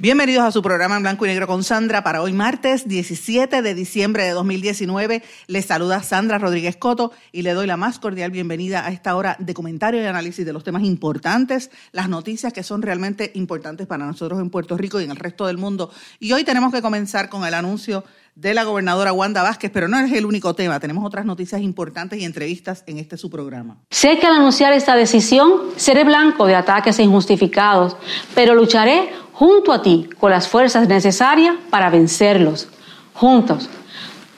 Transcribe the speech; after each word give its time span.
Bienvenidos 0.00 0.44
a 0.44 0.50
su 0.50 0.62
programa 0.62 0.96
en 0.96 1.02
blanco 1.02 1.26
y 1.26 1.28
negro 1.28 1.46
con 1.46 1.62
Sandra 1.62 2.02
para 2.02 2.22
hoy 2.22 2.32
martes 2.32 2.88
17 2.88 3.60
de 3.60 3.74
diciembre 3.74 4.24
de 4.24 4.30
2019. 4.30 5.22
Les 5.46 5.66
saluda 5.66 6.02
Sandra 6.02 6.38
Rodríguez 6.38 6.78
Coto 6.78 7.12
y 7.32 7.42
le 7.42 7.52
doy 7.52 7.66
la 7.66 7.76
más 7.76 7.98
cordial 7.98 8.30
bienvenida 8.30 8.86
a 8.86 8.92
esta 8.92 9.14
hora 9.14 9.36
de 9.38 9.52
comentario 9.52 10.00
y 10.00 10.06
análisis 10.06 10.46
de 10.46 10.54
los 10.54 10.64
temas 10.64 10.84
importantes, 10.84 11.70
las 11.92 12.08
noticias 12.08 12.54
que 12.54 12.62
son 12.62 12.80
realmente 12.80 13.30
importantes 13.34 13.86
para 13.86 14.06
nosotros 14.06 14.40
en 14.40 14.48
Puerto 14.48 14.78
Rico 14.78 15.02
y 15.02 15.04
en 15.04 15.10
el 15.10 15.18
resto 15.18 15.46
del 15.46 15.58
mundo. 15.58 15.92
Y 16.18 16.32
hoy 16.32 16.44
tenemos 16.44 16.72
que 16.72 16.80
comenzar 16.80 17.28
con 17.28 17.44
el 17.44 17.52
anuncio 17.52 18.02
de 18.34 18.54
la 18.54 18.64
gobernadora 18.64 19.12
Wanda 19.12 19.42
Vázquez, 19.42 19.70
pero 19.72 19.88
no 19.88 19.98
es 19.98 20.12
el 20.12 20.24
único 20.24 20.54
tema. 20.54 20.80
Tenemos 20.80 21.04
otras 21.04 21.24
noticias 21.24 21.60
importantes 21.60 22.18
y 22.18 22.24
entrevistas 22.24 22.84
en 22.86 22.98
este 22.98 23.16
su 23.16 23.30
programa. 23.30 23.76
Sé 23.90 24.18
que 24.18 24.26
al 24.26 24.34
anunciar 24.34 24.72
esta 24.72 24.96
decisión 24.96 25.70
seré 25.76 26.04
blanco 26.04 26.46
de 26.46 26.54
ataques 26.54 26.98
injustificados, 26.98 27.96
pero 28.34 28.54
lucharé 28.54 29.10
junto 29.32 29.72
a 29.72 29.82
ti 29.82 30.08
con 30.18 30.30
las 30.30 30.48
fuerzas 30.48 30.88
necesarias 30.88 31.56
para 31.70 31.90
vencerlos. 31.90 32.68
Juntos. 33.14 33.68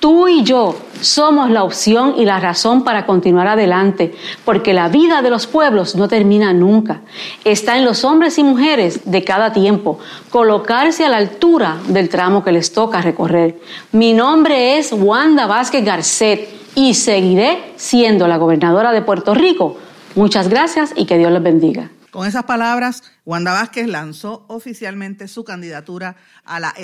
Tú 0.02 0.26
y 0.26 0.42
yo 0.42 0.74
somos 1.00 1.48
la 1.48 1.62
opción 1.62 2.14
y 2.18 2.24
la 2.24 2.40
razón 2.40 2.82
para 2.82 3.06
continuar 3.06 3.46
adelante, 3.46 4.12
porque 4.44 4.74
la 4.74 4.88
vida 4.88 5.22
de 5.22 5.30
los 5.30 5.46
pueblos 5.46 5.94
no 5.94 6.08
termina 6.08 6.52
nunca. 6.52 7.02
Está 7.44 7.76
en 7.76 7.84
los 7.84 8.04
hombres 8.04 8.36
y 8.36 8.42
mujeres 8.42 9.02
de 9.04 9.22
cada 9.22 9.52
tiempo 9.52 10.00
colocarse 10.28 11.06
a 11.06 11.08
la 11.08 11.18
altura 11.18 11.78
del 11.86 12.08
tramo 12.08 12.42
que 12.42 12.50
les 12.50 12.72
toca 12.72 13.00
recorrer. 13.00 13.60
Mi 13.92 14.12
nombre 14.12 14.76
es 14.76 14.92
Wanda 14.92 15.46
Vázquez 15.46 15.84
Garcet 15.84 16.48
y 16.74 16.94
seguiré 16.94 17.74
siendo 17.76 18.26
la 18.26 18.38
gobernadora 18.38 18.90
de 18.90 19.02
Puerto 19.02 19.34
Rico. 19.34 19.76
Muchas 20.16 20.48
gracias 20.48 20.92
y 20.96 21.06
que 21.06 21.16
Dios 21.16 21.30
los 21.30 21.44
bendiga. 21.44 21.90
Con 22.12 22.26
esas 22.26 22.44
palabras, 22.44 23.02
Wanda 23.24 23.54
Vázquez 23.54 23.88
lanzó 23.88 24.44
oficialmente 24.48 25.28
su 25.28 25.44
candidatura 25.44 26.16
a 26.44 26.60
la, 26.60 26.74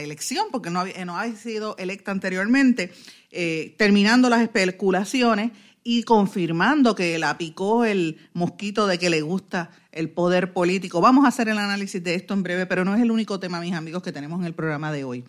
elección, 0.00 0.46
porque 0.50 0.70
no 0.70 0.80
había, 0.80 1.04
no 1.04 1.18
había, 1.18 1.36
sido 1.36 1.76
electa 1.76 2.12
anteriormente, 2.12 2.90
eh, 3.30 3.74
terminando 3.76 4.30
las 4.30 4.40
especulaciones 4.40 5.52
y 5.84 6.04
confirmando 6.04 6.94
que 6.94 7.18
la 7.18 7.36
picó 7.36 7.84
el 7.84 8.30
mosquito 8.32 8.86
de 8.86 8.98
que 8.98 9.10
le 9.10 9.20
gusta 9.20 9.68
el 9.90 10.08
poder 10.08 10.54
político. 10.54 11.02
Vamos 11.02 11.26
a 11.26 11.28
hacer 11.28 11.50
el 11.50 11.58
análisis 11.58 12.02
de 12.02 12.14
esto 12.14 12.32
en 12.32 12.42
breve, 12.42 12.64
pero 12.64 12.86
no 12.86 12.94
es 12.94 13.02
el 13.02 13.10
único 13.10 13.38
tema, 13.38 13.60
mis 13.60 13.74
amigos, 13.74 14.02
que 14.02 14.12
tenemos 14.12 14.40
en 14.40 14.46
el 14.46 14.54
programa 14.54 14.90
de 14.92 15.04
hoy. 15.04 15.24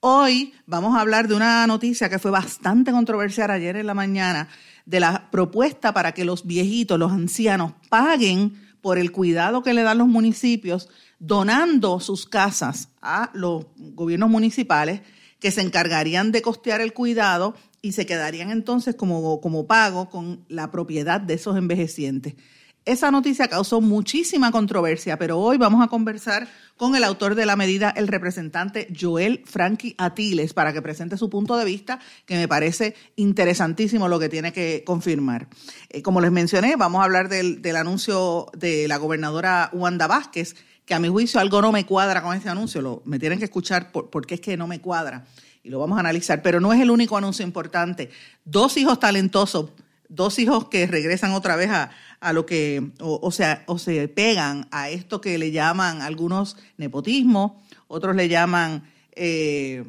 Hoy 0.00 0.54
vamos 0.64 0.96
a 0.96 1.02
hablar 1.02 1.28
de 1.28 1.34
una 1.34 1.66
noticia 1.66 2.08
que 2.08 2.18
fue 2.18 2.30
bastante 2.30 2.92
controversial 2.92 3.50
ayer 3.50 3.76
en 3.76 3.86
la 3.86 3.94
mañana 3.94 4.48
de 4.88 5.00
la 5.00 5.30
propuesta 5.30 5.92
para 5.92 6.12
que 6.12 6.24
los 6.24 6.46
viejitos, 6.46 6.98
los 6.98 7.12
ancianos, 7.12 7.74
paguen 7.90 8.54
por 8.80 8.96
el 8.96 9.12
cuidado 9.12 9.62
que 9.62 9.74
le 9.74 9.82
dan 9.82 9.98
los 9.98 10.08
municipios, 10.08 10.88
donando 11.18 12.00
sus 12.00 12.24
casas 12.24 12.88
a 13.02 13.30
los 13.34 13.66
gobiernos 13.76 14.30
municipales 14.30 15.02
que 15.40 15.50
se 15.50 15.60
encargarían 15.60 16.32
de 16.32 16.40
costear 16.40 16.80
el 16.80 16.94
cuidado 16.94 17.54
y 17.82 17.92
se 17.92 18.06
quedarían 18.06 18.50
entonces 18.50 18.94
como, 18.94 19.42
como 19.42 19.66
pago 19.66 20.08
con 20.08 20.46
la 20.48 20.70
propiedad 20.70 21.20
de 21.20 21.34
esos 21.34 21.58
envejecientes. 21.58 22.34
Esa 22.88 23.10
noticia 23.10 23.48
causó 23.48 23.82
muchísima 23.82 24.50
controversia, 24.50 25.18
pero 25.18 25.38
hoy 25.38 25.58
vamos 25.58 25.84
a 25.84 25.88
conversar 25.88 26.48
con 26.78 26.96
el 26.96 27.04
autor 27.04 27.34
de 27.34 27.44
la 27.44 27.54
medida, 27.54 27.90
el 27.90 28.08
representante 28.08 28.88
Joel 28.98 29.42
Frankie 29.44 29.94
Atiles, 29.98 30.54
para 30.54 30.72
que 30.72 30.80
presente 30.80 31.18
su 31.18 31.28
punto 31.28 31.58
de 31.58 31.66
vista, 31.66 31.98
que 32.24 32.36
me 32.36 32.48
parece 32.48 32.94
interesantísimo 33.16 34.08
lo 34.08 34.18
que 34.18 34.30
tiene 34.30 34.54
que 34.54 34.84
confirmar. 34.86 35.48
Eh, 35.90 36.00
como 36.00 36.22
les 36.22 36.32
mencioné, 36.32 36.76
vamos 36.76 37.02
a 37.02 37.04
hablar 37.04 37.28
del, 37.28 37.76
anuncio 37.76 38.46
de 38.56 38.88
la 38.88 38.96
gobernadora 38.96 39.68
Wanda 39.74 40.06
Vázquez, 40.06 40.56
que 40.86 40.94
a 40.94 40.98
mi 40.98 41.08
juicio 41.08 41.40
algo 41.40 41.60
no 41.60 41.72
me 41.72 41.84
cuadra 41.84 42.22
con 42.22 42.34
ese 42.34 42.48
anuncio, 42.48 42.80
lo, 42.80 43.02
me 43.04 43.18
tienen 43.18 43.38
que 43.38 43.44
escuchar 43.44 43.92
porque 43.92 44.36
es 44.36 44.40
que 44.40 44.56
no 44.56 44.66
me 44.66 44.80
cuadra 44.80 45.26
y 45.62 45.68
lo 45.68 45.78
vamos 45.78 45.98
a 45.98 46.00
analizar, 46.00 46.40
pero 46.40 46.58
no 46.58 46.72
es 46.72 46.80
el 46.80 46.90
único 46.90 47.18
anuncio 47.18 47.44
importante. 47.44 48.08
Dos 48.46 48.78
hijos 48.78 48.98
talentosos, 48.98 49.72
dos 50.08 50.38
hijos 50.38 50.68
que 50.68 50.86
regresan 50.86 51.32
otra 51.32 51.54
vez 51.56 51.68
a, 51.68 51.90
a 52.20 52.32
lo 52.32 52.46
que, 52.46 52.90
o, 53.00 53.30
sea, 53.30 53.64
o 53.66 53.78
se 53.78 54.08
pegan 54.08 54.68
a 54.70 54.90
esto 54.90 55.20
que 55.20 55.38
le 55.38 55.50
llaman 55.50 56.02
algunos 56.02 56.56
nepotismo, 56.76 57.62
otros 57.86 58.16
le 58.16 58.28
llaman 58.28 58.90
eh, 59.12 59.84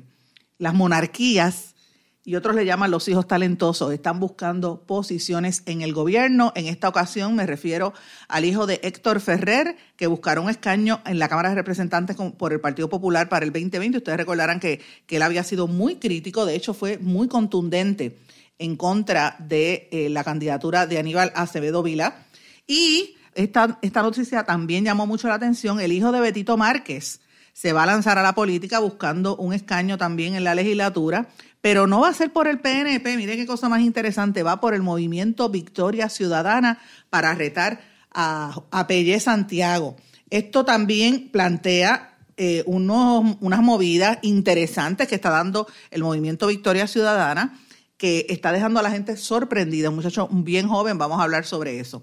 las 0.57 0.73
monarquías 0.73 1.75
y 2.23 2.35
otros 2.35 2.55
le 2.55 2.65
llaman 2.65 2.91
los 2.91 3.07
hijos 3.07 3.27
talentosos. 3.27 3.91
Están 3.91 4.19
buscando 4.19 4.81
posiciones 4.81 5.63
en 5.65 5.81
el 5.81 5.93
gobierno. 5.93 6.51
En 6.55 6.67
esta 6.67 6.87
ocasión 6.87 7.35
me 7.35 7.47
refiero 7.47 7.93
al 8.27 8.45
hijo 8.45 8.67
de 8.67 8.79
Héctor 8.83 9.19
Ferrer, 9.19 9.75
que 9.95 10.05
buscaron 10.05 10.47
escaño 10.49 11.01
en 11.07 11.17
la 11.17 11.27
Cámara 11.27 11.49
de 11.49 11.55
Representantes 11.55 12.15
por 12.37 12.53
el 12.53 12.59
Partido 12.59 12.87
Popular 12.87 13.29
para 13.29 13.45
el 13.45 13.51
2020. 13.51 13.97
Ustedes 13.97 14.17
recordarán 14.17 14.59
que, 14.59 14.79
que 15.07 15.15
él 15.15 15.23
había 15.23 15.43
sido 15.43 15.65
muy 15.65 15.95
crítico, 15.95 16.45
de 16.45 16.55
hecho 16.55 16.75
fue 16.75 16.99
muy 16.99 17.27
contundente 17.27 18.15
en 18.59 18.75
contra 18.75 19.35
de 19.39 19.87
eh, 19.91 20.09
la 20.09 20.23
candidatura 20.23 20.85
de 20.85 20.99
Aníbal 20.99 21.31
Acevedo 21.33 21.81
Vila. 21.81 22.25
Y 22.67 23.15
esta, 23.33 23.79
esta 23.81 24.01
noticia 24.01 24.43
también 24.43 24.83
llamó 24.83 25.07
mucho 25.07 25.27
la 25.27 25.35
atención. 25.35 25.79
El 25.79 25.93
hijo 25.93 26.11
de 26.11 26.19
Betito 26.19 26.57
Márquez 26.57 27.21
se 27.53 27.73
va 27.73 27.83
a 27.83 27.87
lanzar 27.87 28.17
a 28.17 28.23
la 28.23 28.35
política 28.35 28.79
buscando 28.79 29.35
un 29.37 29.53
escaño 29.53 29.97
también 29.97 30.35
en 30.35 30.43
la 30.43 30.55
legislatura, 30.55 31.27
pero 31.61 31.87
no 31.87 32.01
va 32.01 32.09
a 32.09 32.13
ser 32.13 32.31
por 32.31 32.47
el 32.47 32.59
PNP, 32.59 33.17
mire 33.17 33.35
qué 33.35 33.45
cosa 33.45 33.67
más 33.67 33.81
interesante, 33.81 34.43
va 34.43 34.61
por 34.61 34.73
el 34.73 34.81
movimiento 34.81 35.49
Victoria 35.49 36.07
Ciudadana 36.07 36.79
para 37.09 37.33
retar 37.35 37.81
a, 38.13 38.61
a 38.71 38.87
Santiago. 39.19 39.97
Esto 40.29 40.63
también 40.63 41.29
plantea 41.31 42.17
eh, 42.37 42.63
unos, 42.65 43.35
unas 43.41 43.61
movidas 43.61 44.19
interesantes 44.21 45.07
que 45.07 45.15
está 45.15 45.29
dando 45.29 45.67
el 45.91 46.03
movimiento 46.03 46.47
Victoria 46.47 46.87
Ciudadana 46.87 47.59
que 47.99 48.25
está 48.29 48.53
dejando 48.53 48.79
a 48.79 48.83
la 48.83 48.91
gente 48.91 49.17
sorprendida. 49.17 49.89
Un 49.89 49.95
muchacho 49.95 50.29
bien 50.31 50.69
joven, 50.69 50.97
vamos 50.97 51.19
a 51.19 51.23
hablar 51.23 51.45
sobre 51.45 51.79
eso. 51.79 52.01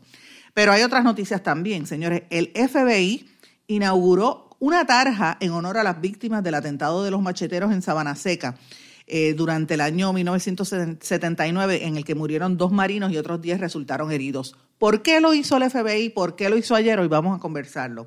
Pero 0.53 0.71
hay 0.71 0.83
otras 0.83 1.03
noticias 1.03 1.43
también, 1.43 1.87
señores. 1.87 2.25
El 2.29 2.53
FBI 2.55 3.27
inauguró 3.67 4.51
una 4.59 4.87
tarja 4.87 5.39
en 5.41 5.53
honor 5.53 5.79
a 5.79 5.83
las 5.83 6.01
víctimas 6.01 6.45
del 6.45 6.55
atentado 6.55 7.03
de 7.03 7.11
los 7.11 7.23
macheteros 7.23 7.73
en 7.73 7.81
Sabana 7.81 8.15
Seca 8.15 8.57
eh, 9.07 9.33
durante 9.35 9.75
el 9.75 9.81
año 9.81 10.13
1979, 10.13 11.87
en 11.87 11.97
el 11.97 12.05
que 12.05 12.15
murieron 12.15 12.59
dos 12.59 12.73
marinos 12.73 13.11
y 13.11 13.17
otros 13.17 13.41
diez 13.41 13.59
resultaron 13.59 14.13
heridos. 14.13 14.55
¿Por 14.79 15.01
qué 15.01 15.23
lo 15.23 15.33
hizo 15.33 15.57
el 15.57 15.71
FBI? 15.71 16.11
¿Por 16.11 16.37
qué 16.37 16.51
lo 16.51 16.59
hizo 16.59 16.75
ayer? 16.75 17.01
Hoy 17.01 17.09
vamos 17.09 17.35
a 17.35 17.41
conversarlo. 17.41 18.07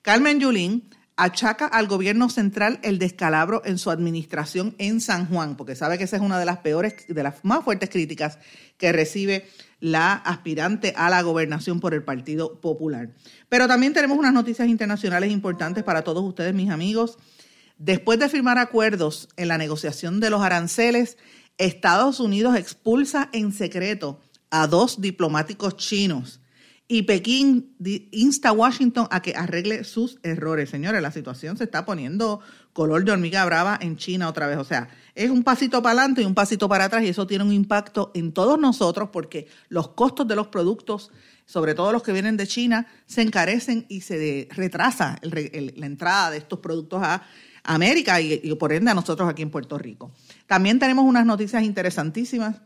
Carmen 0.00 0.40
Yulín 0.40 0.88
achaca 1.18 1.66
al 1.66 1.88
gobierno 1.88 2.30
central 2.30 2.78
el 2.82 3.00
descalabro 3.00 3.60
en 3.64 3.76
su 3.76 3.90
administración 3.90 4.76
en 4.78 5.00
San 5.00 5.26
Juan, 5.26 5.56
porque 5.56 5.74
sabe 5.74 5.98
que 5.98 6.04
esa 6.04 6.14
es 6.14 6.22
una 6.22 6.38
de 6.38 6.46
las 6.46 6.58
peores, 6.58 6.94
de 7.08 7.22
las 7.24 7.44
más 7.44 7.64
fuertes 7.64 7.90
críticas 7.90 8.38
que 8.78 8.92
recibe 8.92 9.44
la 9.80 10.12
aspirante 10.12 10.94
a 10.96 11.10
la 11.10 11.20
gobernación 11.22 11.80
por 11.80 11.92
el 11.92 12.04
Partido 12.04 12.60
Popular. 12.60 13.10
Pero 13.48 13.66
también 13.66 13.92
tenemos 13.92 14.16
unas 14.16 14.32
noticias 14.32 14.68
internacionales 14.68 15.32
importantes 15.32 15.82
para 15.82 16.02
todos 16.02 16.22
ustedes, 16.22 16.54
mis 16.54 16.70
amigos. 16.70 17.18
Después 17.78 18.20
de 18.20 18.28
firmar 18.28 18.58
acuerdos 18.58 19.28
en 19.36 19.48
la 19.48 19.58
negociación 19.58 20.20
de 20.20 20.30
los 20.30 20.42
aranceles, 20.42 21.18
Estados 21.58 22.20
Unidos 22.20 22.56
expulsa 22.56 23.28
en 23.32 23.52
secreto 23.52 24.20
a 24.50 24.68
dos 24.68 25.00
diplomáticos 25.00 25.76
chinos 25.76 26.37
y 26.90 27.02
Pekín 27.02 27.76
insta 28.10 28.48
a 28.48 28.52
Washington 28.52 29.08
a 29.10 29.20
que 29.20 29.36
arregle 29.36 29.84
sus 29.84 30.18
errores. 30.22 30.70
Señores, 30.70 31.02
la 31.02 31.12
situación 31.12 31.58
se 31.58 31.64
está 31.64 31.84
poniendo 31.84 32.40
color 32.72 33.04
de 33.04 33.12
hormiga 33.12 33.44
brava 33.44 33.78
en 33.78 33.98
China 33.98 34.26
otra 34.26 34.46
vez. 34.46 34.56
O 34.56 34.64
sea, 34.64 34.88
es 35.14 35.30
un 35.30 35.42
pasito 35.42 35.82
para 35.82 36.00
adelante 36.00 36.22
y 36.22 36.24
un 36.24 36.34
pasito 36.34 36.66
para 36.66 36.84
atrás 36.84 37.02
y 37.04 37.08
eso 37.08 37.26
tiene 37.26 37.44
un 37.44 37.52
impacto 37.52 38.10
en 38.14 38.32
todos 38.32 38.58
nosotros 38.58 39.10
porque 39.12 39.48
los 39.68 39.88
costos 39.88 40.26
de 40.26 40.34
los 40.34 40.48
productos, 40.48 41.10
sobre 41.44 41.74
todo 41.74 41.92
los 41.92 42.02
que 42.02 42.14
vienen 42.14 42.38
de 42.38 42.46
China, 42.46 42.86
se 43.04 43.20
encarecen 43.20 43.84
y 43.90 44.00
se 44.00 44.48
retrasa 44.50 45.18
la 45.20 45.86
entrada 45.86 46.30
de 46.30 46.38
estos 46.38 46.60
productos 46.60 47.02
a 47.02 47.22
América 47.64 48.18
y, 48.18 48.40
y 48.42 48.54
por 48.54 48.72
ende 48.72 48.90
a 48.90 48.94
nosotros 48.94 49.28
aquí 49.28 49.42
en 49.42 49.50
Puerto 49.50 49.76
Rico. 49.76 50.10
También 50.46 50.78
tenemos 50.78 51.04
unas 51.04 51.26
noticias 51.26 51.62
interesantísimas 51.62 52.62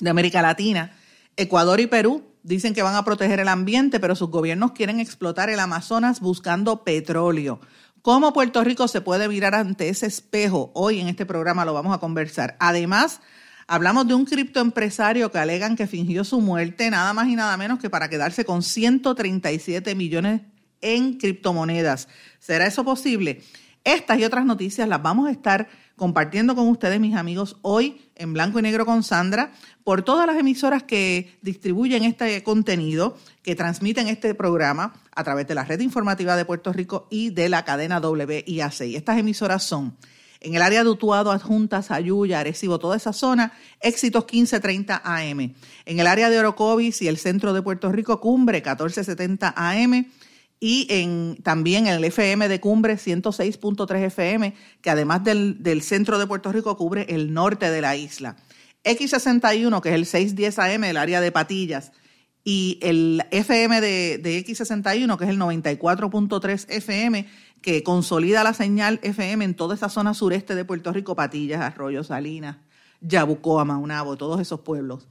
de 0.00 0.08
América 0.08 0.40
Latina. 0.40 0.96
Ecuador 1.36 1.80
y 1.80 1.88
Perú 1.88 2.33
dicen 2.44 2.74
que 2.74 2.82
van 2.82 2.94
a 2.94 3.04
proteger 3.04 3.40
el 3.40 3.48
ambiente, 3.48 3.98
pero 3.98 4.14
sus 4.14 4.30
gobiernos 4.30 4.72
quieren 4.72 5.00
explotar 5.00 5.50
el 5.50 5.58
Amazonas 5.58 6.20
buscando 6.20 6.84
petróleo. 6.84 7.58
¿Cómo 8.02 8.34
Puerto 8.34 8.62
Rico 8.62 8.86
se 8.86 9.00
puede 9.00 9.28
mirar 9.28 9.54
ante 9.54 9.88
ese 9.88 10.06
espejo? 10.06 10.70
Hoy 10.74 11.00
en 11.00 11.08
este 11.08 11.24
programa 11.24 11.64
lo 11.64 11.72
vamos 11.72 11.94
a 11.94 11.98
conversar. 11.98 12.54
Además, 12.60 13.20
hablamos 13.66 14.06
de 14.06 14.14
un 14.14 14.26
criptoempresario 14.26 15.32
que 15.32 15.38
alegan 15.38 15.74
que 15.74 15.86
fingió 15.86 16.22
su 16.22 16.42
muerte 16.42 16.90
nada 16.90 17.14
más 17.14 17.28
y 17.28 17.34
nada 17.34 17.56
menos 17.56 17.80
que 17.80 17.88
para 17.88 18.10
quedarse 18.10 18.44
con 18.44 18.62
137 18.62 19.94
millones 19.94 20.42
en 20.82 21.16
criptomonedas. 21.16 22.08
¿Será 22.38 22.66
eso 22.66 22.84
posible? 22.84 23.42
Estas 23.84 24.18
y 24.18 24.24
otras 24.24 24.44
noticias 24.44 24.86
las 24.86 25.02
vamos 25.02 25.28
a 25.28 25.30
estar 25.30 25.68
compartiendo 25.96 26.54
con 26.54 26.68
ustedes, 26.68 27.00
mis 27.00 27.14
amigos, 27.14 27.56
hoy 27.62 28.10
en 28.16 28.32
Blanco 28.32 28.58
y 28.58 28.62
Negro 28.62 28.84
con 28.84 29.02
Sandra, 29.02 29.52
por 29.84 30.02
todas 30.02 30.26
las 30.26 30.38
emisoras 30.38 30.82
que 30.82 31.36
distribuyen 31.42 32.04
este 32.04 32.42
contenido, 32.42 33.16
que 33.42 33.54
transmiten 33.54 34.08
este 34.08 34.34
programa 34.34 34.94
a 35.14 35.22
través 35.22 35.46
de 35.46 35.54
la 35.54 35.64
red 35.64 35.80
informativa 35.80 36.36
de 36.36 36.44
Puerto 36.44 36.72
Rico 36.72 37.06
y 37.10 37.30
de 37.30 37.48
la 37.48 37.64
cadena 37.64 38.00
WIAC. 38.00 38.80
estas 38.80 39.18
emisoras 39.18 39.62
son 39.62 39.96
en 40.44 40.54
el 40.54 40.62
área 40.62 40.84
de 40.84 40.90
Utuado, 40.90 41.32
Adjuntas, 41.32 41.90
Ayuya, 41.90 42.40
Arecibo, 42.40 42.78
toda 42.78 42.98
esa 42.98 43.14
zona, 43.14 43.52
éxitos 43.80 44.24
1530 44.24 45.00
AM. 45.02 45.54
En 45.86 46.00
el 46.00 46.06
área 46.06 46.28
de 46.28 46.38
Orocovis 46.38 47.00
y 47.00 47.08
el 47.08 47.16
centro 47.16 47.54
de 47.54 47.62
Puerto 47.62 47.90
Rico, 47.90 48.20
Cumbre 48.20 48.58
1470 48.58 49.54
AM 49.56 50.06
y 50.60 50.86
en, 50.90 51.38
también 51.42 51.86
el 51.86 52.04
FM 52.04 52.48
de 52.48 52.60
Cumbre 52.60 52.96
106.3 52.96 54.06
FM, 54.06 54.54
que 54.82 54.90
además 54.90 55.24
del, 55.24 55.82
centro 55.82 56.18
de 56.18 56.26
Puerto 56.26 56.52
Rico 56.52 56.76
cubre 56.76 57.06
el 57.08 57.32
norte 57.32 57.70
de 57.70 57.80
la 57.80 57.96
isla. 57.96 58.36
X61, 58.84 59.80
que 59.80 59.88
es 59.88 59.94
el 59.94 60.06
610 60.06 60.58
AM 60.58 60.82
del 60.82 60.96
área 60.96 61.20
de 61.20 61.32
Patillas, 61.32 61.92
y 62.44 62.78
el 62.82 63.24
FM 63.30 63.80
de, 63.80 64.18
de 64.18 64.44
X61, 64.44 65.16
que 65.16 65.24
es 65.24 65.30
el 65.30 65.38
94.3 65.38 66.66
FM, 66.68 67.26
que 67.62 67.82
consolida 67.82 68.44
la 68.44 68.52
señal 68.52 69.00
FM 69.02 69.44
en 69.44 69.54
toda 69.54 69.74
esa 69.74 69.88
zona 69.88 70.12
sureste 70.12 70.54
de 70.54 70.66
Puerto 70.66 70.92
Rico, 70.92 71.16
Patillas, 71.16 71.62
Arroyo, 71.62 72.04
Salinas, 72.04 72.58
Yabucoa, 73.00 73.64
Maunabo, 73.64 74.16
todos 74.16 74.40
esos 74.40 74.60
pueblos. 74.60 75.08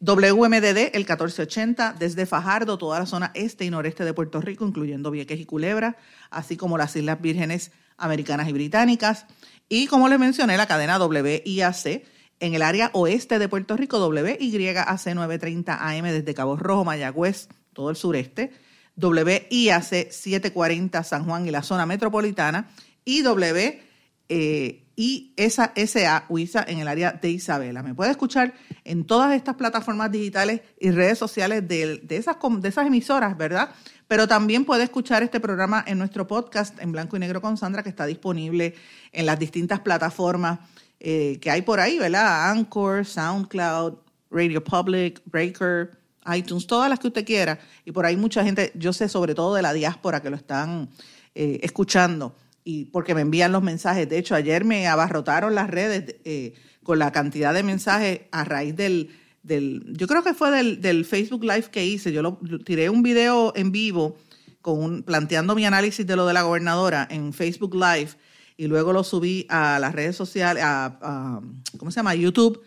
WMDD, 0.00 0.94
el 0.94 1.00
1480, 1.00 1.96
desde 1.98 2.24
Fajardo, 2.24 2.78
toda 2.78 3.00
la 3.00 3.06
zona 3.06 3.32
este 3.34 3.64
y 3.64 3.70
noreste 3.70 4.04
de 4.04 4.14
Puerto 4.14 4.40
Rico, 4.40 4.64
incluyendo 4.64 5.10
Vieques 5.10 5.40
y 5.40 5.44
Culebra, 5.44 5.96
así 6.30 6.56
como 6.56 6.78
las 6.78 6.94
Islas 6.94 7.20
Vírgenes 7.20 7.72
Americanas 7.96 8.48
y 8.48 8.52
Británicas. 8.52 9.26
Y 9.68 9.88
como 9.88 10.08
les 10.08 10.20
mencioné, 10.20 10.56
la 10.56 10.66
cadena 10.66 11.04
WIAC 11.04 12.04
en 12.40 12.54
el 12.54 12.62
área 12.62 12.90
oeste 12.92 13.38
de 13.38 13.48
Puerto 13.48 13.76
Rico, 13.76 13.98
WYAC 14.06 15.14
930 15.14 15.88
AM 15.88 16.04
desde 16.04 16.34
Cabo 16.34 16.56
Rojo, 16.56 16.84
Mayagüez, 16.84 17.48
todo 17.72 17.90
el 17.90 17.96
sureste, 17.96 18.52
WIAC 18.96 20.10
740 20.10 21.04
San 21.04 21.24
Juan 21.24 21.46
y 21.46 21.50
la 21.50 21.62
zona 21.62 21.86
metropolitana, 21.86 22.70
y 23.04 23.22
W 23.22 23.80
eh, 24.28 24.84
UISA 24.98 26.64
en 26.66 26.78
el 26.80 26.88
área 26.88 27.12
de 27.12 27.30
Isabela. 27.30 27.82
Me 27.82 27.94
puede 27.94 28.10
escuchar 28.10 28.54
en 28.84 29.04
todas 29.04 29.34
estas 29.34 29.54
plataformas 29.54 30.10
digitales 30.10 30.60
y 30.80 30.90
redes 30.90 31.18
sociales 31.18 31.66
de, 31.68 32.02
esas, 32.08 32.36
de 32.60 32.68
esas 32.68 32.86
emisoras, 32.86 33.36
¿verdad? 33.36 33.70
Pero 34.08 34.26
también 34.26 34.64
puede 34.64 34.82
escuchar 34.82 35.22
este 35.22 35.38
programa 35.38 35.84
en 35.86 35.98
nuestro 35.98 36.26
podcast 36.26 36.80
en 36.82 36.90
blanco 36.90 37.16
y 37.16 37.20
negro 37.20 37.40
con 37.40 37.56
Sandra, 37.56 37.84
que 37.84 37.90
está 37.90 38.06
disponible 38.06 38.74
en 39.12 39.26
las 39.26 39.38
distintas 39.38 39.80
plataformas 39.80 40.58
eh, 41.00 41.38
que 41.40 41.50
hay 41.50 41.62
por 41.62 41.80
ahí, 41.80 41.98
¿verdad? 41.98 42.50
Anchor, 42.50 43.04
SoundCloud, 43.04 43.94
Radio 44.30 44.62
Public, 44.62 45.22
Breaker, 45.26 45.98
iTunes, 46.34 46.66
todas 46.66 46.90
las 46.90 46.98
que 46.98 47.08
usted 47.08 47.24
quiera. 47.24 47.58
Y 47.84 47.92
por 47.92 48.04
ahí 48.04 48.16
mucha 48.16 48.44
gente, 48.44 48.72
yo 48.74 48.92
sé 48.92 49.08
sobre 49.08 49.34
todo 49.34 49.54
de 49.54 49.62
la 49.62 49.72
diáspora 49.72 50.20
que 50.20 50.30
lo 50.30 50.36
están 50.36 50.90
eh, 51.34 51.60
escuchando 51.62 52.34
y 52.64 52.84
porque 52.86 53.14
me 53.14 53.22
envían 53.22 53.52
los 53.52 53.62
mensajes. 53.62 54.08
De 54.08 54.18
hecho, 54.18 54.34
ayer 54.34 54.64
me 54.64 54.86
abarrotaron 54.88 55.54
las 55.54 55.70
redes 55.70 56.16
eh, 56.24 56.54
con 56.82 56.98
la 56.98 57.12
cantidad 57.12 57.54
de 57.54 57.62
mensajes 57.62 58.20
a 58.30 58.44
raíz 58.44 58.76
del, 58.76 59.10
del 59.42 59.84
yo 59.96 60.06
creo 60.06 60.22
que 60.22 60.34
fue 60.34 60.50
del, 60.50 60.80
del, 60.80 61.04
Facebook 61.04 61.44
Live 61.44 61.70
que 61.70 61.86
hice. 61.86 62.12
Yo 62.12 62.22
lo, 62.22 62.38
tiré 62.64 62.90
un 62.90 63.02
video 63.02 63.52
en 63.56 63.72
vivo 63.72 64.18
con 64.60 65.02
planteando 65.02 65.54
mi 65.54 65.64
análisis 65.64 66.06
de 66.06 66.16
lo 66.16 66.26
de 66.26 66.34
la 66.34 66.42
gobernadora 66.42 67.06
en 67.10 67.32
Facebook 67.32 67.74
Live 67.74 68.10
y 68.58 68.66
luego 68.66 68.92
lo 68.92 69.04
subí 69.04 69.46
a 69.48 69.78
las 69.78 69.94
redes 69.94 70.16
sociales, 70.16 70.62
a, 70.66 71.40
¿cómo 71.78 71.92
se 71.92 71.96
llama? 71.96 72.14
YouTube 72.16 72.60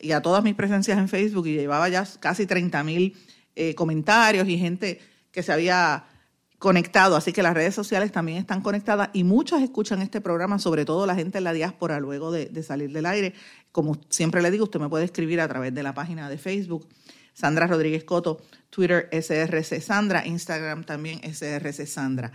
y 0.00 0.10
a 0.10 0.20
todas 0.20 0.42
mis 0.42 0.56
presencias 0.56 0.98
en 0.98 1.08
Facebook 1.08 1.46
y 1.46 1.54
llevaba 1.54 1.88
ya 1.88 2.06
casi 2.18 2.46
30 2.46 2.82
mil 2.82 3.16
eh, 3.54 3.74
comentarios 3.76 4.48
y 4.48 4.58
gente 4.58 5.00
que 5.30 5.44
se 5.44 5.52
había 5.52 6.04
conectado, 6.58 7.14
así 7.14 7.32
que 7.32 7.44
las 7.44 7.54
redes 7.54 7.76
sociales 7.76 8.10
también 8.10 8.38
están 8.38 8.60
conectadas 8.60 9.10
y 9.12 9.22
muchos 9.22 9.62
escuchan 9.62 10.02
este 10.02 10.20
programa, 10.20 10.58
sobre 10.58 10.84
todo 10.84 11.06
la 11.06 11.14
gente 11.14 11.38
en 11.38 11.44
la 11.44 11.52
diáspora 11.52 12.00
luego 12.00 12.32
de, 12.32 12.50
salir 12.64 12.90
del 12.90 13.06
aire. 13.06 13.32
Como 13.70 14.00
siempre 14.08 14.42
le 14.42 14.50
digo, 14.50 14.64
usted 14.64 14.80
me 14.80 14.88
puede 14.88 15.04
escribir 15.04 15.40
a 15.40 15.46
través 15.46 15.72
de 15.72 15.84
la 15.84 15.94
página 15.94 16.28
de 16.28 16.38
Facebook, 16.38 16.88
Sandra 17.34 17.68
Rodríguez 17.68 18.02
Coto, 18.02 18.40
Twitter 18.70 19.08
SRC 19.12 19.80
Sandra, 19.80 20.26
Instagram 20.26 20.82
también 20.82 21.20
SRC 21.22 21.86
Sandra. 21.86 22.32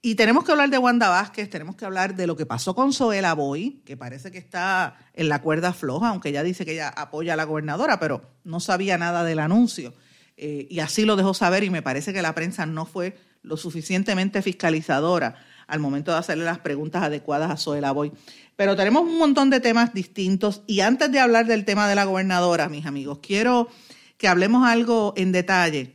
Y 0.00 0.14
tenemos 0.14 0.44
que 0.44 0.52
hablar 0.52 0.70
de 0.70 0.78
Wanda 0.78 1.08
Vázquez, 1.08 1.50
tenemos 1.50 1.74
que 1.74 1.84
hablar 1.84 2.14
de 2.14 2.28
lo 2.28 2.36
que 2.36 2.46
pasó 2.46 2.74
con 2.74 2.92
Zoela 2.92 3.34
Boy, 3.34 3.82
que 3.84 3.96
parece 3.96 4.30
que 4.30 4.38
está 4.38 4.96
en 5.12 5.28
la 5.28 5.42
cuerda 5.42 5.72
floja, 5.72 6.10
aunque 6.10 6.28
ella 6.28 6.44
dice 6.44 6.64
que 6.64 6.72
ella 6.72 6.88
apoya 6.88 7.32
a 7.32 7.36
la 7.36 7.44
gobernadora, 7.44 7.98
pero 7.98 8.22
no 8.44 8.60
sabía 8.60 8.96
nada 8.96 9.24
del 9.24 9.40
anuncio. 9.40 9.94
Eh, 10.36 10.68
y 10.70 10.78
así 10.78 11.04
lo 11.04 11.16
dejó 11.16 11.34
saber 11.34 11.64
y 11.64 11.70
me 11.70 11.82
parece 11.82 12.12
que 12.12 12.22
la 12.22 12.34
prensa 12.34 12.64
no 12.64 12.86
fue 12.86 13.18
lo 13.42 13.56
suficientemente 13.56 14.40
fiscalizadora 14.40 15.34
al 15.66 15.80
momento 15.80 16.12
de 16.12 16.18
hacerle 16.18 16.44
las 16.44 16.60
preguntas 16.60 17.02
adecuadas 17.02 17.50
a 17.50 17.56
Zoela 17.56 17.90
Boy. 17.90 18.12
Pero 18.54 18.76
tenemos 18.76 19.02
un 19.02 19.18
montón 19.18 19.50
de 19.50 19.58
temas 19.58 19.94
distintos 19.94 20.62
y 20.68 20.80
antes 20.80 21.10
de 21.10 21.18
hablar 21.18 21.46
del 21.46 21.64
tema 21.64 21.88
de 21.88 21.96
la 21.96 22.04
gobernadora, 22.04 22.68
mis 22.68 22.86
amigos, 22.86 23.18
quiero 23.20 23.68
que 24.16 24.28
hablemos 24.28 24.66
algo 24.66 25.12
en 25.16 25.32
detalle 25.32 25.94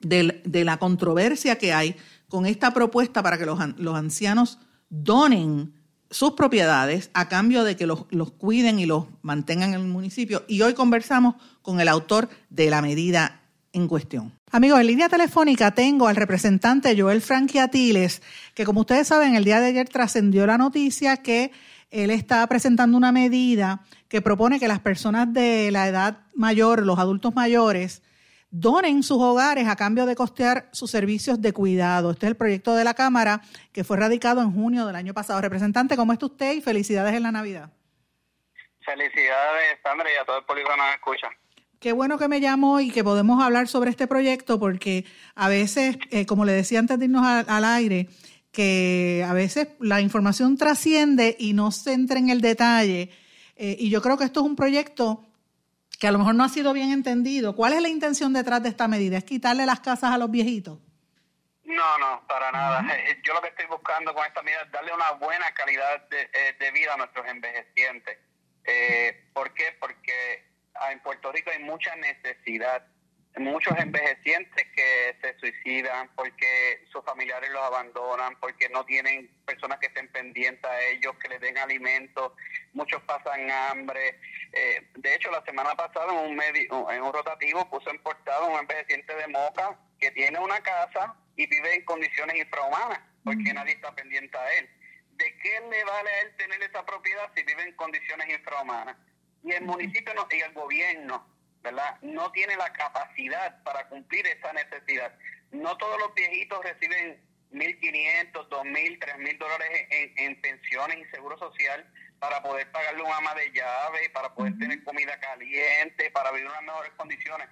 de, 0.00 0.64
la 0.64 0.78
controversia 0.78 1.58
que 1.58 1.72
hay 1.72 1.96
con 2.28 2.46
esta 2.46 2.72
propuesta 2.72 3.22
para 3.22 3.38
que 3.38 3.46
los, 3.46 3.60
ancianos 3.94 4.58
donen 4.90 5.74
sus 6.10 6.32
propiedades 6.32 7.10
a 7.14 7.28
cambio 7.28 7.64
de 7.64 7.76
que 7.76 7.86
los, 7.86 8.06
los, 8.10 8.30
cuiden 8.32 8.78
y 8.78 8.86
los 8.86 9.06
mantengan 9.22 9.74
en 9.74 9.80
el 9.80 9.86
municipio. 9.86 10.44
Y 10.48 10.62
hoy 10.62 10.74
conversamos 10.74 11.34
con 11.62 11.80
el 11.80 11.88
autor 11.88 12.28
de 12.50 12.70
la 12.70 12.80
medida 12.82 13.42
en 13.72 13.88
cuestión. 13.88 14.32
Amigos, 14.50 14.80
en 14.80 14.86
línea 14.86 15.08
telefónica 15.08 15.72
tengo 15.72 16.08
al 16.08 16.16
representante 16.16 16.98
Joel 16.98 17.20
Franquiatiles, 17.20 18.22
que 18.54 18.64
como 18.64 18.80
ustedes 18.80 19.08
saben, 19.08 19.34
el 19.34 19.44
día 19.44 19.60
de 19.60 19.68
ayer 19.68 19.88
trascendió 19.88 20.46
la 20.46 20.56
noticia 20.56 21.18
que 21.18 21.52
él 21.90 22.10
está 22.10 22.46
presentando 22.46 22.96
una 22.96 23.12
medida 23.12 23.82
que 24.08 24.22
propone 24.22 24.58
que 24.58 24.68
las 24.68 24.80
personas 24.80 25.32
de 25.32 25.70
la 25.70 25.88
edad 25.88 26.18
mayor, 26.34 26.84
los 26.84 26.98
adultos 26.98 27.34
mayores, 27.34 28.02
donen 28.50 29.02
sus 29.02 29.18
hogares 29.18 29.68
a 29.68 29.76
cambio 29.76 30.06
de 30.06 30.16
costear 30.16 30.68
sus 30.72 30.90
servicios 30.90 31.40
de 31.40 31.52
cuidado. 31.52 32.10
Este 32.10 32.26
es 32.26 32.30
el 32.30 32.36
proyecto 32.36 32.74
de 32.74 32.84
la 32.84 32.94
Cámara 32.94 33.42
que 33.72 33.84
fue 33.84 33.96
radicado 33.96 34.42
en 34.42 34.52
junio 34.52 34.86
del 34.86 34.96
año 34.96 35.14
pasado. 35.14 35.40
Representante, 35.40 35.96
¿cómo 35.96 36.12
está 36.12 36.26
usted? 36.26 36.54
Y 36.54 36.60
felicidades 36.60 37.14
en 37.14 37.22
la 37.22 37.32
Navidad. 37.32 37.70
Felicidades, 38.80 39.78
Sandra, 39.82 40.08
y 40.10 40.16
a 40.16 40.24
todo 40.24 40.38
el 40.38 40.44
público 40.44 40.70
que 40.70 40.76
nos 40.76 40.94
escucha. 40.94 41.28
Qué 41.78 41.92
bueno 41.92 42.18
que 42.18 42.26
me 42.26 42.40
llamó 42.40 42.80
y 42.80 42.90
que 42.90 43.04
podemos 43.04 43.42
hablar 43.42 43.68
sobre 43.68 43.90
este 43.90 44.06
proyecto 44.06 44.58
porque 44.58 45.04
a 45.34 45.48
veces, 45.48 45.96
eh, 46.10 46.26
como 46.26 46.44
le 46.44 46.52
decía 46.52 46.80
antes 46.80 46.98
de 46.98 47.04
irnos 47.04 47.24
al, 47.24 47.64
aire, 47.64 48.08
que 48.50 49.24
a 49.28 49.32
veces 49.32 49.68
la 49.78 50.00
información 50.00 50.56
trasciende 50.56 51.36
y 51.38 51.52
no 51.52 51.70
se 51.70 51.92
entra 51.92 52.18
en 52.18 52.30
el 52.30 52.40
detalle. 52.40 53.10
Eh, 53.54 53.76
y 53.78 53.90
yo 53.90 54.02
creo 54.02 54.16
que 54.16 54.24
esto 54.24 54.40
es 54.40 54.46
un 54.46 54.56
proyecto 54.56 55.27
que 55.98 56.06
a 56.06 56.12
lo 56.12 56.18
mejor 56.18 56.34
no 56.34 56.44
ha 56.44 56.48
sido 56.48 56.72
bien 56.72 56.92
entendido. 56.92 57.56
¿Cuál 57.56 57.72
es 57.72 57.82
la 57.82 57.88
intención 57.88 58.32
detrás 58.32 58.62
de 58.62 58.68
esta 58.68 58.88
medida? 58.88 59.18
¿Es 59.18 59.24
quitarle 59.24 59.66
las 59.66 59.80
casas 59.80 60.12
a 60.12 60.18
los 60.18 60.30
viejitos? 60.30 60.78
No, 61.64 61.98
no, 61.98 62.26
para 62.26 62.50
nada. 62.50 62.84
Eh, 62.96 63.20
yo 63.24 63.34
lo 63.34 63.42
que 63.42 63.48
estoy 63.48 63.66
buscando 63.66 64.14
con 64.14 64.24
esta 64.24 64.42
medida 64.42 64.60
es 64.64 64.70
darle 64.72 64.92
una 64.94 65.12
buena 65.12 65.52
calidad 65.52 66.08
de, 66.08 66.28
de 66.58 66.70
vida 66.72 66.94
a 66.94 66.96
nuestros 66.96 67.26
envejecientes. 67.26 68.18
¿Por 69.32 69.54
qué? 69.54 69.76
Porque 69.80 70.44
en 70.90 71.00
Puerto 71.00 71.32
Rico 71.32 71.50
hay 71.50 71.62
mucha 71.62 71.94
necesidad, 71.96 72.86
muchos 73.38 73.78
envejecientes 73.78 74.66
que 74.74 75.16
se 75.20 75.38
suicidan 75.38 76.10
porque 76.14 76.84
sus 76.90 77.04
familiares 77.04 77.50
los 77.50 77.62
abandonan, 77.62 78.36
porque 78.40 78.68
no 78.68 78.84
tienen 78.84 79.28
personas 79.46 79.78
que 79.78 79.86
estén 79.86 80.08
pendientes 80.08 80.64
a 80.64 80.80
ellos, 80.82 81.14
que 81.22 81.28
les 81.28 81.40
den 81.40 81.58
alimentos, 81.58 82.32
muchos 82.72 83.02
pasan 83.02 83.50
hambre. 83.50 84.20
Eh, 84.52 84.88
de 84.94 85.14
hecho, 85.14 85.30
la 85.30 85.42
semana 85.44 85.74
pasada 85.74 86.12
en 86.12 86.30
un, 86.30 86.36
medio, 86.36 86.90
en 86.90 87.02
un 87.02 87.12
rotativo 87.12 87.68
puso 87.70 87.90
en 87.90 88.02
portada 88.02 88.44
un 88.46 88.58
envejeciente 88.58 89.14
de 89.14 89.28
Moca 89.28 89.78
que 90.00 90.10
tiene 90.12 90.38
una 90.38 90.60
casa 90.60 91.14
y 91.36 91.46
vive 91.46 91.74
en 91.74 91.84
condiciones 91.84 92.36
infrahumanas 92.36 93.00
porque 93.24 93.52
nadie 93.52 93.74
está 93.74 93.94
pendiente 93.94 94.36
a 94.38 94.52
él. 94.54 94.70
¿De 95.12 95.36
qué 95.38 95.60
le 95.68 95.84
vale 95.84 96.10
a 96.10 96.20
él 96.22 96.36
tener 96.36 96.62
esa 96.62 96.86
propiedad 96.86 97.30
si 97.34 97.42
vive 97.42 97.62
en 97.62 97.74
condiciones 97.74 98.28
infrahumanas? 98.28 98.96
y 99.44 99.52
el 99.52 99.64
municipio 99.64 100.14
no, 100.14 100.26
y 100.30 100.40
el 100.40 100.52
gobierno, 100.52 101.26
¿verdad? 101.68 101.96
No 102.02 102.30
tiene 102.32 102.56
la 102.56 102.72
capacidad 102.72 103.62
para 103.62 103.88
cumplir 103.88 104.26
esa 104.26 104.52
necesidad. 104.52 105.12
No 105.52 105.76
todos 105.76 105.98
los 105.98 106.14
viejitos 106.14 106.62
reciben 106.64 107.20
1.500, 107.52 108.32
2.000, 108.48 108.98
3.000 108.98 109.38
dólares 109.38 109.86
en, 109.90 110.12
en 110.16 110.40
pensiones 110.40 110.98
y 110.98 111.10
seguro 111.10 111.38
social 111.38 111.86
para 112.18 112.42
poder 112.42 112.70
pagarle 112.72 113.02
un 113.02 113.12
ama 113.12 113.34
de 113.34 113.50
llave, 113.52 114.10
para 114.10 114.34
poder 114.34 114.58
tener 114.58 114.82
comida 114.82 115.18
caliente, 115.20 116.10
para 116.10 116.30
vivir 116.32 116.46
en 116.46 116.52
unas 116.52 116.62
mejores 116.62 116.92
condiciones. 116.96 117.48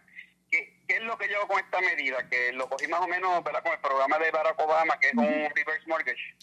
¿Qué, 0.51 0.81
¿Qué, 0.89 0.97
es 0.97 1.03
lo 1.03 1.17
que 1.19 1.29
llevo 1.29 1.47
con 1.47 1.59
esta 1.59 1.81
medida? 1.81 2.29
Que 2.29 2.53
lo 2.53 2.69
cogí 2.69 2.87
más 2.89 3.01
o 3.01 3.09
menos 3.09 3.43
¿verdad? 3.45 3.63
con 3.63 3.73
el 3.73 3.81
programa 3.81 4.19
de 4.19 4.31
Barack 4.31 4.59
Obama, 4.59 4.99
que 4.99 5.09
es 5.09 5.15
un 5.15 5.51
reverse 5.55 5.87
mortgage. 5.87 6.37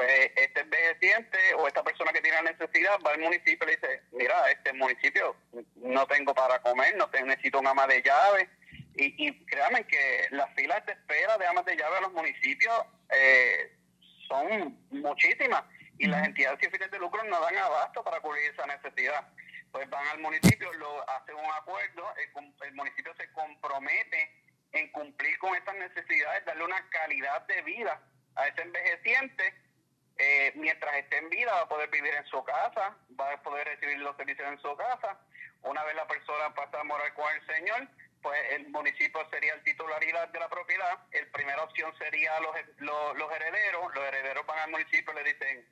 Pues 0.00 0.32
este 0.34 0.60
envejeciente 0.60 1.38
o 1.58 1.68
esta 1.68 1.84
persona 1.84 2.10
que 2.10 2.22
tiene 2.22 2.42
la 2.42 2.52
necesidad 2.52 2.98
va 3.06 3.12
al 3.12 3.20
municipio 3.20 3.58
y 3.60 3.66
le 3.66 3.76
dice, 3.76 4.02
mira, 4.12 4.50
este 4.50 4.72
municipio 4.72 5.36
no 5.76 6.06
tengo 6.06 6.34
para 6.34 6.58
comer, 6.62 6.96
no 6.96 7.10
te, 7.10 7.22
necesito 7.22 7.60
un 7.60 7.66
ama 7.66 7.86
de 7.86 8.00
llave. 8.00 8.48
Y, 8.94 9.26
y 9.26 9.44
créanme 9.44 9.86
que 9.86 10.26
las 10.30 10.54
filas 10.54 10.86
de 10.86 10.92
espera 10.92 11.36
de 11.36 11.46
amas 11.46 11.66
de 11.66 11.76
llave 11.76 11.98
a 11.98 12.00
los 12.00 12.12
municipios 12.14 12.74
eh, 13.10 13.76
son 14.26 14.78
muchísimas 14.88 15.64
y 15.98 16.06
las 16.06 16.26
entidades 16.26 16.60
sin 16.62 16.70
fines 16.70 16.90
de 16.90 16.98
lucro 16.98 17.22
no 17.24 17.38
dan 17.38 17.58
abasto 17.58 18.02
para 18.02 18.20
cubrir 18.20 18.50
esa 18.50 18.64
necesidad. 18.64 19.28
Pues 19.70 19.86
van 19.90 20.06
al 20.06 20.20
municipio, 20.20 20.72
lo 20.78 21.10
hacen 21.10 21.34
un 21.34 21.52
acuerdo, 21.58 22.10
el, 22.64 22.72
municipio 22.72 23.14
se 23.18 23.30
compromete 23.32 24.32
en 24.72 24.90
cumplir 24.92 25.36
con 25.40 25.54
estas 25.56 25.76
necesidades, 25.76 26.42
darle 26.46 26.64
una 26.64 26.88
calidad 26.88 27.46
de 27.48 27.60
vida 27.62 28.00
a 28.36 28.48
ese 28.48 28.62
envejeciente. 28.62 29.69
Eh, 30.22 30.52
mientras 30.54 30.94
esté 30.96 31.16
en 31.16 31.30
vida 31.30 31.50
va 31.50 31.62
a 31.62 31.68
poder 31.68 31.88
vivir 31.88 32.12
en 32.12 32.26
su 32.26 32.44
casa, 32.44 32.94
va 33.18 33.32
a 33.32 33.42
poder 33.42 33.66
recibir 33.66 33.98
los 34.00 34.14
servicios 34.16 34.46
en 34.48 34.60
su 34.60 34.76
casa. 34.76 35.18
Una 35.62 35.82
vez 35.84 35.94
la 35.94 36.06
persona 36.06 36.54
pasa 36.54 36.80
a 36.80 36.84
morar 36.84 37.14
con 37.14 37.24
el 37.34 37.46
Señor, 37.46 37.88
pues 38.20 38.38
el 38.50 38.68
municipio 38.68 39.26
sería 39.30 39.54
el 39.54 39.62
titularidad 39.62 40.28
de 40.28 40.40
la 40.40 40.50
propiedad. 40.50 40.98
El 41.12 41.26
primera 41.28 41.62
opción 41.62 41.96
sería 41.96 42.38
los, 42.40 42.54
los, 42.78 43.16
los 43.16 43.32
herederos. 43.32 43.94
Los 43.94 44.04
herederos 44.04 44.44
van 44.44 44.58
al 44.58 44.70
municipio 44.70 45.10
y 45.10 45.16
le 45.16 45.32
dicen, 45.32 45.66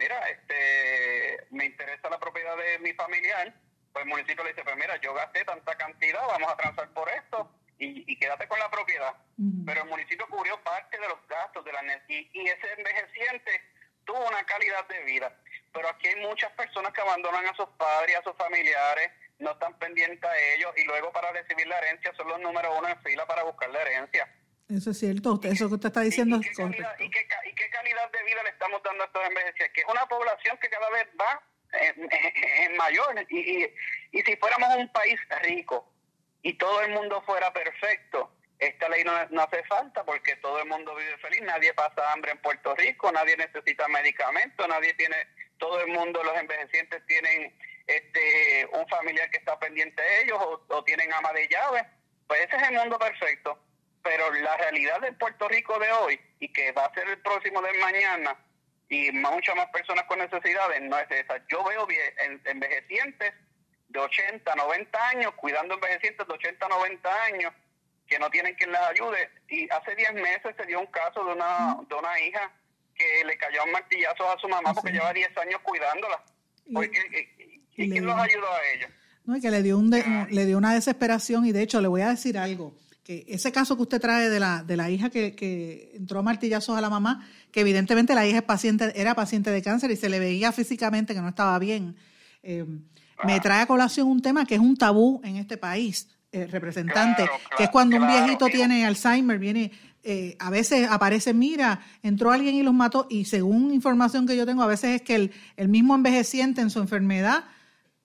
mira, 0.00 0.18
este, 0.30 1.46
me 1.50 1.66
interesa 1.66 2.10
la 2.10 2.18
propiedad 2.18 2.56
de 2.56 2.80
mi 2.80 2.92
familiar, 2.94 3.54
pues 3.92 4.04
el 4.04 4.10
municipio 4.10 4.42
le 4.42 4.50
dice, 4.50 4.64
pues 4.64 4.76
mira, 4.76 4.96
yo 4.96 5.14
gasté 5.14 5.44
tanta 5.44 5.76
cantidad, 5.76 6.26
vamos 6.26 6.52
a 6.52 6.56
transar 6.56 6.92
por 6.92 7.08
esto 7.08 7.54
y, 7.78 8.16
quédate 8.18 8.48
con 8.48 8.58
la 8.58 8.70
propiedad. 8.70 9.14
Pero 9.64 9.82
el 9.82 9.88
municipio 9.88 10.26
cubrió 10.28 10.60
parte 10.64 10.98
de 10.98 11.06
los 11.06 11.24
gastos 11.28 11.64
de 11.64 11.72
la 11.72 11.82
y, 12.08 12.30
y 12.32 12.48
ese 12.48 12.72
envejeciente 12.76 13.71
tuvo 14.04 14.26
una 14.26 14.44
calidad 14.44 14.86
de 14.88 15.02
vida. 15.04 15.36
Pero 15.72 15.88
aquí 15.88 16.08
hay 16.08 16.16
muchas 16.16 16.52
personas 16.52 16.92
que 16.92 17.00
abandonan 17.00 17.46
a 17.46 17.56
sus 17.56 17.68
padres, 17.78 18.16
a 18.16 18.22
sus 18.22 18.36
familiares, 18.36 19.10
no 19.38 19.52
están 19.52 19.76
pendientes 19.78 20.22
a 20.22 20.38
ellos 20.54 20.72
y 20.76 20.84
luego 20.84 21.10
para 21.12 21.32
recibir 21.32 21.66
la 21.66 21.78
herencia 21.78 22.12
son 22.16 22.28
los 22.28 22.40
número 22.40 22.78
uno 22.78 22.88
en 22.88 23.00
fila 23.02 23.26
para 23.26 23.42
buscar 23.42 23.70
la 23.70 23.80
herencia. 23.82 24.28
Eso 24.68 24.90
es 24.90 24.98
cierto, 24.98 25.40
eso 25.42 25.68
que 25.68 25.74
usted 25.74 25.88
está 25.88 26.00
diciendo 26.00 26.40
es 26.40 26.56
correcto. 26.56 26.86
¿y 26.98 27.10
qué, 27.10 27.26
¿Y 27.44 27.54
qué 27.54 27.70
calidad 27.70 28.10
de 28.10 28.22
vida 28.24 28.42
le 28.42 28.50
estamos 28.50 28.82
dando 28.82 29.02
a 29.02 29.06
estos 29.06 29.22
envejecientes? 29.26 29.72
Que 29.72 29.80
es 29.82 29.86
una 29.88 30.06
población 30.06 30.56
que 30.58 30.70
cada 30.70 30.88
vez 30.90 31.08
va 31.20 31.42
en, 31.72 32.76
mayor. 32.76 33.26
Y, 33.28 33.64
y, 34.12 34.22
si 34.22 34.36
fuéramos 34.36 34.74
un 34.76 34.88
país 34.88 35.18
rico 35.42 35.92
y 36.42 36.54
todo 36.54 36.82
el 36.82 36.92
mundo 36.92 37.22
fuera 37.22 37.52
perfecto, 37.52 38.32
esta 38.62 38.88
ley 38.88 39.02
no, 39.04 39.12
no, 39.30 39.42
hace 39.42 39.62
falta 39.64 40.04
porque 40.04 40.36
todo 40.36 40.60
el 40.60 40.68
mundo 40.68 40.94
vive 40.94 41.18
feliz, 41.18 41.42
nadie 41.42 41.74
pasa 41.74 42.12
hambre 42.12 42.30
en 42.30 42.38
Puerto 42.38 42.74
Rico, 42.76 43.10
nadie 43.10 43.36
necesita 43.36 43.88
medicamentos, 43.88 44.68
nadie 44.68 44.94
tiene, 44.94 45.16
todo 45.58 45.80
el 45.80 45.88
mundo, 45.88 46.22
los 46.22 46.36
envejecientes 46.36 47.04
tienen 47.06 47.52
este 47.88 48.68
un 48.72 48.86
familiar 48.88 49.28
que 49.30 49.38
está 49.38 49.58
pendiente 49.58 50.00
de 50.00 50.22
ellos 50.22 50.38
o, 50.68 50.84
tienen 50.84 51.12
ama 51.12 51.32
de 51.32 51.48
llave. 51.48 51.84
Pues 52.28 52.40
ese 52.46 52.56
es 52.56 52.62
el 52.68 52.74
mundo 52.74 52.98
perfecto 52.98 53.58
pero 54.02 54.32
la 54.32 54.56
realidad 54.56 55.00
de 55.00 55.12
Puerto 55.12 55.48
Rico 55.48 55.78
de 55.78 55.90
hoy 55.92 56.20
y 56.40 56.52
que 56.52 56.72
va 56.72 56.86
a 56.86 56.94
ser 56.94 57.08
el 57.08 57.18
próximo 57.18 57.62
de 57.62 57.72
mañana 57.74 58.36
y 58.88 59.10
muchas 59.12 59.56
más 59.56 59.68
personas 59.70 60.04
con 60.04 60.18
necesidades 60.18 60.82
no 60.82 60.98
es 60.98 61.10
esa. 61.10 61.40
Yo 61.48 61.62
veo 61.64 61.86
envejecientes 62.44 63.32
de 63.88 63.98
80, 64.00 64.54
90 64.54 65.08
años, 65.08 65.32
cuidando 65.34 65.74
envejecientes 65.74 66.26
de 66.26 66.34
80, 66.34 66.68
90 66.68 67.24
años 67.24 67.52
que 68.12 68.18
no 68.18 68.30
tienen 68.30 68.54
quien 68.54 68.70
les 68.70 68.80
ayude. 68.80 69.30
Y 69.48 69.68
hace 69.70 69.96
10 69.96 70.14
meses 70.14 70.54
se 70.56 70.66
dio 70.66 70.80
un 70.80 70.86
caso 70.86 71.24
de 71.24 71.32
una, 71.32 71.78
de 71.88 71.94
una 71.94 72.20
hija 72.20 72.52
que 72.94 73.24
le 73.24 73.36
cayó 73.38 73.64
un 73.64 73.72
martillazo 73.72 74.30
a 74.30 74.38
su 74.38 74.48
mamá 74.48 74.74
porque 74.74 74.92
lleva 74.92 75.12
10 75.12 75.36
años 75.38 75.60
cuidándola. 75.62 76.22
Porque, 76.72 76.98
¿Y, 77.76 77.90
quién 77.90 78.04
los 78.04 78.14
ayudó 78.14 78.52
a 78.52 78.60
ella? 78.74 78.90
No, 79.24 79.36
y 79.36 79.40
que 79.40 79.50
le 79.50 79.62
dio, 79.62 79.78
un 79.78 79.90
le 79.90 80.46
dio 80.46 80.58
una 80.58 80.74
desesperación 80.74 81.46
y 81.46 81.52
de 81.52 81.62
hecho 81.62 81.80
le 81.80 81.88
voy 81.88 82.02
a 82.02 82.10
decir 82.10 82.36
algo 82.36 82.74
que 83.02 83.24
ese 83.28 83.50
caso 83.50 83.76
que 83.76 83.82
usted 83.82 84.00
trae 84.00 84.28
de 84.28 84.38
la, 84.38 84.62
de 84.62 84.76
la 84.76 84.90
hija 84.90 85.10
que, 85.10 85.34
que 85.34 85.90
entró 85.94 86.20
a 86.20 86.22
martillazos 86.22 86.76
a 86.76 86.80
la 86.80 86.90
mamá, 86.90 87.26
que 87.50 87.60
evidentemente 87.60 88.14
la 88.14 88.26
hija 88.26 88.38
es 88.38 88.44
paciente, 88.44 88.92
era 88.94 89.14
paciente 89.14 89.50
de 89.50 89.62
cáncer 89.62 89.90
y 89.90 89.96
se 89.96 90.08
le 90.08 90.20
veía 90.20 90.52
físicamente 90.52 91.14
que 91.14 91.20
no 91.20 91.28
estaba 91.28 91.58
bien, 91.58 91.96
eh, 92.42 92.64
me 93.24 93.40
trae 93.40 93.62
a 93.62 93.66
colación 93.66 94.08
un 94.08 94.22
tema 94.22 94.44
que 94.44 94.54
es 94.54 94.60
un 94.60 94.76
tabú 94.76 95.20
en 95.24 95.36
este 95.36 95.56
país, 95.56 96.08
eh, 96.32 96.46
representante, 96.46 97.28
que 97.56 97.64
es 97.64 97.70
cuando 97.70 97.96
un 97.96 98.06
viejito 98.06 98.46
tiene 98.46 98.86
Alzheimer, 98.86 99.38
viene, 99.38 99.70
eh, 100.02 100.36
a 100.38 100.50
veces 100.50 100.88
aparece, 100.90 101.34
mira, 101.34 101.80
entró 102.02 102.32
alguien 102.32 102.54
y 102.54 102.62
los 102.62 102.74
mató, 102.74 103.06
y 103.10 103.26
según 103.26 103.72
información 103.72 104.26
que 104.26 104.36
yo 104.36 104.46
tengo, 104.46 104.62
a 104.62 104.66
veces 104.66 104.96
es 104.96 105.02
que 105.02 105.14
el, 105.14 105.32
el 105.56 105.68
mismo 105.68 105.94
envejeciente 105.94 106.60
en 106.60 106.70
su 106.70 106.80
enfermedad 106.80 107.44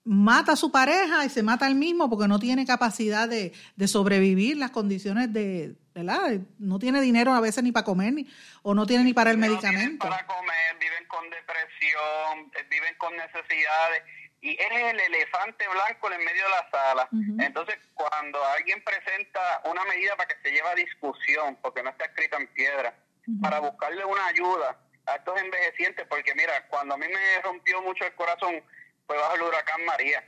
mata 0.08 0.52
a 0.52 0.56
su 0.56 0.72
pareja 0.72 1.26
y 1.26 1.28
se 1.28 1.42
mata 1.42 1.66
él 1.66 1.74
mismo 1.74 2.08
porque 2.08 2.26
no 2.26 2.38
tiene 2.38 2.64
capacidad 2.64 3.28
de, 3.28 3.52
sobrevivir 3.86 4.56
las 4.56 4.70
condiciones 4.70 5.30
de, 5.34 5.76
¿verdad? 5.94 6.40
No 6.58 6.78
tiene 6.78 7.02
dinero 7.02 7.34
a 7.34 7.40
veces 7.40 7.62
ni 7.62 7.72
para 7.72 7.84
comer 7.84 8.14
ni, 8.14 8.26
o 8.62 8.74
no 8.74 8.86
tiene 8.86 9.04
ni 9.04 9.12
para 9.12 9.30
el 9.30 9.36
medicamento. 9.36 10.08
para 10.08 10.26
comer, 10.26 10.76
viven 10.80 11.06
con 11.08 11.28
depresión, 11.28 12.50
eh, 12.56 12.66
viven 12.70 12.94
con 12.96 13.14
necesidades 13.16 14.02
y 14.40 14.60
eres 14.60 14.92
el 14.92 15.00
elefante 15.00 15.66
blanco 15.68 16.12
en 16.12 16.24
medio 16.24 16.44
de 16.44 16.50
la 16.50 16.70
sala. 16.70 17.08
Entonces, 17.40 17.76
cuando 17.94 18.44
alguien 18.44 18.82
presenta 18.84 19.60
una 19.64 19.84
medida 19.84 20.16
para 20.16 20.28
que 20.28 20.40
se 20.42 20.54
lleve 20.54 20.68
a 20.68 20.74
discusión, 20.74 21.58
porque 21.60 21.82
no 21.82 21.90
está 21.90 22.04
escrita 22.04 22.36
en 22.36 22.46
piedra, 22.48 22.94
para 23.42 23.58
buscarle 23.58 24.04
una 24.04 24.26
ayuda 24.26 24.78
a 25.06 25.16
estos 25.16 25.40
envejecientes, 25.40 26.06
porque 26.08 26.34
mira, 26.34 26.66
cuando 26.68 26.94
a 26.94 26.98
mí 26.98 27.06
me 27.08 27.42
rompió 27.42 27.82
mucho 27.82 28.04
el 28.04 28.14
corazón, 28.14 28.62
fue 29.06 29.16
bajo 29.16 29.34
el 29.34 29.42
huracán 29.42 29.84
María. 29.84 30.24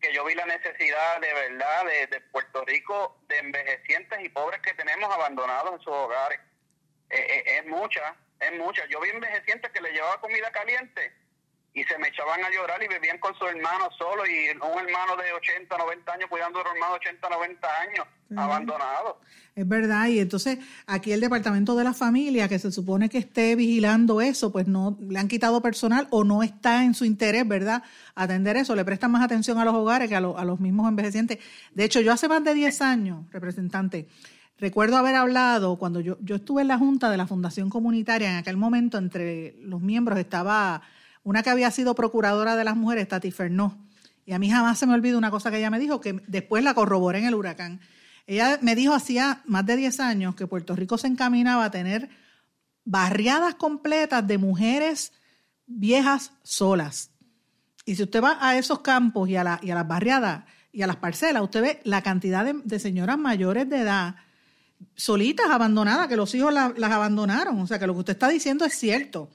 Que 0.00 0.12
yo 0.12 0.24
vi 0.24 0.34
la 0.34 0.46
necesidad 0.46 1.20
de 1.20 1.32
verdad 1.32 1.84
de, 2.10 2.20
Puerto 2.32 2.64
Rico 2.64 3.20
de 3.28 3.38
envejecientes 3.38 4.18
y 4.24 4.28
pobres 4.30 4.60
que 4.62 4.74
tenemos 4.74 5.12
abandonados 5.12 5.74
en 5.74 5.78
sus 5.80 5.92
hogares. 5.92 6.40
Eh, 7.10 7.18
eh, 7.18 7.58
es 7.58 7.66
mucha, 7.66 8.16
es 8.40 8.52
mucha. 8.58 8.84
Yo 8.86 9.00
vi 9.00 9.10
envejecientes 9.10 9.70
que 9.70 9.80
le 9.80 9.92
llevaba 9.92 10.20
comida 10.20 10.50
caliente 10.50 11.21
y 11.74 11.82
se 11.84 11.96
me 11.98 12.08
echaban 12.08 12.44
a 12.44 12.50
llorar 12.50 12.82
y 12.82 12.88
vivían 12.88 13.18
con 13.18 13.34
su 13.34 13.46
hermano 13.46 13.88
solo 13.96 14.24
y 14.26 14.50
un 14.50 14.78
hermano 14.86 15.16
de 15.16 15.32
80, 15.32 15.74
90 15.78 16.12
años 16.12 16.28
cuidando 16.28 16.58
a 16.58 16.62
un 16.62 16.68
hermano 16.68 16.92
de 16.92 16.98
80, 16.98 17.28
90 17.30 17.68
años, 17.80 18.06
abandonado. 18.36 19.20
Es 19.54 19.66
verdad, 19.66 20.06
y 20.08 20.18
entonces 20.18 20.58
aquí 20.86 21.12
el 21.12 21.20
Departamento 21.20 21.74
de 21.74 21.84
la 21.84 21.94
Familia, 21.94 22.46
que 22.46 22.58
se 22.58 22.70
supone 22.70 23.08
que 23.08 23.18
esté 23.18 23.56
vigilando 23.56 24.20
eso, 24.20 24.52
pues 24.52 24.66
no 24.66 24.98
le 25.00 25.18
han 25.18 25.28
quitado 25.28 25.62
personal 25.62 26.08
o 26.10 26.24
no 26.24 26.42
está 26.42 26.84
en 26.84 26.92
su 26.92 27.06
interés, 27.06 27.48
¿verdad? 27.48 27.82
Atender 28.14 28.58
eso, 28.58 28.76
le 28.76 28.84
prestan 28.84 29.10
más 29.10 29.22
atención 29.22 29.58
a 29.58 29.64
los 29.64 29.74
hogares 29.74 30.10
que 30.10 30.14
a, 30.14 30.18
a 30.18 30.44
los 30.44 30.60
mismos 30.60 30.88
envejecientes. 30.88 31.38
De 31.72 31.84
hecho, 31.84 32.02
yo 32.02 32.12
hace 32.12 32.28
más 32.28 32.44
de 32.44 32.52
10 32.52 32.82
años, 32.82 33.24
representante, 33.30 34.08
Recuerdo 34.58 34.96
haber 34.96 35.16
hablado 35.16 35.76
cuando 35.76 35.98
yo, 35.98 36.18
yo 36.20 36.36
estuve 36.36 36.62
en 36.62 36.68
la 36.68 36.78
junta 36.78 37.10
de 37.10 37.16
la 37.16 37.26
Fundación 37.26 37.68
Comunitaria, 37.68 38.30
en 38.30 38.36
aquel 38.36 38.56
momento 38.56 38.96
entre 38.96 39.56
los 39.58 39.80
miembros 39.80 40.16
estaba 40.20 40.82
una 41.24 41.42
que 41.42 41.50
había 41.50 41.70
sido 41.70 41.94
procuradora 41.94 42.56
de 42.56 42.64
las 42.64 42.76
mujeres, 42.76 43.08
Tati 43.08 43.30
Fernó. 43.30 43.78
Y 44.24 44.32
a 44.32 44.38
mí 44.38 44.50
jamás 44.50 44.78
se 44.78 44.86
me 44.86 44.94
olvida 44.94 45.18
una 45.18 45.30
cosa 45.30 45.50
que 45.50 45.58
ella 45.58 45.70
me 45.70 45.78
dijo, 45.78 46.00
que 46.00 46.22
después 46.26 46.62
la 46.62 46.74
corroboré 46.74 47.18
en 47.18 47.26
el 47.26 47.34
huracán. 47.34 47.80
Ella 48.26 48.58
me 48.62 48.76
dijo 48.76 48.94
hacía 48.94 49.42
más 49.46 49.66
de 49.66 49.76
10 49.76 50.00
años 50.00 50.34
que 50.34 50.46
Puerto 50.46 50.76
Rico 50.76 50.96
se 50.96 51.08
encaminaba 51.08 51.64
a 51.64 51.70
tener 51.70 52.08
barriadas 52.84 53.54
completas 53.56 54.26
de 54.26 54.38
mujeres 54.38 55.12
viejas 55.66 56.32
solas. 56.42 57.10
Y 57.84 57.96
si 57.96 58.04
usted 58.04 58.22
va 58.22 58.38
a 58.40 58.56
esos 58.56 58.80
campos 58.80 59.28
y 59.28 59.36
a, 59.36 59.44
la, 59.44 59.60
y 59.62 59.70
a 59.70 59.74
las 59.74 59.88
barriadas 59.88 60.44
y 60.72 60.82
a 60.82 60.86
las 60.86 60.96
parcelas, 60.96 61.42
usted 61.42 61.62
ve 61.62 61.80
la 61.84 62.02
cantidad 62.02 62.44
de, 62.44 62.78
señoras 62.78 63.18
mayores 63.18 63.68
de 63.68 63.80
edad 63.80 64.14
solitas, 64.94 65.46
abandonadas, 65.50 66.08
que 66.08 66.16
los 66.16 66.34
hijos 66.34 66.52
las 66.52 66.92
abandonaron. 66.92 67.60
O 67.60 67.66
sea, 67.66 67.78
que 67.78 67.86
lo 67.86 67.92
que 67.94 68.00
usted 68.00 68.12
está 68.14 68.28
diciendo 68.28 68.64
es 68.64 68.74
cierto. 68.74 69.30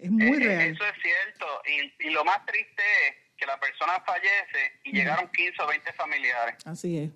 Es 0.00 0.10
muy 0.10 0.42
eh, 0.42 0.46
real. 0.46 0.72
Eso 0.72 0.84
es 0.84 1.02
cierto. 1.02 1.62
Y, 1.66 2.06
y, 2.06 2.10
lo 2.10 2.24
más 2.24 2.44
triste 2.46 2.82
es 3.08 3.14
que 3.36 3.46
la 3.46 3.58
persona 3.60 4.00
fallece 4.06 4.80
y 4.84 4.92
llegaron 4.92 5.30
15 5.30 5.62
o 5.62 5.66
20 5.66 5.92
familiares. 5.92 6.56
Así 6.64 6.98
es. 6.98 7.10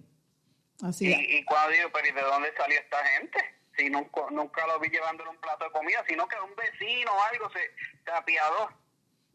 Así 0.86 1.08
y, 1.08 1.12
es. 1.12 1.20
Y 1.40 1.44
cuando 1.44 1.70
digo, 1.70 1.90
pero 1.92 2.06
¿y 2.06 2.12
de 2.12 2.20
dónde 2.22 2.52
salió 2.56 2.78
esta 2.78 3.04
gente? 3.06 3.54
Si 3.76 3.90
nunca, 3.90 4.22
nunca 4.30 4.66
lo 4.66 4.78
vi 4.78 4.88
llevándole 4.88 5.30
un 5.30 5.38
plato 5.38 5.64
de 5.64 5.70
comida, 5.72 6.04
sino 6.08 6.28
que 6.28 6.36
un 6.38 6.54
vecino 6.54 7.12
o 7.12 7.22
algo 7.22 7.50
se, 7.50 7.70
se 8.04 8.10
apiadó 8.12 8.70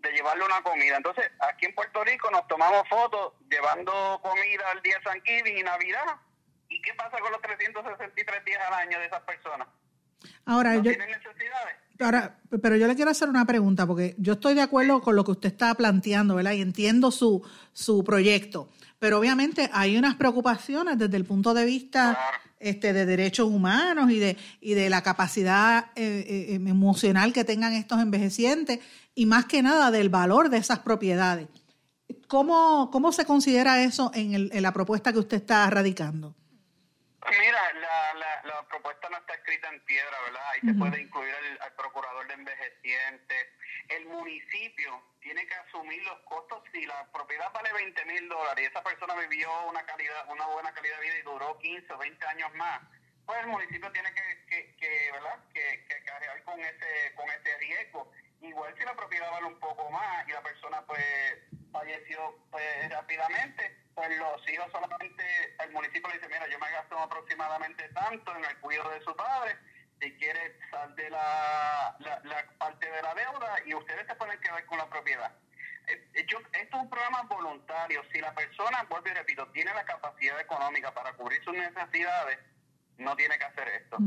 de 0.01 0.11
llevarle 0.11 0.45
una 0.45 0.61
comida. 0.61 0.97
Entonces, 0.97 1.29
aquí 1.39 1.65
en 1.65 1.75
Puerto 1.75 2.03
Rico 2.03 2.31
nos 2.31 2.47
tomamos 2.47 2.87
fotos 2.87 3.33
llevando 3.49 4.19
comida 4.21 4.71
al 4.71 4.81
día 4.81 4.97
de 4.97 5.03
San 5.03 5.21
Kevin 5.21 5.57
y 5.57 5.63
Navidad. 5.63 6.15
¿Y 6.69 6.81
qué 6.81 6.93
pasa 6.93 7.17
con 7.19 7.31
los 7.31 7.41
363 7.41 8.45
días 8.45 8.61
al 8.67 8.73
año 8.75 8.99
de 8.99 9.05
esas 9.07 9.21
personas? 9.23 9.67
Ahora, 10.45 10.73
¿No 10.73 10.83
yo, 10.83 10.91
tienen 10.91 11.09
necesidades? 11.09 11.75
Ahora, 11.99 12.39
pero 12.61 12.77
yo 12.77 12.87
le 12.87 12.95
quiero 12.95 13.11
hacer 13.11 13.27
una 13.29 13.45
pregunta, 13.45 13.85
porque 13.85 14.15
yo 14.17 14.33
estoy 14.33 14.53
de 14.53 14.61
acuerdo 14.61 15.01
con 15.01 15.15
lo 15.15 15.25
que 15.25 15.31
usted 15.31 15.49
está 15.49 15.73
planteando, 15.75 16.35
¿verdad? 16.35 16.53
Y 16.53 16.61
entiendo 16.61 17.11
su, 17.11 17.45
su 17.73 18.03
proyecto. 18.03 18.69
Pero 18.99 19.19
obviamente 19.19 19.69
hay 19.73 19.97
unas 19.97 20.15
preocupaciones 20.15 20.97
desde 20.97 21.17
el 21.17 21.25
punto 21.25 21.53
de 21.53 21.65
vista 21.65 22.17
este, 22.59 22.93
de 22.93 23.05
derechos 23.05 23.47
humanos 23.47 24.11
y 24.11 24.19
de, 24.19 24.37
y 24.59 24.73
de 24.73 24.89
la 24.89 25.01
capacidad 25.01 25.91
eh, 25.95 26.25
eh, 26.27 26.53
emocional 26.55 27.31
que 27.31 27.45
tengan 27.45 27.73
estos 27.73 28.01
envejecientes 28.01 28.79
y 29.15 29.25
más 29.25 29.45
que 29.45 29.61
nada 29.61 29.91
del 29.91 30.09
valor 30.09 30.49
de 30.49 30.57
esas 30.57 30.79
propiedades. 30.79 31.47
¿Cómo, 32.27 32.89
cómo 32.91 33.11
se 33.11 33.25
considera 33.25 33.83
eso 33.83 34.11
en, 34.13 34.33
el, 34.33 34.49
en 34.53 34.63
la 34.63 34.73
propuesta 34.73 35.13
que 35.13 35.19
usted 35.19 35.37
está 35.37 35.69
radicando? 35.69 36.35
Mira, 37.29 37.59
la 37.81 37.88
propuesta 38.69 39.09
no 39.09 39.17
está 39.17 39.33
escrita 39.33 39.67
en 39.69 39.83
piedra, 39.85 40.21
¿verdad? 40.25 40.41
Ahí 40.51 40.61
se 40.61 40.73
puede 40.73 41.01
incluir 41.01 41.33
al, 41.33 41.61
al 41.61 41.73
procurador 41.73 42.27
de 42.27 42.33
envejecientes. 42.35 43.47
El 43.89 44.05
municipio 44.05 45.03
tiene 45.19 45.45
que 45.45 45.53
asumir 45.55 46.01
los 46.03 46.19
costos. 46.21 46.63
Si 46.71 46.85
la 46.85 47.11
propiedad 47.11 47.51
vale 47.51 47.73
20 47.73 48.05
mil 48.05 48.29
dólares 48.29 48.63
y 48.63 48.67
esa 48.67 48.83
persona 48.83 49.15
vivió 49.15 49.49
una 49.67 49.83
calidad, 49.85 50.29
una 50.29 50.45
buena 50.47 50.71
calidad 50.73 50.97
de 50.99 51.03
vida 51.03 51.17
y 51.17 51.21
duró 51.23 51.57
15 51.57 51.93
o 51.93 51.97
20 51.97 52.25
años 52.27 52.53
más, 52.55 52.81
pues 53.25 53.39
el 53.41 53.47
municipio 53.47 53.91
tiene 53.91 54.13
que, 54.13 54.45
que, 54.47 54.75
que 54.77 55.11
¿verdad? 55.11 55.39
Que, 55.53 55.85
que 55.87 56.03
cargar 56.03 56.43
con 56.43 56.59
ese, 56.59 57.13
con 57.15 57.29
ese 57.29 57.57
riesgo. 57.57 58.11
Igual 58.41 58.73
si 58.77 58.85
la 58.85 58.95
propiedad 58.95 59.29
vale 59.31 59.47
un 59.47 59.59
poco 59.59 59.89
más 59.91 60.27
y 60.27 60.31
la 60.31 60.41
persona 60.41 60.81
pues 60.85 61.03
falleció 61.71 62.39
pues 62.49 62.89
rápidamente, 62.89 63.77
pues 63.99 64.17
los 64.17 64.47
hijos 64.49 64.71
solamente, 64.71 65.55
el 65.61 65.71
municipio 65.71 66.07
le 66.09 66.15
dice, 66.15 66.29
mira, 66.29 66.47
yo 66.47 66.57
me 66.57 66.71
gasto 66.71 66.97
aproximadamente 66.97 67.89
tanto 67.89 68.33
en 68.37 68.45
el 68.45 68.57
cuidado 68.59 68.91
de 68.91 69.01
su 69.01 69.13
padre, 69.13 69.57
si 69.99 70.13
quiere 70.15 70.57
sal 70.71 70.95
de 70.95 71.09
la, 71.09 71.97
la, 71.99 72.21
la 72.23 72.45
parte 72.57 72.89
de 72.89 73.01
la 73.01 73.13
deuda 73.13 73.57
y 73.65 73.73
ustedes 73.73 74.07
se 74.07 74.15
pueden 74.15 74.39
quedar 74.39 74.65
con 74.67 74.77
la 74.77 74.89
propiedad. 74.89 75.35
Eh, 75.87 76.25
yo- 76.27 76.39
esto 76.53 76.77
es 76.77 76.83
un 76.83 76.89
programa 76.89 77.23
voluntario. 77.23 78.01
Si 78.13 78.21
la 78.21 78.33
persona, 78.33 78.83
vuelvo 78.83 79.09
y 79.09 79.13
repito, 79.15 79.45
tiene 79.51 79.73
la 79.73 79.83
capacidad 79.83 80.39
económica 80.39 80.93
para 80.93 81.11
cubrir 81.13 81.43
sus 81.43 81.53
necesidades, 81.53 82.39
no 82.97 83.13
tiene 83.17 83.37
que 83.37 83.43
hacer 83.45 83.67
esto. 83.67 83.97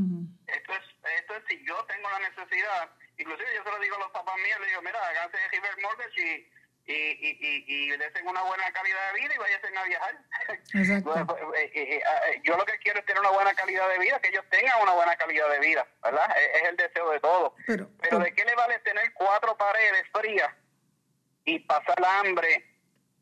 Esto 0.47 0.73
es, 0.73 0.83
esto 1.21 1.37
es 1.37 1.45
si 1.49 1.63
yo 1.67 1.85
tengo 1.85 2.09
la 2.09 2.19
necesidad, 2.31 2.89
inclusive 3.19 3.55
yo 3.57 3.63
se 3.63 3.71
lo 3.71 3.79
digo 3.81 3.97
a 3.97 4.01
los 4.01 4.11
papás 4.13 4.37
míos, 4.37 4.59
le 4.61 4.69
digo, 4.69 4.81
mira, 4.81 5.07
háganse 5.07 5.37
de 5.37 5.49
River 5.49 5.77
Mortgage 5.83 6.21
y, 6.23 6.52
y, 6.87 6.93
y, 6.93 7.39
y, 7.41 7.65
y 7.93 7.97
desen 7.97 8.27
una 8.27 8.43
buena 8.43 8.71
calidad 8.73 9.13
de 9.13 9.21
vida 9.21 9.35
y 9.35 9.39
váyanse 9.39 9.77
a 9.79 9.85
viajar. 9.85 10.19
Exacto. 10.75 11.37
Pues, 11.47 11.63
eh, 11.65 11.71
eh, 11.75 12.03
eh, 12.03 12.41
yo 12.45 12.57
lo 12.57 12.65
que 12.65 12.79
quiero 12.79 12.99
es 13.01 13.07
tener 13.07 13.21
una 13.21 13.31
buena 13.31 13.55
calidad 13.55 13.89
de 13.89 13.99
vida, 13.99 14.19
que 14.21 14.29
ellos 14.29 14.45
tengan 14.51 14.81
una 14.83 14.93
buena 14.93 15.17
calidad 15.17 15.49
de 15.51 15.61
vida, 15.61 15.87
¿verdad? 16.03 16.37
Es, 16.39 16.63
es 16.63 16.69
el 16.69 16.77
deseo 16.77 17.11
de 17.11 17.21
todos. 17.21 17.53
Pero- 17.67 17.89
¿de 18.19 18.35
qué 18.35 18.45
le 18.45 18.55
vale 18.55 18.79
tener 18.81 19.13
cuatro 19.15 19.57
paredes 19.57 20.05
frías 20.13 20.51
y 21.45 21.59
pasar 21.61 21.97
hambre? 22.05 22.69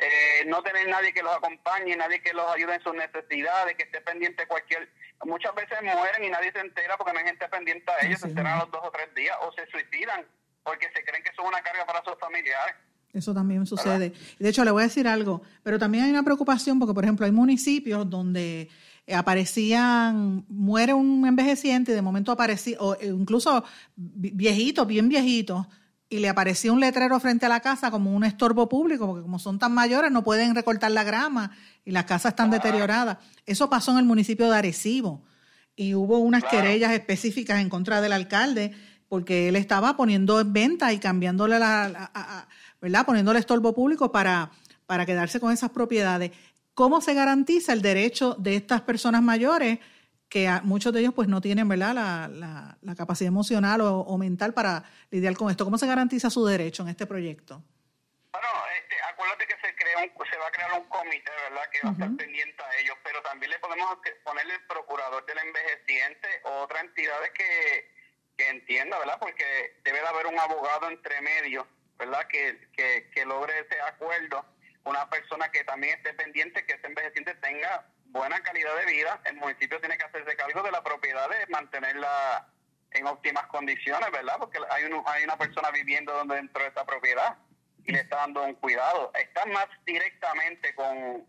eh, 0.03 0.45
no 0.47 0.63
tener 0.63 0.89
nadie 0.89 1.13
que 1.13 1.23
los 1.23 1.37
acompañe, 1.37 1.95
nadie 1.95 2.23
que 2.23 2.33
los 2.33 2.51
ayude 2.51 2.75
en 2.77 2.83
sus 2.83 2.95
necesidades, 2.95 3.77
que 3.77 3.83
esté 3.83 4.01
pendiente 4.01 4.47
cualquier... 4.47 4.89
Muchas 5.27 5.55
veces 5.55 5.83
mueren 5.83 6.25
y 6.25 6.31
nadie 6.31 6.51
se 6.53 6.61
entera 6.61 6.97
porque 6.97 7.13
no 7.13 7.19
hay 7.19 7.27
gente 7.27 7.47
pendiente 7.51 7.93
a 7.93 8.07
ellos, 8.07 8.19
se 8.21 8.29
enteran 8.29 8.55
a 8.55 8.59
los 8.61 8.71
dos 8.71 8.81
o 8.83 8.91
tres 8.91 9.15
días 9.15 9.37
o 9.43 9.53
se 9.53 9.67
suicidan 9.67 10.27
porque 10.63 10.91
se 10.95 11.05
creen 11.05 11.23
que 11.23 11.35
son 11.35 11.49
una 11.49 11.61
carga 11.63 11.85
para 11.85 12.03
sus 12.03 12.19
familiares. 12.19 12.75
Eso 13.13 13.35
también 13.35 13.67
sucede. 13.67 14.13
De 14.39 14.49
hecho, 14.49 14.65
le 14.65 14.71
voy 14.71 14.83
a 14.83 14.87
decir 14.87 15.09
algo, 15.09 15.43
pero 15.63 15.79
también 15.79 16.05
hay 16.05 16.11
una 16.11 16.23
preocupación 16.23 16.79
porque, 16.79 16.95
por 16.95 17.05
ejemplo, 17.05 17.27
hay 17.27 17.33
municipios 17.33 18.09
donde 18.09 18.69
eh, 19.07 19.15
aparecían, 19.15 20.45
muere 20.49 20.95
un 20.95 21.27
envejeciente 21.27 21.93
y 21.93 21.95
de 21.95 22.03
momento 22.03 22.33
aparecía, 22.33 22.77
o 22.81 22.95
eh, 22.95 23.07
incluso 23.09 23.65
vi- 23.97 24.31
viejitos, 24.31 24.87
bien 24.87 25.09
viejitos, 25.09 25.67
y 26.09 26.19
le 26.19 26.29
aparecía 26.29 26.73
un 26.73 26.81
letrero 26.81 27.19
frente 27.21 27.47
a 27.47 27.49
la 27.49 27.61
casa 27.61 27.91
como 27.91 28.15
un 28.15 28.25
estorbo 28.25 28.69
público, 28.69 29.07
porque 29.07 29.23
como 29.23 29.39
son 29.39 29.59
tan 29.59 29.73
mayores 29.73 30.11
no 30.11 30.25
pueden 30.25 30.55
recortar 30.55 30.91
la 30.91 31.05
grama 31.05 31.53
y 31.85 31.93
las 31.93 32.05
casas 32.05 32.31
están 32.33 32.51
deterioradas. 32.51 33.19
Eso 33.47 33.71
pasó 33.71 33.93
en 33.93 33.99
el 33.99 34.05
municipio 34.05 34.51
de 34.51 34.57
Arecibo 34.57 35.25
y 35.77 35.95
hubo 35.95 36.19
unas 36.19 36.43
Claro. 36.45 36.59
querellas 36.59 36.93
específicas 36.93 37.61
en 37.61 37.69
contra 37.69 38.01
del 38.01 38.13
alcalde 38.13 38.73
porque 39.09 39.49
él 39.49 39.57
estaba 39.57 39.97
poniendo 39.97 40.41
en 40.41 40.53
venta 40.53 40.93
y 40.93 40.99
cambiándole 40.99 41.59
la, 41.61 41.89
la- 41.89 42.11
a- 42.13 42.39
a- 42.41 42.49
¿verdad? 42.81 43.05
Poniéndole 43.07 43.39
estorbo 43.39 43.75
público 43.75 44.11
para, 44.13 44.51
para 44.87 45.07
quedarse 45.07 45.41
con 45.41 45.53
esas 45.53 45.71
propiedades. 45.71 46.31
¿Cómo 46.75 47.01
se 47.01 47.15
garantiza 47.15 47.73
el 47.73 47.83
derecho 47.83 48.35
de 48.39 48.57
estas 48.57 48.81
personas 48.83 49.23
mayores 49.23 49.79
que 50.29 50.49
muchos 50.63 50.93
de 50.93 51.01
ellos 51.01 51.13
pues 51.13 51.27
no 51.29 51.41
tienen, 51.41 51.69
¿verdad? 51.69 51.93
La, 51.95 52.29
la- 52.29 52.79
la 52.81 52.95
capacidad 52.95 53.29
emocional 53.29 53.81
o, 53.81 53.99
o 54.01 54.17
mental 54.17 54.55
para 54.55 54.85
lidiar 55.11 55.35
con 55.37 55.51
esto. 55.51 55.65
¿Cómo 55.65 55.77
se 55.77 55.87
garantiza 55.89 56.31
su 56.31 56.47
derecho 56.47 56.83
en 56.85 56.89
este 56.91 57.05
proyecto? 57.07 57.63
Bueno, 58.33 58.47
este, 58.79 58.95
acuérdate 59.11 59.45
que 59.49 59.55
se 59.61 59.75
crea 59.75 59.99
un, 59.99 60.11
se 60.31 60.39
va 60.39 60.47
a 60.47 60.51
crear 60.53 60.81
un 60.81 60.87
comité, 60.89 61.33
¿verdad? 61.51 61.67
Que 61.73 61.81
va 61.83 61.91
a 61.91 61.93
estar 61.95 62.17
pendiente 62.17 62.63
a 62.63 62.81
ellos, 62.81 62.97
pero 63.03 63.21
también 63.23 63.51
le 63.51 63.59
podemos 63.59 63.99
ponerle 64.25 64.55
el 64.55 64.65
procurador 64.69 65.27
del 65.27 65.39
envejeciente 65.39 66.29
o 66.45 66.63
otras 66.63 66.85
entidades 66.85 67.33
que, 67.35 67.91
que 68.39 68.49
entienda, 68.51 68.99
¿verdad? 69.01 69.19
Porque 69.19 69.45
debe 69.83 69.99
de 70.01 70.07
haber 70.07 70.27
un 70.29 70.39
abogado 70.39 70.89
entre 70.89 71.21
medio, 71.23 71.67
¿verdad? 72.01 72.27
Que, 72.27 72.69
que, 72.77 73.11
que 73.15 73.25
logre 73.25 73.61
ese 73.61 73.81
acuerdo. 73.83 74.45
Una 74.85 75.09
persona 75.09 75.51
que 75.53 75.63
también 75.65 75.97
esté 75.99 76.15
pendiente 76.15 76.65
que 76.67 76.73
ese 76.73 76.87
envejeciente 76.87 77.35
tenga 77.37 77.87
buena 78.07 78.43
calidad 78.43 78.75
de 78.77 78.87
vida. 78.87 79.21
El 79.27 79.37
municipio 79.37 79.79
tiene 79.79 79.97
que 79.99 80.05
hacerse 80.05 80.35
cargo 80.37 80.63
de 80.63 80.73
la 80.73 80.83
propiedad, 80.83 81.29
de 81.29 81.47
mantenerla 81.49 82.49
en 82.93 83.07
óptimas 83.07 83.47
condiciones, 83.47 84.11
¿verdad? 84.11 84.37
Porque 84.39 84.59
hay, 84.71 84.85
un- 84.85 85.05
hay 85.07 85.23
una 85.23 85.37
persona 85.39 85.71
viviendo 85.71 86.13
donde 86.13 86.35
dentro 86.37 86.63
de 86.63 86.71
esa 86.71 86.85
propiedad 86.85 87.37
y 87.85 87.93
le 87.93 88.01
está 88.01 88.17
dando 88.17 88.43
un 88.43 88.55
cuidado. 88.55 89.13
Está 89.15 89.45
más 89.47 89.67
directamente 89.85 90.75
con, 90.75 91.25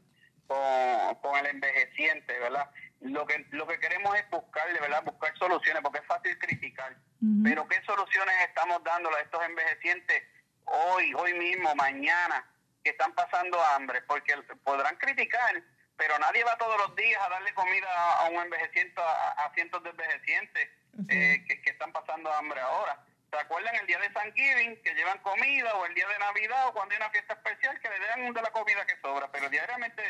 con, 0.48 1.16
con 1.22 1.38
el 1.40 1.48
envejeciente, 1.48 2.40
¿verdad? 2.40 2.70
Lo 3.02 3.26
que, 3.26 3.46
lo 3.52 3.68
que 3.68 3.80
queremos 3.80 4.16
es 4.18 4.30
buscarle, 4.30 4.80
¿verdad? 4.80 5.04
Buscar 5.04 5.36
soluciones, 5.38 5.82
porque 5.84 6.00
es 6.00 6.06
fácil 6.06 6.38
criticar. 6.40 6.96
Pero 7.44 7.68
¿qué 7.68 7.82
soluciones 7.84 8.36
estamos 8.48 8.84
dándole 8.84 9.18
a 9.18 9.22
estos 9.22 9.44
envejecientes 9.44 10.24
hoy, 10.72 11.14
hoy 11.14 11.34
mismo, 11.34 11.74
mañana, 11.76 12.46
que 12.84 12.92
están 12.92 13.14
pasando 13.14 13.62
hambre? 13.76 14.02
Porque 14.04 14.34
podrán 14.64 14.96
criticar, 14.98 15.62
pero 15.98 16.18
nadie 16.20 16.44
va 16.44 16.58
todos 16.58 16.78
los 16.78 16.96
días 16.96 17.22
a 17.24 17.30
darle 17.30 17.54
comida 17.54 17.88
a, 18.20 18.30
un 18.30 18.42
envejeciente, 18.42 19.02
a, 19.02 19.46
a 19.46 19.54
cientos 19.54 19.84
de 19.84 19.90
envejecientes 19.90 20.70
eh, 21.10 21.46
que, 21.48 21.62
que 21.62 21.70
están 21.72 21.92
pasando 21.92 22.32
hambre 22.34 22.60
ahora. 22.60 23.00
¿Se 23.32 23.38
acuerdan 23.38 23.74
el 23.76 23.88
día 23.88 23.98
de 24.00 24.12
San 24.12 24.34
Giving 24.34 24.82
que 24.84 24.94
llevan 24.94 25.18
comida 25.20 25.74
o 25.76 25.86
el 25.86 25.96
día 25.96 26.06
de 26.06 26.20
Navidad 26.20 26.68
o 26.68 26.74
cuando 26.74 26.94
hay 26.94 26.98
una 26.98 27.10
fiesta 27.12 27.34
especial 27.34 27.80
que 27.80 27.88
le 27.88 28.06
dan 28.08 28.34
de 28.34 28.42
la 28.42 28.52
comida 28.52 28.86
que 28.86 29.00
sobra? 29.02 29.32
Pero 29.32 29.50
diariamente 29.50 30.02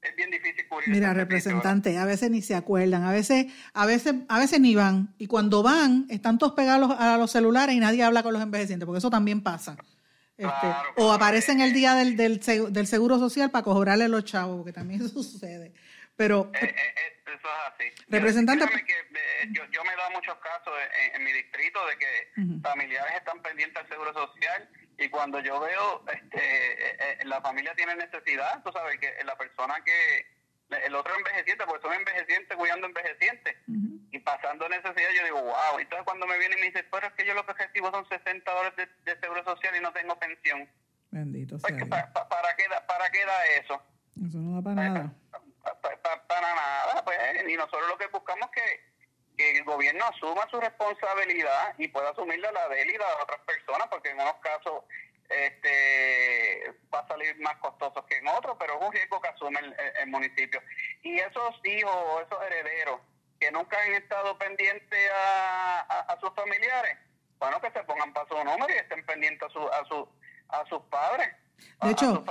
es 0.00 0.16
bien 0.16 0.30
difícil 0.30 0.66
cubrir. 0.68 0.88
Mira, 0.88 1.08
servicio, 1.08 1.24
representante, 1.24 1.98
a 1.98 2.06
veces 2.06 2.30
ni 2.30 2.40
se 2.40 2.54
acuerdan, 2.54 3.04
a 3.04 3.12
veces, 3.12 3.46
a 3.74 3.84
veces, 3.84 4.14
a 4.26 4.38
veces 4.38 4.58
ni 4.60 4.74
van. 4.74 5.14
Y 5.18 5.26
cuando 5.26 5.62
van, 5.62 6.06
están 6.08 6.38
todos 6.38 6.54
pegados 6.54 6.90
a 6.98 7.18
los 7.18 7.30
celulares 7.30 7.74
y 7.74 7.78
nadie 7.78 8.02
habla 8.02 8.22
con 8.22 8.32
los 8.32 8.42
envejecientes, 8.42 8.86
porque 8.86 8.98
eso 8.98 9.10
también 9.10 9.42
pasa. 9.42 9.76
Este, 10.36 10.50
Claro, 10.50 10.94
o 10.96 11.12
aparecen 11.12 11.60
el 11.60 11.72
día 11.72 11.94
del, 11.94 12.16
del, 12.16 12.40
del 12.72 12.86
seguro 12.86 13.18
social 13.18 13.50
para 13.50 13.62
cobrarle 13.64 14.08
los 14.08 14.24
chavos, 14.24 14.56
porque 14.56 14.72
también 14.72 15.00
eso 15.02 15.08
sucede. 15.22 15.72
Pero 16.16 16.50
Eh, 16.54 16.58
eh, 16.64 16.74
eh, 16.76 17.22
eso 17.26 17.48
es 17.48 17.72
así. 17.74 18.04
Representante- 18.08 18.66
que, 18.84 18.92
eh, 18.92 19.48
yo, 19.52 19.62
yo 19.70 19.82
me 19.84 19.92
he 19.92 19.96
dado 19.96 20.10
muchos 20.10 20.36
casos 20.38 20.72
en, 21.04 21.16
en 21.16 21.24
mi 21.24 21.32
distrito 21.32 21.78
de 21.86 21.96
que 21.98 22.60
familiares 22.62 23.14
están 23.16 23.40
pendientes 23.42 23.76
al 23.82 23.88
seguro 23.88 24.12
social 24.12 24.68
y 24.98 25.08
cuando 25.08 25.40
yo 25.40 25.58
veo 25.60 26.04
este 26.12 27.24
la 27.24 27.40
familia 27.40 27.74
tiene 27.74 27.94
necesidad, 27.96 28.62
tú 28.62 28.70
sabes 28.72 28.98
que 29.00 29.12
la 29.24 29.36
persona 29.36 29.74
que 29.84 30.26
el 30.74 30.94
otro 30.94 31.14
envejeciente, 31.16 31.64
porque 31.66 31.82
son 31.82 31.94
envejecientes 31.94 32.56
cuidando 32.56 32.86
envejecientes 32.86 33.56
y 33.66 34.18
pasando 34.20 34.68
necesidad, 34.68 35.10
yo 35.16 35.24
digo, 35.24 35.42
wow. 35.42 35.78
Entonces 35.78 36.04
cuando 36.04 36.26
me 36.26 36.38
viene 36.38 36.56
y 36.56 36.60
me 36.60 36.66
dice, 36.66 36.84
pero 36.90 37.06
es 37.06 37.12
que 37.14 37.24
yo 37.26 37.34
lo 37.34 37.44
que 37.46 37.52
recibo 37.54 37.90
son 37.90 38.06
60 38.08 38.50
dólares 38.50 38.76
de, 38.76 39.12
de 39.12 39.20
seguro 39.20 39.42
social 39.44 39.74
y 39.76 39.80
no 39.80 39.92
tengo 39.92 40.18
pensión. 40.18 40.68
bendito 41.10 41.58
sea 41.58 41.68
Pues, 41.68 41.76
Dios. 41.76 41.88
¿pa- 41.88 42.12
pa- 42.12 42.28
¿para, 42.28 42.54
qué 42.56 42.68
da, 42.68 42.86
¿Para 42.86 43.10
qué 43.10 43.24
da 43.24 43.44
eso? 43.60 43.82
Eso 44.28 44.38
no 44.38 44.56
da 44.56 44.62
para 44.62 44.88
nada. 44.88 45.12
Pa- 45.62 45.80
pa- 45.80 45.96
pa- 46.02 46.26
para 46.26 46.54
nada, 46.54 47.04
pues, 47.04 47.18
y 47.48 47.56
nosotros 47.56 47.88
lo 47.88 47.96
que 47.98 48.06
buscamos 48.08 48.48
es 48.54 48.62
que, 48.62 48.92
que 49.36 49.58
el 49.58 49.64
gobierno 49.64 50.04
asuma 50.04 50.46
su 50.50 50.60
responsabilidad 50.60 51.74
y 51.78 51.88
pueda 51.88 52.10
asumirla 52.10 52.50
la 52.52 52.68
de 52.68 52.82
él 52.82 52.90
y 52.90 52.98
la 52.98 53.06
de 53.06 53.22
otras 53.22 53.40
personas, 53.46 53.86
porque 53.88 54.10
en 54.10 54.20
unos 54.20 54.34
casos 54.42 54.84
este 55.32 56.74
va 56.92 57.00
a 57.00 57.08
salir 57.08 57.38
más 57.40 57.56
costoso 57.56 58.04
que 58.06 58.16
en 58.16 58.28
otros, 58.28 58.56
pero 58.58 58.78
es 58.78 58.86
un 58.86 58.92
riesgo 58.92 59.20
que 59.20 59.28
asume 59.28 59.60
el, 60.00 60.06
municipio. 60.08 60.60
Y 61.02 61.18
esos 61.18 61.60
hijos 61.64 61.94
o 61.94 62.20
esos 62.20 62.38
herederos 62.46 63.00
que 63.40 63.50
nunca 63.50 63.76
han 63.82 63.94
estado 63.94 64.38
pendientes 64.38 65.10
a, 65.10 65.80
a, 65.80 66.00
a 66.12 66.20
sus 66.20 66.32
familiares, 66.34 66.98
bueno, 67.38 67.60
que 67.60 67.70
se 67.72 67.82
pongan 67.84 68.12
para 68.12 68.28
su 68.28 68.34
número 68.36 68.68
y 68.68 68.78
estén 68.78 69.04
pendientes 69.04 69.48
a 69.48 69.52
su, 69.52 69.60
a 69.60 69.84
su 69.88 70.08
a 70.52 70.68
sus 70.68 70.82
padres. 70.90 71.28
De 71.82 71.90
hecho, 71.90 72.24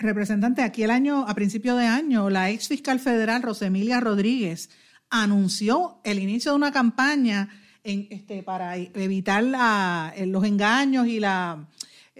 representante, 0.00 0.62
aquí 0.62 0.82
el 0.82 0.90
año, 0.90 1.26
a 1.26 1.34
principio 1.34 1.76
de 1.76 1.86
año, 1.86 2.30
la 2.30 2.50
ex 2.50 2.68
fiscal 2.68 3.00
federal 3.00 3.42
Rosemilia 3.42 4.00
Rodríguez 4.00 4.70
anunció 5.10 6.00
el 6.04 6.18
inicio 6.18 6.52
de 6.52 6.56
una 6.56 6.72
campaña 6.72 7.48
en, 7.84 8.08
este, 8.10 8.42
para 8.42 8.76
evitar 8.76 9.42
la, 9.42 10.12
los 10.26 10.44
engaños 10.44 11.06
y 11.06 11.20
la, 11.20 11.66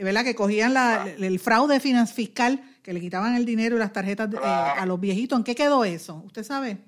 ¿verdad? 0.05 0.25
Que 0.25 0.35
cogían 0.35 0.75
la, 0.75 1.07
el 1.07 1.39
fraude 1.41 1.81
fiscal, 1.81 2.63
que 2.83 2.93
le 2.93 3.01
quitaban 3.01 3.35
el 3.35 3.45
dinero 3.45 3.77
y 3.77 3.79
las 3.79 3.93
tarjetas 3.93 4.33
eh, 4.33 4.39
a 4.43 4.85
los 4.87 5.01
viejitos. 5.01 5.39
¿En 5.39 5.45
qué 5.45 5.55
quedó 5.55 5.85
eso? 5.85 6.23
¿Usted 6.27 6.45
sabe? 6.45 6.79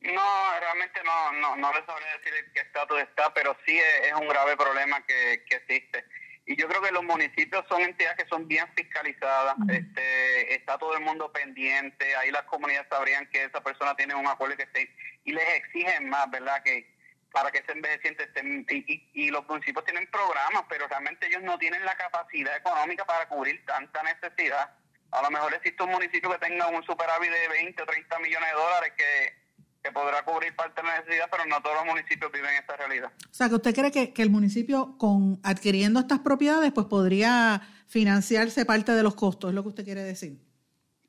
No, 0.00 0.60
realmente 0.60 1.00
no, 1.04 1.32
no, 1.40 1.56
no 1.56 1.72
le 1.72 1.84
sabría 1.86 2.08
decir 2.18 2.32
en 2.34 2.52
qué 2.52 2.60
estatus 2.60 3.00
está, 3.00 3.32
pero 3.32 3.56
sí 3.66 3.78
es, 3.78 4.12
un 4.12 4.28
grave 4.28 4.56
problema 4.56 5.04
que, 5.06 5.44
que 5.48 5.56
existe. 5.56 6.04
Y 6.46 6.56
yo 6.56 6.68
creo 6.68 6.82
que 6.82 6.92
los 6.92 7.02
municipios 7.04 7.64
son 7.70 7.80
entidades 7.80 8.18
que 8.18 8.28
son 8.28 8.46
bien 8.46 8.66
fiscalizadas, 8.76 9.56
este, 9.70 10.54
está 10.54 10.76
todo 10.76 10.94
el 10.94 11.02
mundo 11.02 11.32
pendiente, 11.32 12.14
ahí 12.16 12.30
las 12.30 12.42
comunidades 12.42 12.86
sabrían 12.90 13.26
que 13.30 13.44
esa 13.44 13.62
persona 13.62 13.96
tiene 13.96 14.14
un 14.14 14.26
acuerdo 14.26 14.54
que 14.58 14.64
esté, 14.64 14.94
y 15.24 15.32
les 15.32 15.48
exigen 15.56 16.10
más, 16.10 16.30
¿verdad? 16.30 16.62
Que 16.62 16.93
para 17.34 17.50
que 17.50 17.58
ese 17.58 17.72
envejeciente 17.72 18.24
esté, 18.24 18.42
y, 18.70 19.10
y, 19.12 19.30
los 19.30 19.46
municipios 19.48 19.84
tienen 19.84 20.08
programas, 20.10 20.62
pero 20.68 20.86
realmente 20.86 21.26
ellos 21.26 21.42
no 21.42 21.58
tienen 21.58 21.84
la 21.84 21.96
capacidad 21.96 22.56
económica 22.56 23.04
para 23.04 23.28
cubrir 23.28 23.62
tanta 23.66 24.02
necesidad. 24.04 24.70
A 25.10 25.22
lo 25.22 25.30
mejor 25.30 25.52
existe 25.52 25.82
un 25.82 25.90
municipio 25.90 26.30
que 26.30 26.38
tenga 26.38 26.68
un 26.68 26.82
superávit 26.84 27.30
de 27.30 27.48
20 27.48 27.82
o 27.82 27.86
30 27.86 28.18
millones 28.20 28.48
de 28.48 28.54
dólares 28.54 28.92
que 28.96 29.44
que 29.84 29.92
podrá 29.92 30.24
cubrir 30.24 30.56
parte 30.56 30.80
de 30.80 30.88
la 30.88 30.98
necesidad, 30.98 31.26
pero 31.30 31.44
no 31.44 31.60
todos 31.60 31.76
los 31.76 31.84
municipios 31.84 32.32
viven 32.32 32.54
esta 32.58 32.74
realidad. 32.74 33.12
O 33.30 33.34
sea, 33.34 33.50
que 33.50 33.56
usted 33.56 33.74
cree 33.74 33.92
que, 33.92 34.14
que 34.14 34.22
el 34.22 34.30
municipio, 34.30 34.96
con 34.96 35.38
adquiriendo 35.42 36.00
estas 36.00 36.20
propiedades, 36.20 36.72
pues 36.72 36.86
podría 36.86 37.60
financiarse 37.86 38.64
parte 38.64 38.92
de 38.92 39.02
los 39.02 39.14
costos, 39.14 39.50
es 39.50 39.54
lo 39.54 39.62
que 39.62 39.68
usted 39.68 39.84
quiere 39.84 40.02
decir. 40.02 40.38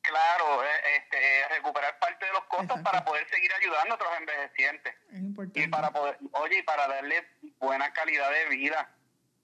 Claro, 0.07 0.63
eh, 0.63 0.97
este, 0.97 1.55
recuperar 1.55 1.97
parte 1.99 2.25
de 2.25 2.31
los 2.31 2.43
costos 2.45 2.79
para 2.81 3.03
poder 3.03 3.27
seguir 3.29 3.51
ayudando 3.53 3.93
a 3.93 3.95
otros 3.95 4.11
envejecientes. 4.19 4.93
Es 5.11 5.19
importante. 5.19 5.61
Y 5.61 5.67
para 5.67 5.91
poder, 5.91 6.17
oye, 6.31 6.59
y 6.59 6.63
para 6.63 6.87
darle 6.87 7.25
buena 7.59 7.91
calidad 7.93 8.29
de 8.31 8.55
vida. 8.55 8.89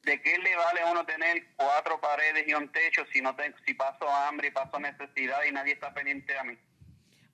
¿De 0.03 0.21
qué 0.21 0.37
le 0.39 0.55
vale 0.55 0.81
a 0.81 0.91
uno 0.91 1.05
tener 1.05 1.45
cuatro 1.55 2.01
paredes 2.01 2.47
y 2.47 2.53
un 2.53 2.71
techo 2.71 3.03
si 3.13 3.21
no 3.21 3.35
te, 3.35 3.53
si 3.65 3.73
paso 3.75 4.09
hambre 4.09 4.47
y 4.47 4.51
paso 4.51 4.79
necesidad 4.79 5.43
y 5.47 5.51
nadie 5.51 5.73
está 5.73 5.93
pendiente 5.93 6.37
a 6.37 6.43
mí? 6.43 6.57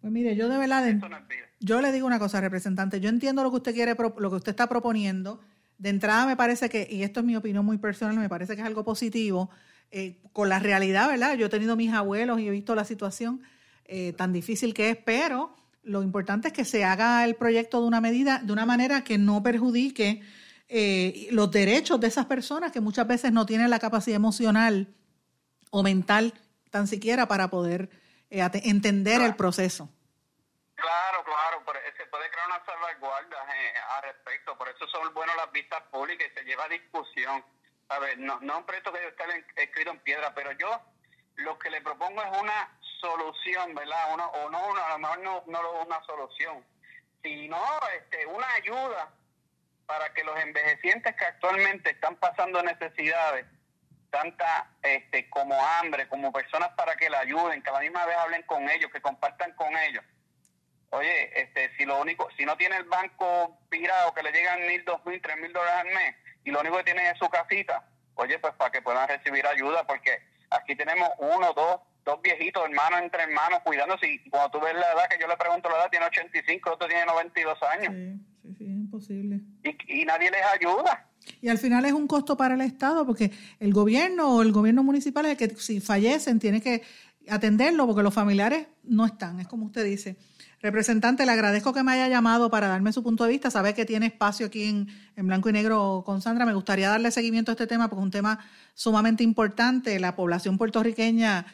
Pues 0.01 0.13
mire, 0.13 0.35
yo 0.35 0.47
de 0.49 0.57
verdad, 0.57 0.85
yo 1.59 1.81
le 1.81 1.91
digo 1.91 2.05
una 2.05 2.19
cosa, 2.19 2.39
representante, 2.39 2.99
yo 2.99 3.09
entiendo 3.09 3.43
lo 3.43 3.49
que 3.49 3.57
usted 3.57 3.73
quiere, 3.73 3.95
lo 3.95 4.29
que 4.29 4.35
usted 4.35 4.51
está 4.51 4.67
proponiendo. 4.67 5.41
De 5.77 5.89
entrada 5.89 6.25
me 6.25 6.35
parece 6.35 6.69
que, 6.69 6.87
y 6.89 7.03
esto 7.03 7.21
es 7.21 7.25
mi 7.25 7.35
opinión 7.35 7.65
muy 7.65 7.77
personal, 7.77 8.15
me 8.17 8.29
parece 8.29 8.55
que 8.55 8.61
es 8.61 8.67
algo 8.67 8.83
positivo, 8.83 9.49
eh, 9.91 10.17
con 10.33 10.49
la 10.49 10.59
realidad, 10.59 11.07
¿verdad? 11.07 11.35
Yo 11.35 11.47
he 11.47 11.49
tenido 11.49 11.75
mis 11.75 11.93
abuelos 11.93 12.39
y 12.39 12.47
he 12.47 12.51
visto 12.51 12.75
la 12.75 12.85
situación 12.85 13.41
eh, 13.85 14.13
tan 14.13 14.33
difícil 14.33 14.73
que 14.73 14.89
es, 14.89 14.97
pero 14.97 15.55
lo 15.83 16.03
importante 16.03 16.49
es 16.49 16.53
que 16.53 16.65
se 16.65 16.83
haga 16.83 17.23
el 17.23 17.35
proyecto 17.35 17.81
de 17.81 17.87
una 17.87 18.01
medida, 18.01 18.39
de 18.43 18.51
una 18.53 18.65
manera 18.65 19.03
que 19.03 19.17
no 19.17 19.41
perjudique 19.41 20.21
eh, 20.67 21.27
los 21.31 21.49
derechos 21.49 21.99
de 21.99 22.07
esas 22.07 22.25
personas 22.25 22.71
que 22.71 22.81
muchas 22.81 23.07
veces 23.07 23.31
no 23.31 23.45
tienen 23.45 23.69
la 23.69 23.79
capacidad 23.79 24.17
emocional 24.17 24.87
o 25.71 25.83
mental 25.83 26.33
tan 26.69 26.87
siquiera 26.87 27.27
para 27.27 27.49
poder 27.49 27.89
entender 28.29 29.21
el 29.21 29.35
proceso. 29.35 29.89
Claro, 30.75 31.23
claro, 31.23 31.63
se 31.97 32.05
puede 32.05 32.29
crear 32.29 32.47
una 32.47 32.63
salvaguarda 32.63 33.37
eh, 33.55 33.73
al 33.97 34.03
respecto, 34.03 34.55
por 34.57 34.69
eso 34.69 34.87
son 34.87 35.11
buenas 35.13 35.35
las 35.35 35.51
vistas 35.51 35.81
públicas 35.91 36.27
y 36.31 36.39
se 36.39 36.45
lleva 36.45 36.65
a 36.65 36.69
discusión. 36.69 37.43
A 37.89 37.99
ver, 37.99 38.17
no, 38.19 38.39
no 38.41 38.59
un 38.59 38.65
proyecto 38.65 38.91
que 38.91 39.07
esté 39.07 39.63
escrito 39.63 39.91
en 39.91 39.99
piedra, 39.99 40.33
pero 40.33 40.51
yo 40.53 40.81
lo 41.35 41.57
que 41.57 41.69
le 41.69 41.81
propongo 41.81 42.21
es 42.21 42.39
una 42.39 42.79
solución, 42.99 43.73
¿verdad? 43.75 44.13
Uno, 44.13 44.25
o 44.25 44.49
no, 44.49 44.75
a 44.75 44.89
lo 44.89 44.99
mejor 44.99 45.19
no, 45.19 45.43
no 45.47 45.81
una 45.83 46.03
solución, 46.03 46.65
sino 47.23 47.57
este, 47.95 48.25
una 48.25 48.51
ayuda 48.53 49.13
para 49.85 50.13
que 50.13 50.23
los 50.23 50.37
envejecientes 50.39 51.15
que 51.15 51.25
actualmente 51.25 51.91
están 51.91 52.17
pasando 52.17 52.61
necesidades, 52.61 53.45
tanta 54.09 54.69
este, 54.81 55.29
como 55.29 55.55
hambre, 55.65 56.09
como 56.09 56.31
personas 56.31 56.69
para 56.75 56.95
que 56.95 57.09
la 57.09 57.19
ayuden, 57.19 57.61
que 57.61 57.69
a 57.69 57.73
la 57.73 57.79
misma 57.79 58.05
vez 58.05 58.17
hablen 58.17 58.43
con 58.43 58.69
ellos, 58.69 58.91
que 58.91 59.01
compartan 59.01 59.53
con 59.53 59.75
ellos, 59.77 60.03
Oye, 60.89 61.41
este, 61.41 61.75
si 61.75 61.85
lo 61.85 61.99
único, 61.99 62.29
si 62.37 62.45
no 62.45 62.55
tiene 62.55 62.77
el 62.77 62.85
banco 62.85 63.59
pirado 63.69 64.13
que 64.13 64.23
le 64.23 64.31
llegan 64.31 64.65
mil, 64.67 64.85
dos 64.85 65.05
mil, 65.05 65.21
tres 65.21 65.35
mil 65.37 65.51
dólares 65.51 65.81
al 65.81 65.93
mes 65.93 66.15
y 66.47 66.51
lo 66.51 66.61
único 66.61 66.77
que 66.77 66.85
tiene 66.85 67.09
es 67.09 67.17
su 67.19 67.27
casita, 67.27 67.83
oye, 68.15 68.39
pues 68.39 68.53
para 68.53 68.71
que 68.71 68.81
puedan 68.81 69.05
recibir 69.05 69.45
ayuda, 69.45 69.85
porque 69.85 70.11
aquí 70.49 70.77
tenemos 70.77 71.09
uno, 71.19 71.51
dos, 71.53 71.81
dos 72.05 72.21
viejitos, 72.21 72.63
hermanos 72.63 73.01
entre 73.03 73.23
hermanos, 73.23 73.59
cuidándose. 73.65 74.09
Y 74.09 74.29
cuando 74.29 74.51
tú 74.51 74.61
ves 74.61 74.73
la 74.73 74.93
edad, 74.93 75.09
que 75.09 75.19
yo 75.19 75.27
le 75.27 75.35
pregunto 75.35 75.67
la 75.67 75.75
edad, 75.75 75.89
tiene 75.91 76.05
85, 76.05 76.71
otro 76.71 76.87
tiene 76.87 77.05
92 77.05 77.57
años. 77.63 77.93
Sí, 77.93 78.25
sí, 78.43 78.55
sí, 78.59 78.63
es 78.63 78.69
imposible. 78.69 79.41
Y, 79.61 80.01
y 80.01 80.05
nadie 80.05 80.31
les 80.31 80.41
ayuda. 80.45 81.09
Y 81.41 81.49
al 81.49 81.57
final 81.57 81.83
es 81.83 81.91
un 81.91 82.07
costo 82.07 82.37
para 82.37 82.55
el 82.55 82.61
Estado, 82.61 83.05
porque 83.05 83.29
el 83.59 83.73
gobierno 83.73 84.37
o 84.37 84.41
el 84.41 84.53
gobierno 84.53 84.83
municipal 84.83 85.25
es 85.25 85.31
el 85.31 85.37
que 85.37 85.55
si 85.57 85.81
fallecen 85.81 86.39
tiene 86.39 86.61
que 86.61 86.81
atenderlo, 87.27 87.85
porque 87.85 88.03
los 88.03 88.13
familiares 88.13 88.67
no 88.83 89.05
están, 89.05 89.41
es 89.41 89.49
como 89.49 89.65
usted 89.65 89.83
dice. 89.83 90.15
Representante, 90.61 91.25
le 91.25 91.31
agradezco 91.31 91.71
que 91.71 91.83
me 91.83 91.91
haya 91.91 92.07
llamado 92.07 92.49
para 92.49 92.67
darme 92.67 92.91
su 92.91 93.03
punto 93.03 93.23
de 93.23 93.29
vista. 93.29 93.51
Sabe 93.51 93.75
que 93.75 93.85
tiene 93.85 94.07
espacio 94.07 94.47
aquí 94.47 94.63
en, 94.63 94.87
en, 95.15 95.27
blanco 95.27 95.49
y 95.49 95.53
negro 95.53 96.01
con 96.03 96.21
Sandra. 96.21 96.45
Me 96.45 96.53
gustaría 96.53 96.89
darle 96.89 97.11
seguimiento 97.11 97.51
a 97.51 97.53
este 97.53 97.67
tema 97.67 97.87
porque 97.87 98.01
es 98.01 98.05
un 98.05 98.11
tema 98.11 98.39
sumamente 98.73 99.23
importante. 99.23 99.99
La 99.99 100.15
población 100.15 100.57
puertorriqueña 100.57 101.45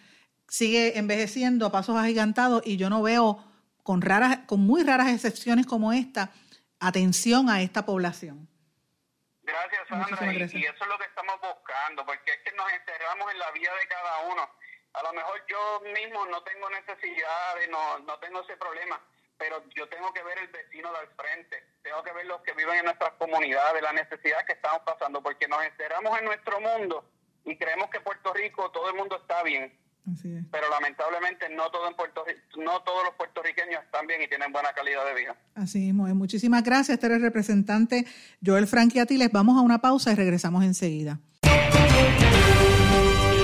sigue 0.47 0.97
envejeciendo 0.97 1.65
a 1.65 1.71
pasos 1.71 1.97
agigantados 1.97 2.63
y 2.65 2.77
yo 2.77 2.89
no 2.89 3.01
veo, 3.01 3.43
con, 3.83 4.01
raras, 4.01 4.39
con 4.45 4.61
muy 4.61 4.83
raras 4.83 5.09
excepciones 5.09 5.65
como 5.65 5.91
esta, 5.91 6.31
atención 6.79 7.49
a 7.49 7.61
esta 7.61 7.85
población. 7.85 8.47
Gracias, 9.41 9.81
Sandra. 9.89 10.33
Y, 10.33 10.37
y, 10.37 10.39
eso 10.39 10.53
es 10.53 10.87
lo 10.87 10.97
que 10.97 11.05
estamos 11.05 11.35
buscando, 11.41 12.05
porque 12.05 12.31
es 12.31 12.39
que 12.45 12.55
nos 12.55 12.71
encerramos 12.71 13.31
en 13.33 13.39
la 13.39 13.51
vida 13.51 13.71
de 13.79 13.87
cada 13.87 14.31
uno 14.31 14.49
a 14.93 15.03
lo 15.03 15.13
mejor 15.13 15.41
yo 15.49 15.81
mismo 15.91 16.25
no 16.27 16.43
tengo 16.43 16.69
necesidades, 16.69 17.69
no, 17.69 17.99
no 17.99 18.19
tengo 18.19 18.41
ese 18.41 18.55
problema, 18.57 19.01
pero 19.37 19.63
yo 19.75 19.87
tengo 19.89 20.13
que 20.13 20.23
ver 20.23 20.37
el 20.37 20.47
vecino 20.47 20.91
del 20.93 21.07
frente, 21.17 21.63
tengo 21.81 22.03
que 22.03 22.13
ver 22.13 22.25
los 22.25 22.41
que 22.41 22.53
viven 22.53 22.77
en 22.77 22.85
nuestras 22.85 23.13
comunidades, 23.13 23.81
la 23.81 23.93
necesidad 23.93 24.45
que 24.45 24.53
estamos 24.53 24.81
pasando, 24.85 25.21
porque 25.21 25.47
nos 25.47 25.63
encerramos 25.63 26.17
en 26.19 26.25
nuestro 26.25 26.61
mundo 26.61 27.05
y 27.43 27.57
creemos 27.57 27.89
que 27.89 27.99
Puerto 27.99 28.33
Rico 28.33 28.71
todo 28.71 28.89
el 28.89 28.95
mundo 28.95 29.17
está 29.17 29.43
bien. 29.43 29.77
Pero 30.51 30.69
lamentablemente 30.69 31.47
no 31.49 31.71
todo 31.71 31.87
en 31.87 31.95
Puerto 31.95 32.25
no 32.57 32.81
todos 32.81 33.05
los 33.05 33.15
puertorriqueños 33.15 33.81
están 33.85 34.05
bien 34.05 34.21
y 34.21 34.27
tienen 34.27 34.51
buena 34.51 34.73
calidad 34.73 35.05
de 35.05 35.15
vida. 35.15 35.37
Así 35.55 35.87
es. 35.87 35.93
Muchísimas 35.93 36.61
gracias. 36.61 36.95
Este 36.95 37.07
es 37.07 37.13
el 37.13 37.21
representante 37.21 38.05
Joel 38.45 38.67
Franchiati. 38.67 39.17
Les 39.17 39.31
vamos 39.31 39.57
a 39.57 39.61
una 39.61 39.79
pausa 39.79 40.11
y 40.11 40.15
regresamos 40.15 40.65
enseguida. 40.65 41.19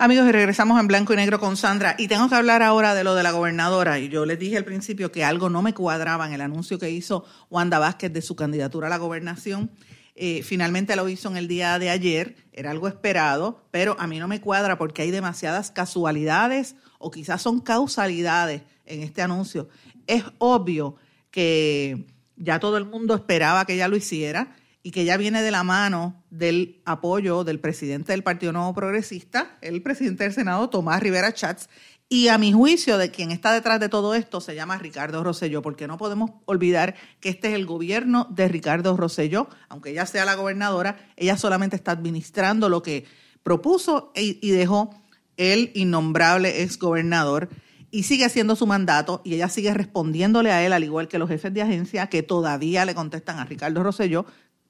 Amigos, 0.00 0.30
regresamos 0.30 0.78
en 0.78 0.86
blanco 0.86 1.12
y 1.12 1.16
negro 1.16 1.40
con 1.40 1.56
Sandra. 1.56 1.96
Y 1.98 2.06
tengo 2.06 2.28
que 2.28 2.36
hablar 2.36 2.62
ahora 2.62 2.94
de 2.94 3.02
lo 3.02 3.16
de 3.16 3.24
la 3.24 3.32
gobernadora. 3.32 3.98
Y 3.98 4.08
yo 4.08 4.26
les 4.26 4.38
dije 4.38 4.56
al 4.56 4.64
principio 4.64 5.10
que 5.10 5.24
algo 5.24 5.50
no 5.50 5.60
me 5.60 5.74
cuadraba 5.74 6.24
en 6.28 6.34
el 6.34 6.40
anuncio 6.40 6.78
que 6.78 6.88
hizo 6.88 7.24
Wanda 7.50 7.80
Vázquez 7.80 8.12
de 8.12 8.22
su 8.22 8.36
candidatura 8.36 8.86
a 8.86 8.90
la 8.90 8.98
gobernación. 8.98 9.72
Eh, 10.14 10.44
finalmente 10.44 10.94
lo 10.94 11.08
hizo 11.08 11.28
en 11.28 11.36
el 11.36 11.48
día 11.48 11.80
de 11.80 11.90
ayer. 11.90 12.36
Era 12.52 12.70
algo 12.70 12.86
esperado, 12.86 13.66
pero 13.72 13.96
a 13.98 14.06
mí 14.06 14.20
no 14.20 14.28
me 14.28 14.40
cuadra 14.40 14.78
porque 14.78 15.02
hay 15.02 15.10
demasiadas 15.10 15.72
casualidades 15.72 16.76
o 17.00 17.10
quizás 17.10 17.42
son 17.42 17.58
causalidades 17.58 18.62
en 18.86 19.02
este 19.02 19.20
anuncio. 19.20 19.68
Es 20.06 20.22
obvio 20.38 20.94
que 21.32 22.06
ya 22.36 22.60
todo 22.60 22.76
el 22.76 22.84
mundo 22.84 23.16
esperaba 23.16 23.64
que 23.64 23.74
ella 23.74 23.88
lo 23.88 23.96
hiciera 23.96 24.54
y 24.82 24.90
que 24.90 25.04
ya 25.04 25.16
viene 25.16 25.42
de 25.42 25.50
la 25.50 25.64
mano 25.64 26.24
del 26.30 26.80
apoyo 26.84 27.44
del 27.44 27.60
presidente 27.60 28.12
del 28.12 28.22
Partido 28.22 28.52
Nuevo 28.52 28.74
Progresista, 28.74 29.58
el 29.60 29.82
presidente 29.82 30.24
del 30.24 30.32
Senado, 30.32 30.70
Tomás 30.70 31.02
Rivera 31.02 31.32
Chats, 31.32 31.68
y 32.08 32.28
a 32.28 32.38
mi 32.38 32.52
juicio 32.52 32.96
de 32.96 33.10
quien 33.10 33.30
está 33.30 33.52
detrás 33.52 33.80
de 33.80 33.90
todo 33.90 34.14
esto 34.14 34.40
se 34.40 34.54
llama 34.54 34.78
Ricardo 34.78 35.22
Rosselló, 35.22 35.60
porque 35.60 35.86
no 35.86 35.98
podemos 35.98 36.30
olvidar 36.46 36.94
que 37.20 37.28
este 37.28 37.48
es 37.48 37.54
el 37.54 37.66
gobierno 37.66 38.26
de 38.30 38.48
Ricardo 38.48 38.96
Rosselló, 38.96 39.48
aunque 39.68 39.90
ella 39.90 40.06
sea 40.06 40.24
la 40.24 40.34
gobernadora, 40.34 40.96
ella 41.16 41.36
solamente 41.36 41.76
está 41.76 41.92
administrando 41.92 42.70
lo 42.70 42.82
que 42.82 43.04
propuso 43.42 44.12
y 44.14 44.50
dejó 44.50 44.94
el 45.36 45.70
innombrable 45.74 46.62
ex 46.62 46.78
gobernador 46.78 47.48
y 47.90 48.02
sigue 48.02 48.24
haciendo 48.24 48.56
su 48.56 48.66
mandato 48.66 49.22
y 49.24 49.34
ella 49.34 49.48
sigue 49.48 49.72
respondiéndole 49.72 50.50
a 50.50 50.64
él, 50.64 50.72
al 50.72 50.84
igual 50.84 51.08
que 51.08 51.18
los 51.18 51.28
jefes 51.28 51.54
de 51.54 51.62
agencia 51.62 52.08
que 52.08 52.22
todavía 52.22 52.84
le 52.84 52.94
contestan 52.94 53.38
a 53.38 53.44
Ricardo 53.44 53.82
Rosselló, 53.82 54.26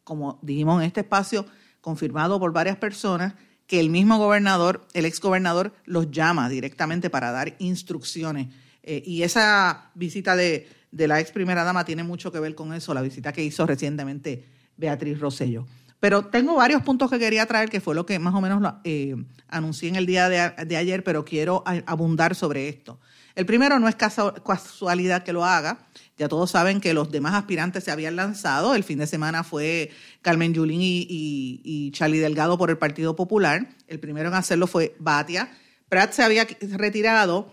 como 0.09 0.38
dijimos 0.40 0.81
en 0.81 0.87
este 0.87 1.01
espacio, 1.01 1.44
confirmado 1.83 2.40
por 2.40 2.51
varias 2.51 2.79
personas, 2.79 3.35
que 3.66 3.79
el 3.79 3.90
mismo 3.90 4.16
gobernador, 4.16 4.87
el 4.94 5.05
ex 5.05 5.21
gobernador, 5.21 5.75
los 5.85 6.11
llama 6.11 6.49
directamente 6.49 7.11
para 7.11 7.31
dar 7.31 7.55
instrucciones. 7.59 8.49
Eh, 8.83 9.03
y 9.05 9.23
esa 9.23 9.90
visita 9.94 10.35
de, 10.35 10.66
de 10.90 11.09
la 11.09 11.21
ex 11.21 11.31
primera 11.31 11.62
dama 11.62 11.85
tiene 11.85 12.05
mucho 12.05 12.33
que 12.33 12.40
ver 12.40 12.55
con 12.55 12.73
eso, 12.73 12.94
la 12.94 13.03
visita 13.03 13.35
que 13.35 13.44
hizo 13.44 13.66
recientemente 13.66 14.47
Beatriz 14.79 15.21
Rosselló. 15.21 15.66
Pero 16.01 16.25
tengo 16.25 16.55
varios 16.55 16.83
puntos 16.83 17.11
que 17.11 17.18
quería 17.18 17.44
traer, 17.44 17.68
que 17.68 17.83
fue 17.83 17.94
lo 17.94 18.07
que 18.07 18.18
más 18.18 18.35
o 18.35 18.40
menos 18.40 18.62
eh, 18.85 19.14
anuncié 19.49 19.90
en 19.90 19.97
el 19.97 20.07
día 20.07 20.31
de, 20.31 20.77
ayer, 20.77 21.05
pero 21.05 21.25
quiero 21.25 21.62
abundar 21.85 22.35
sobre 22.35 22.68
esto. 22.71 22.99
El 23.35 23.44
primero 23.44 23.79
no 23.79 23.88
es 23.88 23.97
casualidad 23.97 25.23
que 25.23 25.35
lo 25.35 25.44
haga. 25.44 25.87
Ya 26.18 26.28
todos 26.28 26.50
saben 26.50 26.81
que 26.81 26.94
los 26.94 27.11
demás 27.11 27.35
aspirantes 27.35 27.85
se 27.85 27.90
habían 27.90 28.16
lanzado. 28.16 28.74
El 28.74 28.85
fin 28.85 28.98
de 28.98 29.07
semana 29.07 29.44
fue 29.44 29.90
Carmen 30.20 30.52
Yulín 30.52 30.83
y, 30.83 31.07
y, 31.09 31.90
Charlie 31.92 32.18
Delgado 32.18 32.59
por 32.59 32.70
el 32.70 32.78
Partido 32.78 33.16
Popular. 33.16 33.68
El 33.87 34.00
primero 34.00 34.28
en 34.28 34.35
hacerlo 34.35 34.66
fue 34.66 34.96
Batia. 34.98 35.50
Pratt 35.88 36.12
se 36.12 36.22
había 36.22 36.46
retirado 36.72 37.52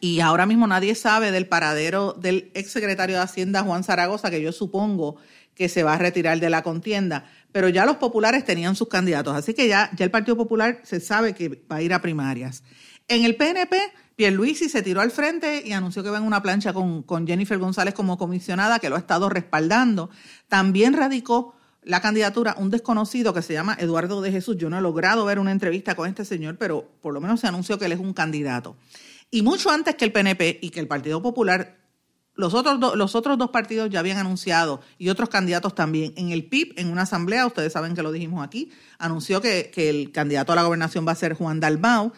y 0.00 0.20
ahora 0.20 0.46
mismo 0.46 0.66
nadie 0.66 0.94
sabe 0.94 1.30
del 1.30 1.46
paradero 1.46 2.12
del 2.14 2.50
exsecretario 2.54 3.16
de 3.16 3.22
Hacienda 3.22 3.62
Juan 3.62 3.84
Zaragoza, 3.84 4.30
que 4.30 4.42
yo 4.42 4.52
supongo 4.52 5.16
que 5.54 5.68
se 5.68 5.82
va 5.82 5.94
a 5.94 5.98
retirar 5.98 6.40
de 6.40 6.50
la 6.50 6.62
contienda 6.62 7.24
pero 7.56 7.70
ya 7.70 7.86
los 7.86 7.96
populares 7.96 8.44
tenían 8.44 8.76
sus 8.76 8.88
candidatos, 8.88 9.34
así 9.34 9.54
que 9.54 9.66
ya, 9.66 9.90
ya 9.96 10.04
el 10.04 10.10
Partido 10.10 10.36
Popular 10.36 10.80
se 10.82 11.00
sabe 11.00 11.32
que 11.32 11.64
va 11.72 11.76
a 11.76 11.82
ir 11.82 11.94
a 11.94 12.02
primarias. 12.02 12.62
En 13.08 13.24
el 13.24 13.34
PNP, 13.34 13.78
Pierluisi 14.16 14.68
se 14.68 14.82
tiró 14.82 15.02
al 15.02 15.10
frente 15.10 15.62
y 15.64 15.72
anunció 15.72 16.02
que 16.02 16.10
va 16.10 16.18
en 16.18 16.24
una 16.24 16.42
plancha 16.42 16.72
con, 16.72 17.02
con 17.02 17.26
Jennifer 17.26 17.58
González 17.58 17.94
como 17.94 18.16
comisionada, 18.16 18.78
que 18.78 18.88
lo 18.88 18.96
ha 18.96 18.98
estado 18.98 19.28
respaldando. 19.28 20.10
También 20.48 20.94
radicó 20.94 21.54
la 21.82 22.00
candidatura 22.00 22.56
un 22.58 22.70
desconocido 22.70 23.32
que 23.32 23.42
se 23.42 23.52
llama 23.52 23.76
Eduardo 23.78 24.20
de 24.22 24.32
Jesús. 24.32 24.56
Yo 24.56 24.70
no 24.70 24.78
he 24.78 24.80
logrado 24.80 25.24
ver 25.24 25.38
una 25.38 25.52
entrevista 25.52 25.94
con 25.94 26.08
este 26.08 26.24
señor, 26.24 26.56
pero 26.58 26.90
por 27.00 27.14
lo 27.14 27.20
menos 27.20 27.40
se 27.40 27.46
anunció 27.46 27.78
que 27.78 27.84
él 27.84 27.92
es 27.92 28.00
un 28.00 28.14
candidato. 28.14 28.76
Y 29.30 29.42
mucho 29.42 29.70
antes 29.70 29.94
que 29.94 30.04
el 30.04 30.12
PNP 30.12 30.58
y 30.62 30.70
que 30.70 30.80
el 30.80 30.88
Partido 30.88 31.22
Popular 31.22 31.76
los 32.36 32.52
otros, 32.52 32.78
los 32.96 33.14
otros 33.14 33.38
dos 33.38 33.50
partidos 33.50 33.88
ya 33.90 34.00
habían 34.00 34.18
anunciado 34.18 34.82
y 34.98 35.08
otros 35.08 35.30
candidatos 35.30 35.74
también. 35.74 36.12
En 36.16 36.30
el 36.30 36.44
PIB, 36.44 36.74
en 36.76 36.90
una 36.90 37.02
asamblea, 37.02 37.46
ustedes 37.46 37.72
saben 37.72 37.94
que 37.94 38.02
lo 38.02 38.12
dijimos 38.12 38.44
aquí, 38.44 38.70
anunció 38.98 39.40
que, 39.40 39.72
el 39.74 40.12
candidato 40.12 40.52
a 40.52 40.56
la 40.56 40.62
gobernación 40.62 41.06
va 41.06 41.12
a 41.12 41.16
ser 41.16 41.32
Juan 41.32 41.60
Dalmau 41.60 42.12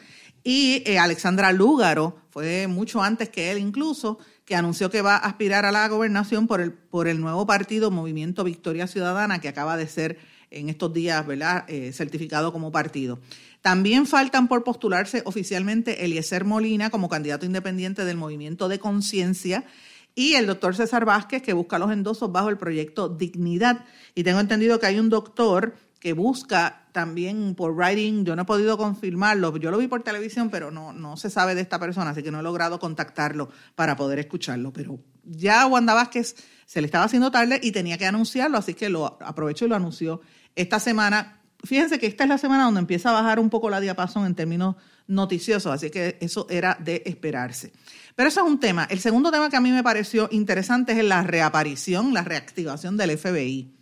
y 0.49 0.83
eh, 0.87 0.99
Alexandra 0.99 1.53
Lúgaro, 1.53 2.23
fue 2.31 2.69
mucho 2.69 3.03
antes 3.03 3.29
que 3.29 3.51
él 3.51 3.59
incluso, 3.59 4.19
que 4.47 4.57
anunció 4.57 4.89
que 4.89 5.03
va 5.03 5.17
a 5.17 5.27
aspirar 5.27 5.67
a 5.67 5.73
la 5.73 5.87
gobernación 5.89 6.47
por 6.47 6.63
el, 6.63 6.73
por 6.73 7.07
el 7.07 7.21
nuevo 7.21 7.47
partido 7.47 7.91
Movimiento 7.91 8.45
Victoria 8.45 8.87
Ciudadana, 8.87 9.43
que 9.43 9.49
acaba 9.49 9.77
de 9.77 9.87
ser 9.87 10.17
en 10.51 10.71
estos 10.71 10.91
días 10.95 11.27
¿verdad? 11.27 11.67
Eh, 11.69 11.93
certificado 11.93 12.51
como 12.51 12.73
partido. 12.73 13.19
También 13.61 14.07
faltan 14.07 14.49
por 14.49 14.65
postularse 14.65 15.21
oficialmente 15.27 16.07
Eliezer 16.07 16.47
Molina 16.47 16.89
como 16.89 17.11
candidato 17.11 17.45
independiente 17.45 18.07
del 18.07 18.17
Movimiento 18.17 18.71
de 18.71 18.79
Conciencia 18.79 19.67
y 20.15 20.33
el 20.33 20.47
doctor 20.47 20.75
César 20.75 21.05
Vázquez, 21.05 21.43
que 21.43 21.53
busca 21.53 21.79
los 21.79 21.93
endosos 21.93 22.33
bajo 22.33 22.49
el 22.49 22.57
proyecto 22.57 23.11
Dignidad. 23.11 23.85
Y 24.15 24.25
tengo 24.25 24.41
entendido 24.41 24.81
que 24.81 24.87
hay 24.87 24.99
un 24.99 25.11
doctor 25.11 25.75
que 26.01 26.13
busca 26.13 26.87
también 26.93 27.55
por 27.55 27.73
writing, 27.73 28.25
yo 28.25 28.37
no 28.37 28.43
he 28.43 28.45
podido 28.45 28.79
confirmarlo, 28.79 29.57
yo 29.57 29.71
lo 29.71 29.79
vi 29.79 29.89
por 29.89 30.03
televisión, 30.03 30.51
pero 30.51 30.71
no, 30.71 30.93
no 30.93 31.17
se 31.17 31.31
sabe 31.31 31.55
de 31.55 31.61
esta 31.61 31.79
persona, 31.79 32.11
así 32.11 32.23
que 32.23 32.31
no 32.31 32.41
he 32.41 32.43
logrado 32.43 32.79
contactarlo 32.79 33.51
para 33.75 33.97
poder 33.97 34.19
escucharlo. 34.19 34.73
Pero 34.73 35.01
ya 35.25 35.67
Wanda 35.67 35.95
Vázquez 35.95 36.37
se 36.67 36.81
le 36.81 36.87
estaba 36.87 37.05
haciendo 37.05 37.31
tarde 37.31 37.61
y 37.63 37.73
tenía 37.73 37.99
que 37.99 38.07
anunciarlo, 38.07 38.59
así 38.59 38.75
que 38.75 38.89
lo 38.89 39.19
aprovechó 39.21 39.67
y 39.67 39.69
lo 39.69 39.77
anunció 39.77 40.21
esta 40.55 40.81
semana. 40.81 41.41
Fíjense 41.65 41.99
que 41.99 42.07
esta 42.07 42.25
es 42.25 42.31
la 42.31 42.39
semana 42.39 42.65
donde 42.65 42.81
empieza 42.81 43.11
a 43.11 43.13
bajar 43.13 43.41
un 43.41 43.51
poco 43.51 43.71
la 43.71 43.81
diapasón 43.81 44.27
en 44.27 44.35
términos 44.35 44.77
noticiosos, 45.09 45.73
así 45.73 45.91
que 45.91 46.19
eso 46.21 46.47
era 46.49 46.77
de 46.81 47.03
esperarse. 47.07 47.73
Pero 48.15 48.29
eso 48.29 48.41
es 48.45 48.47
un 48.47 48.61
tema. 48.61 48.87
El 48.91 49.01
segundo 49.01 49.31
tema 49.31 49.51
que 49.51 49.57
a 49.57 49.61
mí 49.61 49.71
me 49.71 49.83
pareció 49.83 50.29
interesante 50.31 50.93
es 50.93 51.05
la 51.05 51.23
reaparición, 51.23 52.13
la 52.13 52.23
reactivación 52.23 52.97
del 52.97 53.17
FBI. 53.17 53.78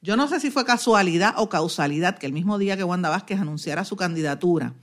Yo 0.00 0.16
no 0.16 0.28
sé 0.28 0.40
si 0.40 0.50
fue 0.50 0.64
casualidad 0.64 1.34
o 1.36 1.48
causalidad 1.48 2.18
que 2.18 2.26
el 2.26 2.32
mismo 2.32 2.58
día 2.58 2.76
que 2.76 2.84
Wanda 2.84 3.08
Vázquez 3.08 3.40
anunciara 3.40 3.84
su 3.84 3.96
candidatura, 3.96 4.74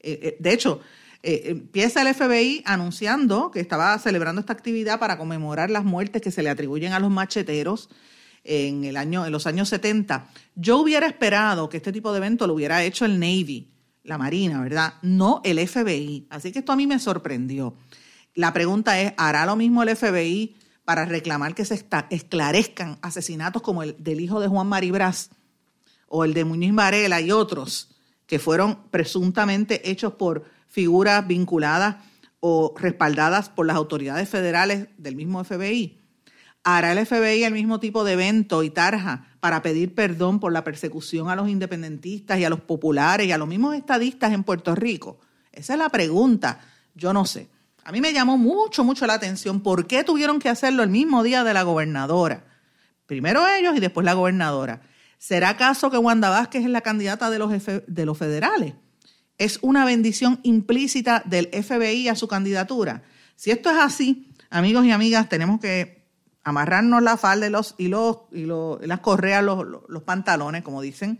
eh, 0.00 0.18
eh, 0.22 0.36
de 0.40 0.52
hecho, 0.52 0.80
eh, 1.22 1.42
empieza 1.46 2.02
el 2.02 2.12
FBI 2.14 2.62
anunciando 2.64 3.50
que 3.52 3.60
estaba 3.60 3.96
celebrando 3.98 4.40
esta 4.40 4.52
actividad 4.52 4.98
para 4.98 5.18
conmemorar 5.18 5.70
las 5.70 5.84
muertes 5.84 6.20
que 6.20 6.32
se 6.32 6.42
le 6.42 6.50
atribuyen 6.50 6.92
a 6.92 6.98
los 6.98 7.10
macheteros 7.10 7.90
en, 8.42 8.84
el 8.84 8.96
año, 8.96 9.24
en 9.24 9.30
los 9.30 9.46
años 9.46 9.68
70. 9.68 10.28
Yo 10.56 10.78
hubiera 10.78 11.06
esperado 11.06 11.68
que 11.68 11.76
este 11.76 11.92
tipo 11.92 12.10
de 12.12 12.18
evento 12.18 12.46
lo 12.48 12.54
hubiera 12.54 12.82
hecho 12.82 13.04
el 13.04 13.20
Navy, 13.20 13.70
la 14.02 14.18
Marina, 14.18 14.60
¿verdad? 14.60 14.94
No 15.02 15.40
el 15.44 15.64
FBI. 15.66 16.26
Así 16.30 16.50
que 16.50 16.58
esto 16.58 16.72
a 16.72 16.76
mí 16.76 16.88
me 16.88 16.98
sorprendió. 16.98 17.76
La 18.34 18.52
pregunta 18.52 19.00
es, 19.00 19.12
¿hará 19.16 19.46
lo 19.46 19.54
mismo 19.54 19.84
el 19.84 19.94
FBI 19.94 20.56
para 20.84 21.04
reclamar 21.04 21.54
que 21.54 21.64
se 21.64 21.86
esclarezcan 22.10 22.98
asesinatos 23.02 23.62
como 23.62 23.82
el 23.82 23.96
del 24.02 24.20
hijo 24.20 24.40
de 24.40 24.48
Juan 24.48 24.66
Maribras 24.66 25.30
o 26.08 26.24
el 26.24 26.34
de 26.34 26.44
Muñiz 26.44 26.74
Varela 26.74 27.20
y 27.20 27.30
otros 27.30 27.94
que 28.26 28.38
fueron 28.38 28.78
presuntamente 28.90 29.90
hechos 29.90 30.14
por 30.14 30.44
figuras 30.66 31.26
vinculadas 31.26 31.96
o 32.40 32.74
respaldadas 32.76 33.48
por 33.48 33.66
las 33.66 33.76
autoridades 33.76 34.28
federales 34.28 34.88
del 34.98 35.14
mismo 35.14 35.44
FBI? 35.44 35.98
¿Hará 36.64 36.92
el 36.92 37.06
FBI 37.06 37.44
el 37.44 37.52
mismo 37.52 37.78
tipo 37.78 38.04
de 38.04 38.14
evento 38.14 38.62
y 38.62 38.70
tarja 38.70 39.26
para 39.40 39.62
pedir 39.62 39.94
perdón 39.94 40.40
por 40.40 40.52
la 40.52 40.64
persecución 40.64 41.28
a 41.28 41.36
los 41.36 41.48
independentistas 41.48 42.38
y 42.38 42.44
a 42.44 42.50
los 42.50 42.60
populares 42.60 43.26
y 43.26 43.32
a 43.32 43.38
los 43.38 43.48
mismos 43.48 43.74
estadistas 43.74 44.32
en 44.32 44.44
Puerto 44.44 44.74
Rico? 44.74 45.18
Esa 45.52 45.74
es 45.74 45.78
la 45.78 45.88
pregunta. 45.88 46.60
Yo 46.94 47.12
no 47.12 47.26
sé. 47.26 47.48
A 47.84 47.92
mí 47.92 48.00
me 48.00 48.12
llamó 48.12 48.38
mucho, 48.38 48.84
mucho 48.84 49.06
la 49.06 49.14
atención 49.14 49.60
por 49.60 49.86
qué 49.86 50.04
tuvieron 50.04 50.38
que 50.38 50.48
hacerlo 50.48 50.82
el 50.82 50.90
mismo 50.90 51.22
día 51.22 51.42
de 51.42 51.52
la 51.52 51.62
gobernadora. 51.62 52.44
Primero 53.06 53.46
ellos 53.48 53.76
y 53.76 53.80
después 53.80 54.04
la 54.04 54.14
gobernadora. 54.14 54.82
¿Será 55.18 55.50
acaso 55.50 55.90
que 55.90 55.98
Wanda 55.98 56.30
Vázquez 56.30 56.64
es 56.64 56.70
la 56.70 56.80
candidata 56.80 57.30
de 57.30 57.38
los, 57.38 57.52
de 57.86 58.06
los 58.06 58.18
federales? 58.18 58.74
¿Es 59.38 59.58
una 59.62 59.84
bendición 59.84 60.40
implícita 60.42 61.22
del 61.24 61.48
FBI 61.48 62.08
a 62.08 62.14
su 62.14 62.28
candidatura? 62.28 63.02
Si 63.34 63.50
esto 63.50 63.70
es 63.70 63.76
así, 63.78 64.32
amigos 64.50 64.84
y 64.84 64.92
amigas, 64.92 65.28
tenemos 65.28 65.60
que 65.60 66.06
amarrarnos 66.44 67.02
la 67.02 67.16
falda 67.16 67.46
y, 67.46 67.50
los, 67.50 67.74
y, 67.78 67.88
los, 67.88 68.18
y 68.30 68.46
las 68.86 69.00
correas, 69.00 69.42
los, 69.42 69.64
los 69.88 70.02
pantalones, 70.04 70.62
como 70.62 70.82
dicen, 70.82 71.18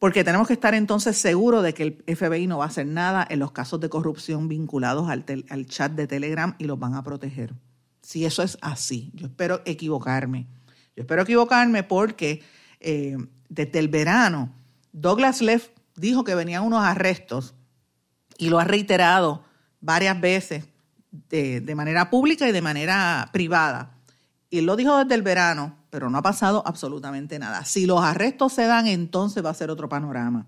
porque 0.00 0.24
tenemos 0.24 0.48
que 0.48 0.54
estar 0.54 0.74
entonces 0.74 1.18
seguros 1.18 1.62
de 1.62 1.74
que 1.74 1.82
el 1.82 2.16
FBI 2.16 2.46
no 2.46 2.58
va 2.58 2.64
a 2.64 2.68
hacer 2.68 2.86
nada 2.86 3.24
en 3.28 3.38
los 3.38 3.52
casos 3.52 3.80
de 3.80 3.90
corrupción 3.90 4.48
vinculados 4.48 5.10
al, 5.10 5.24
chat 5.66 5.92
de 5.92 6.06
Telegram 6.06 6.56
y 6.58 6.64
los 6.64 6.78
van 6.78 6.94
a 6.94 7.04
proteger. 7.04 7.54
Si 8.00 8.24
eso 8.24 8.42
es 8.42 8.56
así, 8.62 9.12
yo 9.14 9.26
espero 9.26 9.60
equivocarme. 9.66 10.46
Yo 10.96 11.02
espero 11.02 11.20
equivocarme 11.20 11.82
porque 11.82 12.42
eh, 12.80 13.18
desde 13.50 13.78
el 13.78 13.88
verano 13.88 14.50
Douglas 14.92 15.42
Leff 15.42 15.68
dijo 15.96 16.24
que 16.24 16.34
venían 16.34 16.64
unos 16.64 16.82
arrestos 16.82 17.54
y 18.38 18.48
lo 18.48 18.58
ha 18.58 18.64
reiterado 18.64 19.44
varias 19.82 20.18
veces 20.18 20.64
de, 21.28 21.60
de 21.60 21.74
manera 21.74 22.08
pública 22.08 22.48
y 22.48 22.52
de 22.52 22.62
manera 22.62 23.28
privada. 23.34 23.98
Y 24.48 24.60
él 24.60 24.64
lo 24.64 24.76
dijo 24.76 24.96
desde 24.96 25.14
el 25.14 25.22
verano 25.22 25.76
pero 25.90 26.08
no 26.08 26.18
ha 26.18 26.22
pasado 26.22 26.62
absolutamente 26.66 27.38
nada. 27.38 27.64
Si 27.64 27.86
los 27.86 28.02
arrestos 28.02 28.52
se 28.52 28.66
dan, 28.66 28.86
entonces 28.86 29.44
va 29.44 29.50
a 29.50 29.54
ser 29.54 29.70
otro 29.70 29.88
panorama. 29.88 30.46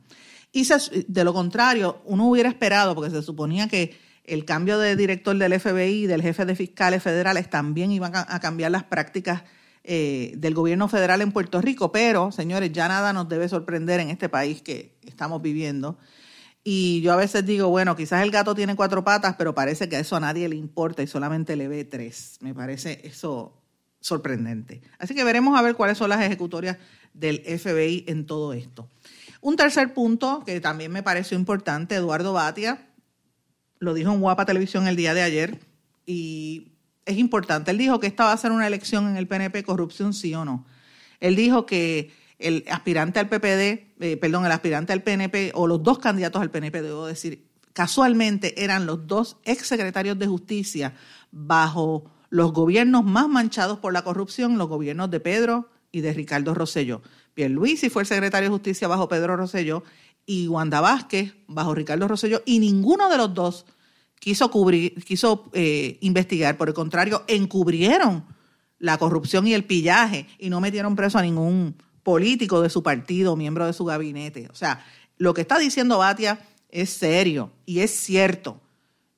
Y 0.52 0.66
de 1.08 1.24
lo 1.24 1.32
contrario, 1.32 2.00
uno 2.04 2.28
hubiera 2.28 2.48
esperado, 2.48 2.94
porque 2.94 3.10
se 3.10 3.22
suponía 3.22 3.68
que 3.68 3.98
el 4.24 4.44
cambio 4.44 4.78
de 4.78 4.96
director 4.96 5.36
del 5.36 5.58
FBI 5.58 6.04
y 6.04 6.06
del 6.06 6.22
jefe 6.22 6.44
de 6.44 6.54
fiscales 6.54 7.02
federales 7.02 7.50
también 7.50 7.90
iban 7.90 8.12
a 8.14 8.40
cambiar 8.40 8.70
las 8.70 8.84
prácticas 8.84 9.42
eh, 9.84 10.34
del 10.36 10.54
gobierno 10.54 10.86
federal 10.86 11.22
en 11.22 11.32
Puerto 11.32 11.60
Rico, 11.60 11.90
pero, 11.90 12.30
señores, 12.30 12.70
ya 12.72 12.86
nada 12.86 13.12
nos 13.12 13.28
debe 13.28 13.48
sorprender 13.48 13.98
en 13.98 14.10
este 14.10 14.28
país 14.28 14.62
que 14.62 14.96
estamos 15.04 15.42
viviendo. 15.42 15.98
Y 16.62 17.00
yo 17.00 17.12
a 17.12 17.16
veces 17.16 17.44
digo, 17.44 17.68
bueno, 17.68 17.96
quizás 17.96 18.22
el 18.22 18.30
gato 18.30 18.54
tiene 18.54 18.76
cuatro 18.76 19.02
patas, 19.02 19.34
pero 19.36 19.56
parece 19.56 19.88
que 19.88 19.96
a 19.96 19.98
eso 19.98 20.14
a 20.14 20.20
nadie 20.20 20.48
le 20.48 20.54
importa 20.54 21.02
y 21.02 21.08
solamente 21.08 21.56
le 21.56 21.66
ve 21.66 21.84
tres. 21.84 22.38
Me 22.40 22.54
parece 22.54 23.00
eso 23.02 23.61
sorprendente. 24.02 24.82
Así 24.98 25.14
que 25.14 25.24
veremos 25.24 25.58
a 25.58 25.62
ver 25.62 25.74
cuáles 25.74 25.96
son 25.96 26.10
las 26.10 26.20
ejecutorias 26.20 26.76
del 27.14 27.40
FBI 27.40 28.04
en 28.08 28.26
todo 28.26 28.52
esto. 28.52 28.90
Un 29.40 29.56
tercer 29.56 29.94
punto 29.94 30.42
que 30.44 30.60
también 30.60 30.92
me 30.92 31.02
pareció 31.02 31.38
importante, 31.38 31.94
Eduardo 31.94 32.34
Batia 32.34 32.88
lo 33.78 33.94
dijo 33.94 34.12
en 34.12 34.20
Guapa 34.20 34.44
Televisión 34.44 34.86
el 34.86 34.96
día 34.96 35.14
de 35.14 35.22
ayer 35.22 35.58
y 36.06 36.72
es 37.04 37.18
importante. 37.18 37.70
Él 37.70 37.78
dijo 37.78 37.98
que 37.98 38.06
esta 38.06 38.24
va 38.24 38.32
a 38.32 38.36
ser 38.36 38.52
una 38.52 38.66
elección 38.66 39.08
en 39.08 39.16
el 39.16 39.26
PNP, 39.26 39.64
corrupción 39.64 40.14
sí 40.14 40.34
o 40.34 40.44
no. 40.44 40.64
Él 41.18 41.34
dijo 41.34 41.66
que 41.66 42.12
el 42.38 42.64
aspirante 42.70 43.18
al 43.18 43.28
PPD, 43.28 43.94
eh, 44.00 44.16
perdón, 44.20 44.46
el 44.46 44.52
aspirante 44.52 44.92
al 44.92 45.02
PNP 45.02 45.52
o 45.54 45.66
los 45.66 45.82
dos 45.82 45.98
candidatos 45.98 46.42
al 46.42 46.50
PNP, 46.50 46.82
debo 46.82 47.06
decir, 47.06 47.48
casualmente 47.72 48.62
eran 48.62 48.86
los 48.86 49.06
dos 49.06 49.38
exsecretarios 49.44 50.18
de 50.18 50.26
justicia 50.26 50.94
bajo 51.30 52.04
los 52.32 52.54
gobiernos 52.54 53.04
más 53.04 53.28
manchados 53.28 53.78
por 53.78 53.92
la 53.92 54.04
corrupción, 54.04 54.56
los 54.56 54.66
gobiernos 54.66 55.10
de 55.10 55.20
Pedro 55.20 55.68
y 55.92 56.00
de 56.00 56.14
Ricardo 56.14 56.54
Rosselló. 56.54 57.02
Pierluisi 57.34 57.90
fue 57.90 58.02
el 58.02 58.08
secretario 58.08 58.48
de 58.48 58.54
justicia 58.54 58.88
bajo 58.88 59.06
Pedro 59.06 59.36
Rosselló 59.36 59.84
y 60.24 60.48
Wanda 60.48 60.80
Vázquez 60.80 61.34
bajo 61.46 61.74
Ricardo 61.74 62.08
Rosselló 62.08 62.40
y 62.46 62.58
ninguno 62.58 63.10
de 63.10 63.18
los 63.18 63.34
dos 63.34 63.66
quiso 64.18 64.50
cubrir, 64.50 64.94
quiso 65.04 65.50
eh, 65.52 65.98
investigar, 66.00 66.56
por 66.56 66.68
el 66.68 66.74
contrario, 66.74 67.22
encubrieron 67.26 68.24
la 68.78 68.96
corrupción 68.96 69.46
y 69.46 69.52
el 69.52 69.64
pillaje 69.64 70.26
y 70.38 70.48
no 70.48 70.62
metieron 70.62 70.96
preso 70.96 71.18
a 71.18 71.22
ningún 71.22 71.76
político 72.02 72.62
de 72.62 72.70
su 72.70 72.82
partido, 72.82 73.36
miembro 73.36 73.66
de 73.66 73.74
su 73.74 73.84
gabinete. 73.84 74.48
O 74.50 74.54
sea, 74.54 74.86
lo 75.18 75.34
que 75.34 75.42
está 75.42 75.58
diciendo 75.58 75.98
Batia 75.98 76.48
es 76.70 76.88
serio 76.88 77.52
y 77.66 77.80
es 77.80 77.90
cierto. 77.90 78.58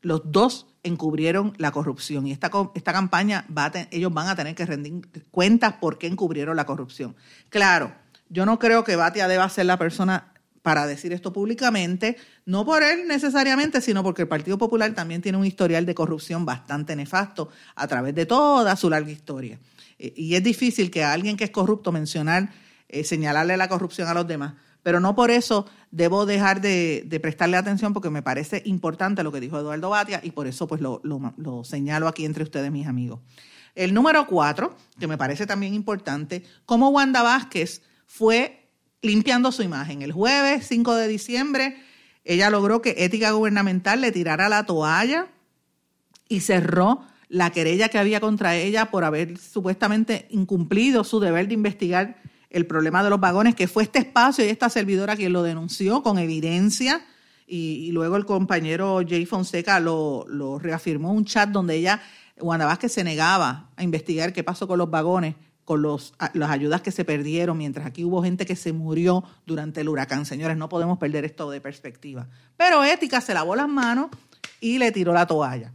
Los 0.00 0.33
dos 0.33 0.66
encubrieron 0.85 1.55
la 1.57 1.73
corrupción 1.73 2.27
y 2.27 2.33
esta, 2.33 2.51
esta 2.75 2.92
campaña 2.92 3.47
va 3.57 3.73
ellos 3.90 4.12
van 4.12 4.29
a 4.29 4.37
tener 4.37 4.55
que 4.55 4.66
rendir 4.66 5.03
cuentas 5.31 5.75
por 5.81 5.99
qué 5.99 6.07
encubrieron 6.07 6.57
la 6.57 6.66
corrupción. 6.66 7.16
Claro, 7.49 7.92
yo 8.29 8.47
no 8.47 8.59
creo 8.59 8.85
que 8.85 8.94
Batia 8.94 9.27
deba 9.27 9.49
ser 9.49 9.66
la 9.66 9.79
persona 9.79 10.33
para 10.62 10.87
decir 10.87 11.12
esto 11.12 11.33
públicamente, 11.33 12.16
no 12.47 12.64
por 12.64 12.83
él 12.83 13.07
necesariamente, 13.07 13.83
sino 13.83 14.03
porque 14.03 14.23
el 14.23 14.29
Partido 14.29 14.57
Popular 14.57 14.94
también 14.94 15.20
tiene 15.20 15.37
un 15.37 15.44
historial 15.44 15.85
de 15.85 15.94
corrupción 15.94 16.47
bastante 16.47 16.97
nefasto 16.97 17.51
a 17.75 17.87
través 17.87 18.14
de 18.14 18.25
toda 18.25 18.75
su 18.77 18.88
larga 18.88 19.11
historia. 19.11 19.59
Eh, 19.99 20.14
y 20.16 20.35
es 20.35 20.42
difícil 20.42 20.90
que 20.90 21.05
a 21.05 21.12
alguien 21.12 21.37
que 21.37 21.44
es 21.44 21.51
corrupto 21.51 21.92
mencionar, 21.92 22.51
eh, 22.88 23.05
señalarle 23.05 23.57
la 23.57 23.68
corrupción 23.68 24.09
a 24.09 24.14
los 24.14 24.27
demás. 24.27 24.55
Pero 24.85 25.01
no 25.01 25.16
por 25.16 25.33
eso 25.33 25.66
debo 25.90 26.27
dejar 26.27 26.61
de, 26.61 27.18
prestarle 27.20 27.57
atención 27.57 27.92
porque 27.92 28.11
me 28.11 28.23
parece 28.23 28.62
importante 28.64 29.25
lo 29.25 29.33
que 29.33 29.40
dijo 29.40 29.59
Eduardo 29.59 29.90
Batia 29.90 30.20
y 30.23 30.31
por 30.31 30.47
eso 30.47 30.68
pues 30.68 30.81
lo, 30.81 31.01
lo 31.03 31.64
señalo 31.64 32.07
aquí 32.07 32.25
entre 32.25 32.44
ustedes, 32.44 32.70
mis 32.70 32.87
amigos. 32.87 33.18
El 33.75 33.92
número 33.92 34.27
cuatro, 34.29 34.77
que 35.01 35.09
me 35.09 35.18
parece 35.18 35.47
también 35.47 35.75
importante, 35.75 36.44
cómo 36.64 36.90
Wanda 36.90 37.23
Vázquez 37.23 37.83
fue 38.07 38.68
limpiando 39.03 39.51
su 39.51 39.62
imagen. 39.62 40.03
El 40.03 40.12
jueves 40.12 40.66
5 40.68 40.94
de 40.94 41.09
diciembre, 41.09 41.77
ella 42.25 42.51
logró 42.51 42.81
que 42.81 42.94
Ética 42.99 43.33
Gubernamental 43.33 44.01
le 44.01 44.12
tirara 44.12 44.49
la 44.49 44.64
toalla 44.64 45.27
y 46.29 46.40
cerró 46.40 47.05
la 47.29 47.51
querella 47.51 47.88
que 47.88 47.99
había 47.99 48.20
contra 48.20 48.55
ella 48.55 48.90
por 48.90 49.05
haber 49.05 49.38
supuestamente 49.38 50.27
incumplido 50.31 51.03
su 51.03 51.18
deber 51.18 51.49
de 51.49 51.55
investigar 51.55 52.16
el 52.55 52.67
problema 52.67 53.05
de 53.05 53.11
los 53.11 53.21
vagones, 53.21 53.55
que 53.55 53.69
fue 53.69 53.83
este 53.83 53.99
espacio 53.99 54.45
y 54.45 54.49
esta 54.49 54.71
servidora 54.71 55.17
quien 55.17 55.33
lo 55.33 55.43
denunció 55.43 56.03
con 56.03 56.19
evidencia. 56.19 57.05
Y, 57.47 57.93
luego 57.93 58.17
el 58.17 58.25
compañero 58.25 59.03
Jay 59.07 59.27
Fonseca 59.27 59.79
lo, 59.79 60.25
lo 60.29 60.59
reafirmó 60.59 61.12
un 61.12 61.27
chat 61.27 61.51
donde 61.51 61.77
ella, 61.77 62.01
Wanda 62.38 62.64
Vázquez, 62.64 62.93
se 62.93 63.05
negaba 63.05 63.69
a 63.77 63.83
investigar 63.83 64.33
qué 64.33 64.43
pasó 64.43 64.67
con 64.67 64.79
los 64.79 64.90
vagones 64.90 65.35
con 65.64 65.83
los, 65.83 66.14
las 66.35 66.51
ayudas 66.51 66.83
que 66.83 66.90
se 66.90 67.05
perdieron, 67.05 67.57
mientras 67.57 67.87
aquí 67.87 68.05
hubo 68.05 68.23
gente 68.23 68.45
que 68.47 68.57
se 68.57 68.73
murió 68.73 69.25
durante 69.47 69.81
el 69.81 69.88
huracán. 69.88 70.27
Señores, 70.27 70.57
no 70.57 70.69
podemos 70.69 70.99
perder 70.99 71.25
esto 71.25 71.51
de 71.51 71.61
perspectiva. 71.61 72.29
Pero 72.57 72.85
Ética 72.85 73.21
se 73.21 73.35
lavó 73.35 73.57
las 73.57 73.69
manos 73.69 74.11
y 74.61 74.79
le 74.79 74.93
tiró 74.93 75.12
la 75.12 75.27
toalla. 75.27 75.73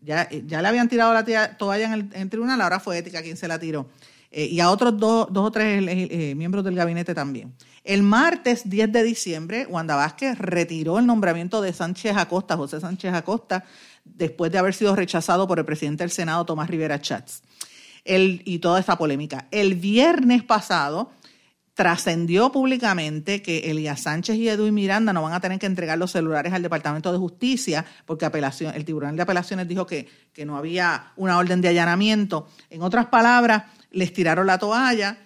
Ya, 0.00 0.28
ya 0.30 0.62
le 0.62 0.68
habían 0.68 0.88
tirado 0.88 1.12
la 1.12 1.24
toalla 1.56 1.92
en 1.92 2.10
el, 2.12 2.30
tribunal, 2.30 2.60
ahora 2.60 2.80
fue 2.80 2.98
Ética 2.98 3.22
quien 3.22 3.36
se 3.36 3.48
la 3.48 3.58
tiró. 3.58 3.88
Eh, 4.30 4.46
y 4.46 4.60
a 4.60 4.70
otros 4.70 4.98
dos, 4.98 5.28
dos 5.30 5.46
o 5.46 5.50
tres 5.50 5.82
eh, 5.88 6.08
eh, 6.10 6.34
miembros 6.34 6.64
del 6.64 6.74
gabinete 6.74 7.14
también. 7.14 7.54
El 7.82 8.02
martes 8.02 8.68
10 8.68 8.92
de 8.92 9.02
diciembre, 9.02 9.66
Wanda 9.68 9.96
Vázquez 9.96 10.36
retiró 10.38 10.98
el 10.98 11.06
nombramiento 11.06 11.62
de 11.62 11.72
Sánchez 11.72 12.16
Acosta, 12.16 12.56
José 12.56 12.80
Sánchez 12.80 13.14
Acosta, 13.14 13.64
después 14.04 14.52
de 14.52 14.58
haber 14.58 14.74
sido 14.74 14.94
rechazado 14.94 15.48
por 15.48 15.58
el 15.58 15.64
presidente 15.64 16.04
del 16.04 16.10
Senado, 16.10 16.44
Tomás 16.44 16.68
Rivera 16.68 17.00
Chats 17.00 17.42
y 18.04 18.58
toda 18.60 18.80
esta 18.80 18.96
polémica. 18.96 19.48
El 19.50 19.74
viernes 19.74 20.42
pasado 20.42 21.10
trascendió 21.74 22.50
públicamente 22.50 23.42
que 23.42 23.70
Elías 23.70 24.00
Sánchez 24.00 24.36
y 24.36 24.48
Edwin 24.48 24.74
Miranda 24.74 25.12
no 25.12 25.22
van 25.22 25.34
a 25.34 25.40
tener 25.40 25.58
que 25.58 25.66
entregar 25.66 25.98
los 25.98 26.10
celulares 26.10 26.52
al 26.52 26.62
Departamento 26.62 27.12
de 27.12 27.18
Justicia 27.18 27.84
porque 28.04 28.24
apelación, 28.24 28.74
el 28.74 28.84
Tribunal 28.84 29.14
de 29.14 29.22
Apelaciones 29.22 29.68
dijo 29.68 29.86
que, 29.86 30.08
que 30.32 30.44
no 30.46 30.56
había 30.56 31.12
una 31.16 31.38
orden 31.38 31.60
de 31.60 31.68
allanamiento. 31.68 32.48
En 32.70 32.82
otras 32.82 33.06
palabras, 33.06 33.64
les 33.90 34.12
tiraron 34.12 34.46
la 34.46 34.58
toalla. 34.58 35.18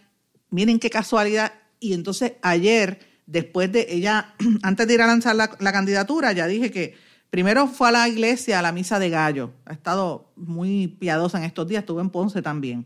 Miren 0.50 0.78
qué 0.78 0.90
casualidad. 0.90 1.52
Y 1.80 1.94
entonces 1.94 2.34
ayer, 2.42 3.00
después 3.26 3.70
de 3.72 3.86
ella, 3.88 4.34
antes 4.62 4.86
de 4.86 4.94
ir 4.94 5.02
a 5.02 5.06
lanzar 5.06 5.36
la 5.36 5.72
candidatura, 5.72 6.32
ya 6.32 6.46
dije 6.46 6.70
que 6.70 6.94
Primero 7.32 7.66
fue 7.66 7.88
a 7.88 7.92
la 7.92 8.08
iglesia, 8.10 8.58
a 8.58 8.62
la 8.62 8.72
misa 8.72 8.98
de 8.98 9.08
gallo. 9.08 9.54
Ha 9.64 9.72
estado 9.72 10.34
muy 10.36 10.86
piadosa 10.86 11.38
en 11.38 11.44
estos 11.44 11.66
días, 11.66 11.80
estuvo 11.80 12.02
en 12.02 12.10
Ponce 12.10 12.42
también. 12.42 12.84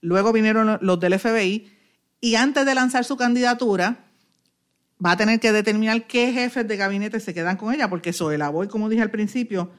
Luego 0.00 0.32
vinieron 0.32 0.78
los 0.80 0.98
del 0.98 1.16
FBI 1.16 1.70
y 2.20 2.34
antes 2.34 2.66
de 2.66 2.74
lanzar 2.74 3.04
su 3.04 3.16
candidatura 3.16 4.06
va 5.04 5.12
a 5.12 5.16
tener 5.16 5.38
que 5.38 5.52
determinar 5.52 6.08
qué 6.08 6.32
jefes 6.32 6.66
de 6.66 6.76
gabinete 6.76 7.20
se 7.20 7.32
quedan 7.32 7.56
con 7.56 7.72
ella, 7.72 7.88
porque 7.88 8.12
la 8.36 8.48
Boy, 8.48 8.66
como 8.66 8.88
dije 8.88 9.02
al 9.02 9.12
principio, 9.12 9.70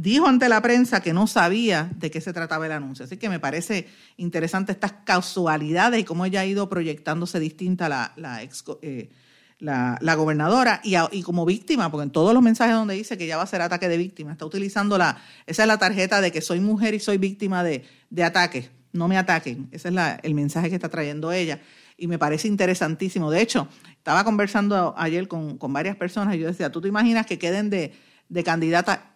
dijo 0.00 0.26
ante 0.26 0.48
la 0.48 0.62
prensa 0.62 1.02
que 1.02 1.12
no 1.12 1.26
sabía 1.26 1.90
de 1.94 2.10
qué 2.10 2.22
se 2.22 2.32
trataba 2.32 2.64
el 2.64 2.72
anuncio. 2.72 3.04
Así 3.04 3.18
que 3.18 3.28
me 3.28 3.38
parece 3.38 3.86
interesante 4.16 4.72
estas 4.72 4.92
casualidades 5.04 6.00
y 6.00 6.04
cómo 6.04 6.24
ella 6.24 6.40
ha 6.40 6.46
ido 6.46 6.70
proyectándose 6.70 7.38
distinta 7.38 7.88
la, 7.90 8.14
la 8.16 8.42
ex, 8.42 8.64
eh, 8.80 9.10
la, 9.58 9.98
gobernadora 10.16 10.80
y, 10.82 11.22
como 11.22 11.44
víctima, 11.44 11.90
porque 11.90 12.04
en 12.04 12.10
todos 12.10 12.32
los 12.32 12.42
mensajes 12.42 12.74
donde 12.74 12.94
dice 12.94 13.18
que 13.18 13.26
ya 13.26 13.36
va 13.36 13.42
a 13.42 13.46
ser 13.46 13.60
ataque 13.60 13.88
de 13.88 13.98
víctima, 13.98 14.32
está 14.32 14.46
utilizando 14.46 14.96
la, 14.96 15.18
esa 15.46 15.64
es 15.64 15.68
la 15.68 15.76
tarjeta 15.76 16.22
de 16.22 16.32
que 16.32 16.40
soy 16.40 16.60
mujer 16.60 16.94
y 16.94 17.00
soy 17.00 17.18
víctima 17.18 17.62
de, 17.62 17.84
de 18.08 18.24
ataques, 18.24 18.70
no 18.92 19.06
me 19.06 19.18
ataquen, 19.18 19.68
ese 19.70 19.88
es 19.88 19.94
la, 19.94 20.18
el 20.22 20.34
mensaje 20.34 20.70
que 20.70 20.76
está 20.76 20.88
trayendo 20.88 21.30
ella 21.30 21.60
y 21.98 22.06
me 22.06 22.18
parece 22.18 22.48
interesantísimo. 22.48 23.30
De 23.30 23.42
hecho, 23.42 23.68
estaba 23.92 24.24
conversando 24.24 24.94
ayer 24.96 25.28
con, 25.28 25.58
varias 25.60 25.96
personas 25.96 26.34
y 26.36 26.38
yo 26.38 26.46
decía, 26.46 26.72
¿tú 26.72 26.80
te 26.80 26.88
imaginas 26.88 27.26
que 27.26 27.38
queden 27.38 27.68
de, 27.68 27.92
de 28.30 28.42
candidata 28.42 29.09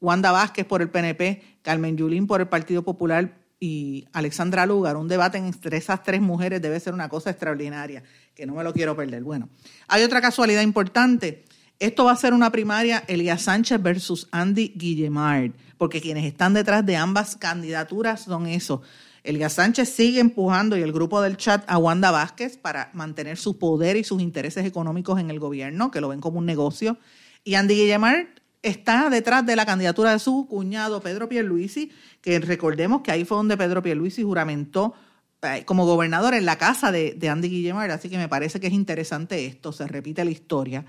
Wanda 0.00 0.30
Vázquez 0.30 0.64
por 0.64 0.82
el 0.82 0.90
PNP, 0.90 1.58
Carmen 1.62 1.96
Yulín 1.96 2.26
por 2.26 2.40
el 2.40 2.48
Partido 2.48 2.82
Popular 2.82 3.38
y 3.60 4.06
Alexandra 4.12 4.66
Lugar, 4.66 4.96
un 4.96 5.08
debate 5.08 5.38
entre 5.38 5.76
esas 5.76 6.02
tres 6.02 6.20
mujeres 6.20 6.62
debe 6.62 6.78
ser 6.78 6.94
una 6.94 7.08
cosa 7.08 7.30
extraordinaria, 7.30 8.04
que 8.34 8.46
no 8.46 8.54
me 8.54 8.62
lo 8.62 8.72
quiero 8.72 8.94
perder. 8.96 9.24
Bueno, 9.24 9.48
hay 9.88 10.04
otra 10.04 10.20
casualidad 10.20 10.62
importante. 10.62 11.44
Esto 11.80 12.04
va 12.04 12.12
a 12.12 12.16
ser 12.16 12.34
una 12.34 12.50
primaria 12.50 13.04
Elías 13.08 13.42
Sánchez 13.42 13.82
versus 13.82 14.28
Andy 14.30 14.72
Guillemard, 14.76 15.52
porque 15.76 16.00
quienes 16.00 16.24
están 16.24 16.54
detrás 16.54 16.86
de 16.86 16.96
ambas 16.96 17.36
candidaturas 17.36 18.22
son 18.22 18.46
esos. 18.46 18.80
Elías 19.24 19.54
Sánchez 19.54 19.88
sigue 19.88 20.20
empujando 20.20 20.76
y 20.76 20.82
el 20.82 20.92
grupo 20.92 21.20
del 21.20 21.36
chat 21.36 21.64
a 21.68 21.78
Wanda 21.78 22.10
Vázquez 22.10 22.56
para 22.56 22.90
mantener 22.94 23.36
su 23.36 23.58
poder 23.58 23.96
y 23.96 24.04
sus 24.04 24.22
intereses 24.22 24.64
económicos 24.64 25.18
en 25.20 25.30
el 25.30 25.40
gobierno, 25.40 25.90
que 25.90 26.00
lo 26.00 26.08
ven 26.08 26.20
como 26.20 26.38
un 26.38 26.46
negocio. 26.46 26.98
Y 27.44 27.54
Andy 27.54 27.74
Guillemard 27.74 28.26
está 28.62 29.10
detrás 29.10 29.46
de 29.46 29.56
la 29.56 29.66
candidatura 29.66 30.12
de 30.12 30.18
su 30.18 30.46
cuñado 30.48 31.00
Pedro 31.00 31.28
Pierluisi, 31.28 31.92
que 32.20 32.38
recordemos 32.40 33.02
que 33.02 33.12
ahí 33.12 33.24
fue 33.24 33.36
donde 33.36 33.56
Pedro 33.56 33.82
Pierluisi 33.82 34.22
juramentó 34.22 34.94
eh, 35.42 35.64
como 35.64 35.86
gobernador 35.86 36.34
en 36.34 36.44
la 36.44 36.58
casa 36.58 36.90
de, 36.90 37.16
Andy 37.28 37.48
Guillemard, 37.48 37.90
así 37.92 38.08
que 38.08 38.18
me 38.18 38.28
parece 38.28 38.58
que 38.58 38.66
es 38.66 38.72
interesante 38.72 39.46
esto, 39.46 39.72
se 39.72 39.86
repite 39.86 40.24
la 40.24 40.30
historia. 40.30 40.84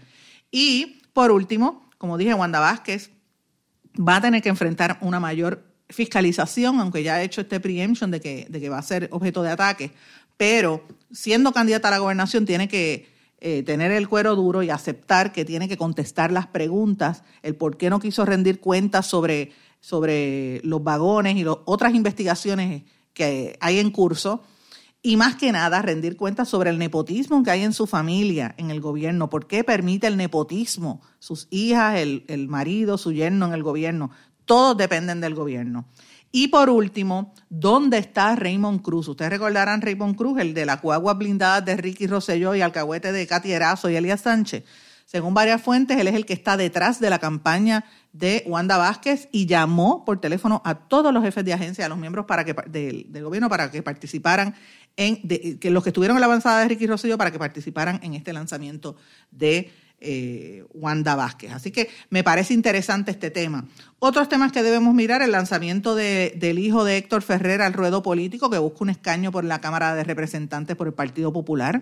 Y 0.50 1.02
por 1.14 1.32
último, 1.32 1.90
como 1.98 2.18
dije, 2.18 2.34
Wanda 2.34 2.60
Vázquez 2.60 3.12
va 3.96 4.16
a 4.16 4.22
tener 4.22 4.42
que 4.42 4.50
enfrentar 4.50 4.98
una 5.02 5.20
mayor 5.20 5.64
fiscalización, 5.90 6.80
aunque 6.80 7.04
ya 7.04 7.16
ha 7.16 7.22
hecho 7.22 7.42
este 7.42 7.60
preemption 7.60 8.10
de 8.10 8.22
que, 8.22 8.48
de 8.50 8.60
que 8.60 8.70
va 8.70 8.80
a 8.80 8.84
ser 8.84 9.08
objeto 9.12 9.44
de 9.44 9.52
ataque, 9.52 9.92
pero 10.38 10.86
siendo 11.12 11.52
candidata 11.52 11.90
a 11.90 11.92
la 11.92 11.98
gobernación 12.00 12.46
tiene 12.46 12.68
que 12.68 13.19
eh, 13.42 13.64
tener 13.64 13.92
el 13.92 14.10
cuero 14.10 14.36
duro 14.36 14.64
y 14.64 14.70
aceptar 14.70 15.32
que 15.32 15.46
tiene 15.46 15.70
que 15.70 15.78
contestar 15.78 16.32
las 16.32 16.48
preguntas, 16.48 17.24
el 17.42 17.56
por 17.56 17.78
qué 17.78 17.90
no 17.90 18.00
quiso 18.00 18.26
rendir 18.26 18.60
cuentas 18.60 19.06
sobre, 19.08 19.54
sobre 19.80 20.60
los 20.64 20.84
vagones 20.84 21.38
y 21.38 21.46
otras 21.48 21.96
investigaciones 21.96 22.84
que 23.14 23.58
hay 23.62 23.80
en 23.80 23.92
curso. 23.92 24.44
Y 25.02 25.16
más 25.16 25.36
que 25.36 25.54
nada, 25.54 25.82
rendir 25.82 26.18
cuentas 26.18 26.50
sobre 26.50 26.70
el 26.70 26.78
nepotismo 26.78 27.42
que 27.42 27.52
hay 27.52 27.64
en 27.64 27.72
su 27.72 27.88
familia, 27.88 28.54
en 28.58 28.72
el 28.72 28.82
gobierno. 28.82 29.30
¿Por 29.30 29.48
qué 29.48 29.64
permite 29.64 30.08
el 30.08 30.18
nepotismo? 30.18 31.02
Sus 31.20 31.48
hijas, 31.50 31.98
el, 31.98 32.26
el 32.28 32.50
marido, 32.50 32.98
su 32.98 33.14
yerno 33.14 33.46
en 33.46 33.54
el 33.54 33.64
gobierno. 33.64 34.12
Todos 34.44 34.76
dependen 34.76 35.22
del 35.22 35.36
gobierno. 35.36 35.86
Y 36.32 36.50
por 36.50 36.70
último, 36.70 37.34
¿dónde 37.50 37.98
está 37.98 38.36
Raymond 38.36 38.82
Cruz? 38.82 39.08
Ustedes 39.08 39.32
recordarán 39.32 39.82
Raymond 39.82 40.16
Cruz, 40.16 40.40
el 40.40 40.54
de 40.54 40.66
la 40.66 40.80
cuagua 40.80 41.16
blindada 41.16 41.62
de 41.62 41.76
Ricky 41.76 42.06
Rosselló 42.06 42.54
y 42.54 42.62
alcahuete 42.62 43.12
de 43.12 43.26
Katy 43.26 43.52
Erazo 43.52 43.90
y 43.90 43.96
Elías 43.96 44.22
Sánchez. 44.22 44.64
Según 45.06 45.34
varias 45.34 45.60
fuentes, 45.60 45.98
él 45.98 46.08
es 46.08 46.14
el 46.14 46.28
que 46.28 46.34
está 46.34 46.56
detrás 46.56 47.00
de 47.00 47.10
la 47.10 47.18
campaña 47.18 47.84
de 48.14 48.44
Wanda 48.46 48.78
Vázquez 48.78 49.28
y 49.32 49.48
llamó 49.48 50.06
por 50.06 50.22
teléfono 50.22 50.62
a 50.64 50.76
todos 50.76 51.12
los 51.12 51.24
jefes 51.24 51.44
de 51.44 51.54
agencia, 51.54 51.88
a 51.88 51.90
los 51.90 51.98
miembros 51.98 52.28
del, 52.68 53.08
gobierno 53.24 53.50
para 53.50 53.72
que 53.72 53.82
participaran 53.82 54.54
en, 54.98 55.28
que 55.58 55.72
los 55.72 55.82
que 55.82 55.90
estuvieron 55.90 56.16
en 56.16 56.22
la 56.22 56.28
avanzada 56.28 56.60
de 56.60 56.68
Ricky 56.68 56.86
Rosselló 56.86 57.18
para 57.18 57.32
que 57.32 57.40
participaran 57.40 58.00
en 58.04 58.14
este 58.14 58.34
lanzamiento 58.34 58.98
de 59.32 59.72
eh, 60.02 60.66
Wanda 60.74 61.16
Vázquez. 61.16 61.52
Así 61.52 61.72
que 61.72 61.90
me 62.10 62.24
parece 62.24 62.54
interesante 62.54 63.12
este 63.12 63.32
tema. 63.32 63.66
Otros 64.00 64.30
temas 64.30 64.52
que 64.52 64.64
debemos 64.64 64.94
mirar, 64.94 65.22
el 65.22 65.32
lanzamiento 65.32 65.96
del 65.96 66.60
hijo 66.60 66.84
de 66.84 66.98
Héctor 66.98 67.22
Ferrer 67.22 67.62
al 67.62 67.74
ruedo 67.74 68.02
político, 68.02 68.50
que 68.50 68.58
busca 68.58 68.80
un 68.82 68.90
escaño 68.90 69.32
por 69.32 69.44
la 69.44 69.60
Cámara 69.62 69.96
de 69.96 70.04
Representantes 70.04 70.76
por 70.76 70.88
el 70.88 70.94
Partido 70.94 71.34
Popular. 71.34 71.82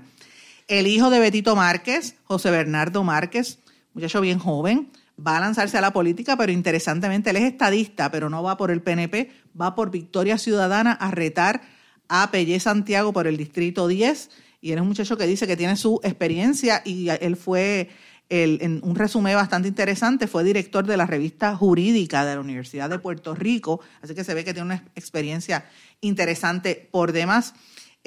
El 0.67 0.87
hijo 0.87 1.09
de 1.09 1.19
Betito 1.19 1.55
Márquez, 1.55 2.15
José 2.23 2.51
Bernardo 2.51 3.03
Márquez, 3.03 3.59
muchacho 3.93 4.19
bien 4.19 4.39
joven, 4.39 4.89
va 5.25 5.37
a 5.37 5.39
lanzarse 5.39 5.77
a 5.77 5.81
la 5.81 5.93
política, 5.93 6.35
pero 6.37 6.51
interesantemente 6.51 7.29
él 7.29 7.37
es 7.37 7.43
estadista, 7.43 8.11
pero 8.11 8.29
no 8.29 8.43
va 8.43 8.57
por 8.57 8.71
el 8.71 8.81
PNP, 8.81 9.31
va 9.59 9.75
por 9.75 9.91
Victoria 9.91 10.37
Ciudadana 10.37 10.91
a 10.91 11.11
retar 11.11 11.61
a 12.07 12.31
Pellé 12.31 12.59
Santiago 12.59 13.13
por 13.13 13.27
el 13.27 13.37
Distrito 13.37 13.87
10. 13.87 14.29
Y 14.61 14.71
él 14.71 14.77
es 14.77 14.81
un 14.81 14.87
muchacho 14.87 15.17
que 15.17 15.27
dice 15.27 15.47
que 15.47 15.57
tiene 15.57 15.75
su 15.75 15.99
experiencia 16.03 16.81
y 16.83 17.09
él 17.09 17.35
fue 17.35 17.89
en 18.29 18.81
un 18.83 18.95
resumen 18.95 19.35
bastante 19.35 19.67
interesante, 19.67 20.27
fue 20.27 20.43
director 20.43 20.85
de 20.85 20.97
la 20.97 21.05
revista 21.05 21.55
jurídica 21.55 22.25
de 22.25 22.35
la 22.35 22.41
Universidad 22.41 22.89
de 22.89 22.99
Puerto 22.99 23.35
Rico, 23.35 23.79
así 24.01 24.15
que 24.15 24.23
se 24.23 24.33
ve 24.33 24.43
que 24.43 24.53
tiene 24.53 24.65
una 24.65 24.83
experiencia 24.95 25.65
interesante 26.01 26.89
por 26.91 27.11
demás. 27.11 27.53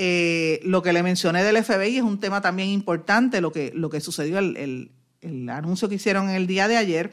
Eh, 0.03 0.61
lo 0.63 0.83
que 0.83 0.95
le 0.95 1.03
mencioné 1.03 1.45
del 1.45 1.63
FBI 1.63 1.99
es 1.99 2.03
un 2.03 2.21
tema 2.21 2.41
también 2.41 2.71
importante, 2.71 3.43
lo 3.43 3.53
que, 3.53 3.71
lo 3.75 3.91
que 3.91 4.01
sucedió, 4.01 4.39
el, 4.39 4.91
el, 5.21 5.49
anuncio 5.51 5.91
que 5.91 5.97
hicieron 5.97 6.31
el 6.31 6.47
día 6.47 6.69
de 6.69 6.79
ayer. 6.79 7.13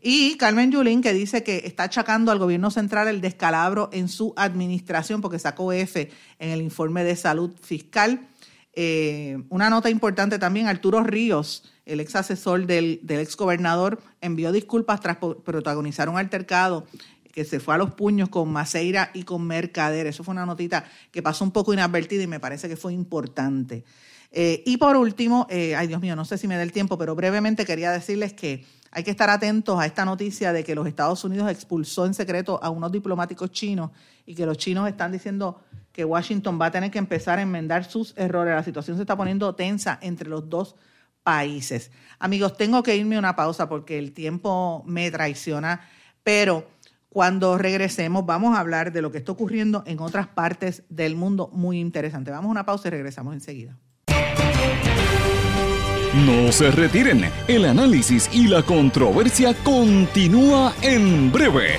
Y 0.00 0.36
Carmen 0.36 0.70
Yulín, 0.70 1.02
que 1.02 1.12
dice 1.12 1.42
que 1.42 1.62
está 1.64 1.82
achacando 1.84 2.30
al 2.30 2.38
gobierno 2.38 2.70
central 2.70 3.08
el 3.08 3.20
descalabro 3.20 3.90
en 3.92 4.08
su 4.08 4.32
administración, 4.36 5.20
porque 5.20 5.40
sacó 5.40 5.72
F 5.72 6.08
en 6.38 6.50
el 6.50 6.62
informe 6.62 7.02
de 7.02 7.16
salud 7.16 7.52
fiscal. 7.60 8.28
Eh, 8.72 9.42
una 9.48 9.68
nota 9.68 9.90
importante 9.90 10.38
también, 10.38 10.68
Arturo 10.68 11.02
Ríos, 11.02 11.64
el 11.86 12.00
ex 12.00 12.14
asesor 12.16 12.66
del, 12.66 13.00
del 13.02 13.20
ex 13.20 13.36
gobernador, 13.36 14.00
envió 14.20 14.52
disculpas 14.52 15.00
tras 15.00 15.16
protagonizar 15.16 16.08
un 16.08 16.18
altercado 16.18 16.86
que 17.32 17.44
se 17.44 17.60
fue 17.60 17.74
a 17.74 17.78
los 17.78 17.92
puños 17.92 18.28
con 18.28 18.50
Maceira 18.52 19.10
y 19.14 19.22
con 19.22 19.46
Mercader. 19.46 20.06
Eso 20.06 20.24
fue 20.24 20.32
una 20.32 20.46
notita 20.46 20.84
que 21.10 21.22
pasó 21.22 21.44
un 21.44 21.52
poco 21.52 21.72
inadvertida 21.72 22.22
y 22.22 22.26
me 22.26 22.40
parece 22.40 22.68
que 22.68 22.76
fue 22.76 22.92
importante. 22.92 23.84
Eh, 24.32 24.62
y 24.64 24.76
por 24.76 24.96
último, 24.96 25.46
eh, 25.50 25.74
ay 25.74 25.88
Dios 25.88 26.00
mío, 26.00 26.14
no 26.14 26.24
sé 26.24 26.38
si 26.38 26.46
me 26.46 26.56
da 26.56 26.62
el 26.62 26.72
tiempo, 26.72 26.96
pero 26.96 27.16
brevemente 27.16 27.64
quería 27.64 27.90
decirles 27.90 28.32
que 28.32 28.64
hay 28.92 29.04
que 29.04 29.10
estar 29.10 29.30
atentos 29.30 29.78
a 29.78 29.86
esta 29.86 30.04
noticia 30.04 30.52
de 30.52 30.64
que 30.64 30.74
los 30.74 30.86
Estados 30.86 31.24
Unidos 31.24 31.50
expulsó 31.50 32.06
en 32.06 32.14
secreto 32.14 32.60
a 32.62 32.70
unos 32.70 32.90
diplomáticos 32.92 33.50
chinos 33.50 33.90
y 34.26 34.34
que 34.34 34.46
los 34.46 34.56
chinos 34.56 34.88
están 34.88 35.12
diciendo 35.12 35.60
que 35.92 36.04
Washington 36.04 36.60
va 36.60 36.66
a 36.66 36.70
tener 36.70 36.90
que 36.90 36.98
empezar 36.98 37.38
a 37.38 37.42
enmendar 37.42 37.84
sus 37.84 38.16
errores. 38.16 38.54
La 38.54 38.62
situación 38.62 38.96
se 38.96 39.02
está 39.02 39.16
poniendo 39.16 39.54
tensa 39.54 39.98
entre 40.02 40.28
los 40.28 40.48
dos 40.48 40.76
países. 41.22 41.90
Amigos, 42.18 42.56
tengo 42.56 42.82
que 42.82 42.96
irme 42.96 43.18
una 43.18 43.36
pausa 43.36 43.68
porque 43.68 43.98
el 43.98 44.12
tiempo 44.12 44.82
me 44.86 45.10
traiciona, 45.10 45.88
pero 46.22 46.68
cuando 47.08 47.58
regresemos 47.58 48.24
vamos 48.24 48.56
a 48.56 48.60
hablar 48.60 48.92
de 48.92 49.02
lo 49.02 49.10
que 49.10 49.18
está 49.18 49.32
ocurriendo 49.32 49.82
en 49.86 50.00
otras 50.00 50.28
partes 50.28 50.84
del 50.88 51.16
mundo 51.16 51.50
muy 51.52 51.80
interesante. 51.80 52.30
Vamos 52.30 52.48
a 52.48 52.52
una 52.52 52.66
pausa 52.66 52.88
y 52.88 52.92
regresamos 52.92 53.34
enseguida. 53.34 53.76
No 56.14 56.50
se 56.50 56.72
retiren, 56.72 57.30
el 57.46 57.64
análisis 57.64 58.28
y 58.32 58.48
la 58.48 58.62
controversia 58.62 59.54
continúa 59.62 60.74
en 60.82 61.30
breve, 61.30 61.78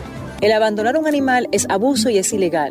El 0.43 0.53
abandonar 0.53 0.97
un 0.97 1.09
animal 1.09 1.49
es 1.51 1.67
abuso 1.69 2.09
y 2.09 2.19
es 2.19 2.33
ilegal. 2.33 2.71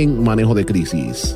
manejo 0.07 0.53
de 0.53 0.65
crisis. 0.65 1.35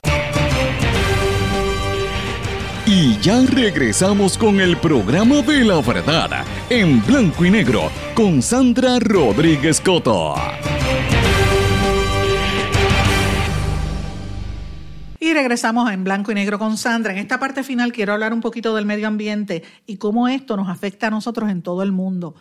Y 2.88 3.18
ya 3.20 3.42
regresamos 3.42 4.38
con 4.38 4.60
el 4.60 4.78
programa 4.78 5.42
de 5.42 5.64
la 5.64 5.82
verdad 5.82 6.46
en 6.70 7.04
blanco 7.04 7.44
y 7.44 7.50
negro 7.50 7.90
con 8.14 8.44
Sandra 8.44 9.00
Rodríguez 9.00 9.82
Coto. 9.82 10.36
Y 15.26 15.34
regresamos 15.34 15.92
En 15.92 16.04
Blanco 16.04 16.32
y 16.32 16.36
Negro 16.36 16.60
con 16.60 16.78
Sandra. 16.78 17.12
En 17.12 17.18
esta 17.18 17.40
parte 17.40 17.64
final 17.64 17.92
quiero 17.92 18.14
hablar 18.14 18.32
un 18.32 18.42
poquito 18.42 18.76
del 18.76 18.86
medio 18.86 19.08
ambiente 19.08 19.64
y 19.88 19.98
cómo 19.98 20.28
esto 20.28 20.56
nos 20.56 20.70
afecta 20.70 21.08
a 21.08 21.10
nosotros 21.10 21.50
en 21.50 21.64
todo 21.64 21.82
el 21.82 21.92
mundo. 21.92 22.36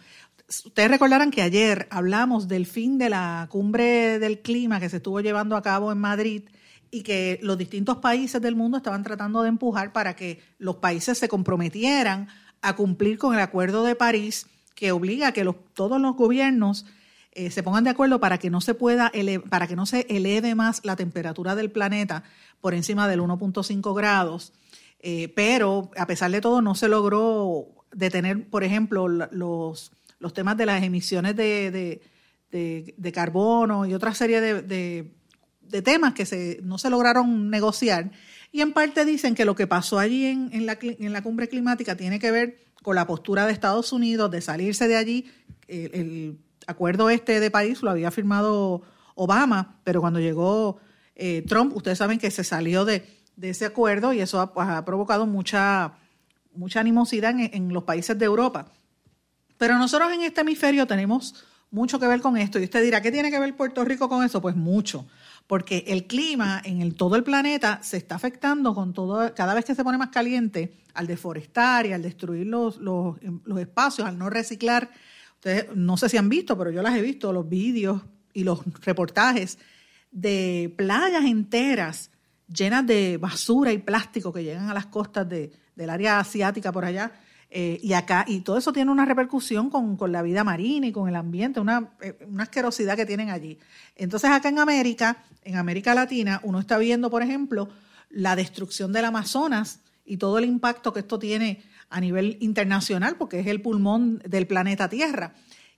Ustedes 0.48 0.90
recordarán 0.90 1.30
que 1.30 1.42
ayer 1.42 1.88
hablamos 1.90 2.48
del 2.48 2.66
fin 2.66 2.98
de 2.98 3.08
la 3.08 3.46
cumbre 3.50 4.18
del 4.18 4.40
clima 4.40 4.78
que 4.78 4.90
se 4.90 4.96
estuvo 4.98 5.20
llevando 5.20 5.56
a 5.56 5.62
cabo 5.62 5.90
en 5.90 5.98
Madrid 5.98 6.42
y 6.90 7.02
que 7.02 7.38
los 7.42 7.56
distintos 7.56 7.98
países 7.98 8.40
del 8.42 8.54
mundo 8.54 8.76
estaban 8.76 9.02
tratando 9.02 9.42
de 9.42 9.48
empujar 9.48 9.92
para 9.92 10.14
que 10.14 10.40
los 10.58 10.76
países 10.76 11.18
se 11.18 11.28
comprometieran 11.28 12.28
a 12.60 12.76
cumplir 12.76 13.18
con 13.18 13.34
el 13.34 13.40
Acuerdo 13.40 13.84
de 13.84 13.94
París 13.94 14.46
que 14.74 14.92
obliga 14.92 15.28
a 15.28 15.32
que 15.32 15.50
todos 15.72 16.00
los 16.00 16.14
gobiernos 16.14 16.84
eh, 17.32 17.50
se 17.50 17.62
pongan 17.62 17.84
de 17.84 17.90
acuerdo 17.90 18.20
para 18.20 18.38
que 18.38 18.50
no 18.50 18.60
se 18.60 18.74
pueda 18.74 19.10
para 19.48 19.66
que 19.66 19.76
no 19.76 19.86
se 19.86 20.06
eleve 20.08 20.54
más 20.54 20.84
la 20.84 20.94
temperatura 20.94 21.54
del 21.56 21.70
planeta 21.70 22.22
por 22.60 22.74
encima 22.74 23.08
del 23.08 23.20
1.5 23.20 23.94
grados. 23.94 24.52
Eh, 25.00 25.32
pero 25.34 25.90
a 25.96 26.06
pesar 26.06 26.30
de 26.30 26.40
todo 26.40 26.62
no 26.62 26.74
se 26.74 26.88
logró 26.88 27.66
detener, 27.92 28.48
por 28.48 28.64
ejemplo, 28.64 29.08
los, 29.08 29.92
los 30.24 30.32
temas 30.32 30.56
de 30.56 30.64
las 30.64 30.82
emisiones 30.82 31.36
de, 31.36 32.00
de, 32.50 33.12
carbono 33.12 33.84
y 33.84 33.92
otra 33.92 34.14
serie 34.14 34.40
de, 34.40 35.12
temas 35.82 36.14
que 36.14 36.24
se, 36.24 36.60
no 36.62 36.78
se 36.78 36.88
lograron 36.88 37.50
negociar. 37.50 38.10
Y 38.50 38.62
en 38.62 38.72
parte 38.72 39.04
dicen 39.04 39.34
que 39.34 39.44
lo 39.44 39.54
que 39.54 39.66
pasó 39.66 39.98
allí 39.98 40.24
en, 40.24 40.48
en, 40.52 40.64
la, 40.64 40.78
en 40.80 41.12
la 41.12 41.22
cumbre 41.22 41.48
climática 41.48 41.94
tiene 41.94 42.18
que 42.18 42.30
ver 42.30 42.56
con 42.82 42.96
la 42.96 43.06
postura 43.06 43.44
de 43.44 43.52
Estados 43.52 43.92
Unidos 43.92 44.30
de 44.30 44.40
salirse 44.40 44.88
de 44.88 44.96
allí. 44.96 45.30
el 45.68 46.38
acuerdo 46.66 47.10
este 47.10 47.38
de 47.38 47.50
París 47.50 47.82
lo 47.82 47.90
había 47.90 48.10
firmado 48.10 48.82
Obama, 49.14 49.78
pero 49.84 50.00
cuando 50.00 50.20
llegó 50.20 50.78
eh, 51.14 51.44
Trump, 51.46 51.76
ustedes 51.76 51.98
saben 51.98 52.18
que 52.18 52.30
se 52.30 52.44
salió 52.44 52.84
de, 52.84 53.04
ese 53.40 53.66
acuerdo 53.66 54.14
y 54.14 54.20
eso 54.20 54.40
ha, 54.40 54.84
provocado 54.84 55.26
mucha, 55.26 55.98
mucha 56.54 56.80
animosidad 56.80 57.34
en, 57.38 57.72
los 57.72 57.84
países 57.84 58.18
de 58.18 58.24
Europa. 58.24 58.72
Pero 59.58 59.78
nosotros 59.78 60.12
en 60.12 60.22
este 60.22 60.42
hemisferio 60.42 60.86
tenemos 60.86 61.44
mucho 61.70 61.98
que 61.98 62.06
ver 62.06 62.20
con 62.20 62.36
esto. 62.36 62.58
Y 62.58 62.64
usted 62.64 62.82
dirá, 62.82 63.00
¿qué 63.00 63.10
tiene 63.10 63.30
que 63.30 63.38
ver 63.38 63.56
Puerto 63.56 63.84
Rico 63.84 64.08
con 64.08 64.24
eso? 64.24 64.40
Pues 64.40 64.56
mucho, 64.56 65.06
porque 65.46 65.84
el 65.88 66.06
clima 66.06 66.62
en 66.64 66.94
todo 66.94 67.16
el 67.16 67.24
planeta 67.24 67.80
se 67.82 67.96
está 67.96 68.14
afectando 68.14 68.74
con 68.74 68.92
todo, 68.92 69.34
cada 69.34 69.54
vez 69.54 69.64
que 69.64 69.74
se 69.74 69.84
pone 69.84 69.98
más 69.98 70.10
caliente, 70.10 70.78
al 70.94 71.06
deforestar 71.06 71.86
y 71.86 71.92
al 71.92 72.02
destruir 72.02 72.46
los, 72.46 72.78
los, 72.78 73.16
espacios, 73.58 74.06
al 74.06 74.16
no 74.16 74.30
reciclar 74.30 74.90
no 75.74 75.96
sé 75.96 76.08
si 76.08 76.16
han 76.16 76.28
visto, 76.28 76.56
pero 76.56 76.70
yo 76.70 76.82
las 76.82 76.96
he 76.96 77.02
visto, 77.02 77.32
los 77.32 77.48
vídeos 77.48 78.02
y 78.32 78.44
los 78.44 78.60
reportajes 78.82 79.58
de 80.10 80.72
playas 80.76 81.24
enteras 81.24 82.10
llenas 82.48 82.86
de 82.86 83.18
basura 83.18 83.72
y 83.72 83.78
plástico 83.78 84.32
que 84.32 84.44
llegan 84.44 84.70
a 84.70 84.74
las 84.74 84.86
costas 84.86 85.28
de, 85.28 85.52
del 85.74 85.90
área 85.90 86.18
asiática 86.18 86.72
por 86.72 86.84
allá. 86.84 87.12
Eh, 87.56 87.78
y 87.84 87.92
acá, 87.92 88.24
y 88.26 88.40
todo 88.40 88.58
eso 88.58 88.72
tiene 88.72 88.90
una 88.90 89.04
repercusión 89.04 89.70
con, 89.70 89.96
la 90.10 90.22
vida 90.22 90.42
marina 90.42 90.88
y 90.88 90.92
con 90.92 91.08
el 91.08 91.14
ambiente, 91.14 91.60
una, 91.60 91.92
eh, 92.00 92.18
una, 92.28 92.42
asquerosidad 92.42 92.96
que 92.96 93.06
tienen 93.06 93.30
allí. 93.30 93.60
Entonces, 93.94 94.28
acá 94.28 94.48
en 94.48 94.58
América, 94.58 95.18
en 95.44 95.54
América 95.54 95.94
Latina, 95.94 96.40
uno 96.42 96.58
está 96.58 96.78
viendo, 96.78 97.10
por 97.10 97.22
ejemplo, 97.22 97.68
la 98.10 98.34
destrucción 98.34 98.92
del 98.92 99.04
Amazonas 99.04 99.78
y 100.04 100.16
todo 100.16 100.38
el 100.38 100.46
impacto 100.46 100.92
que 100.92 100.98
esto 100.98 101.20
tiene 101.20 101.62
a 101.90 102.00
nivel 102.00 102.38
internacional, 102.40 103.14
porque 103.16 103.38
es 103.38 103.46
el 103.46 103.62
pulmón 103.62 104.18
del 104.26 104.48
planeta 104.48 104.88
Tierra. 104.88 105.34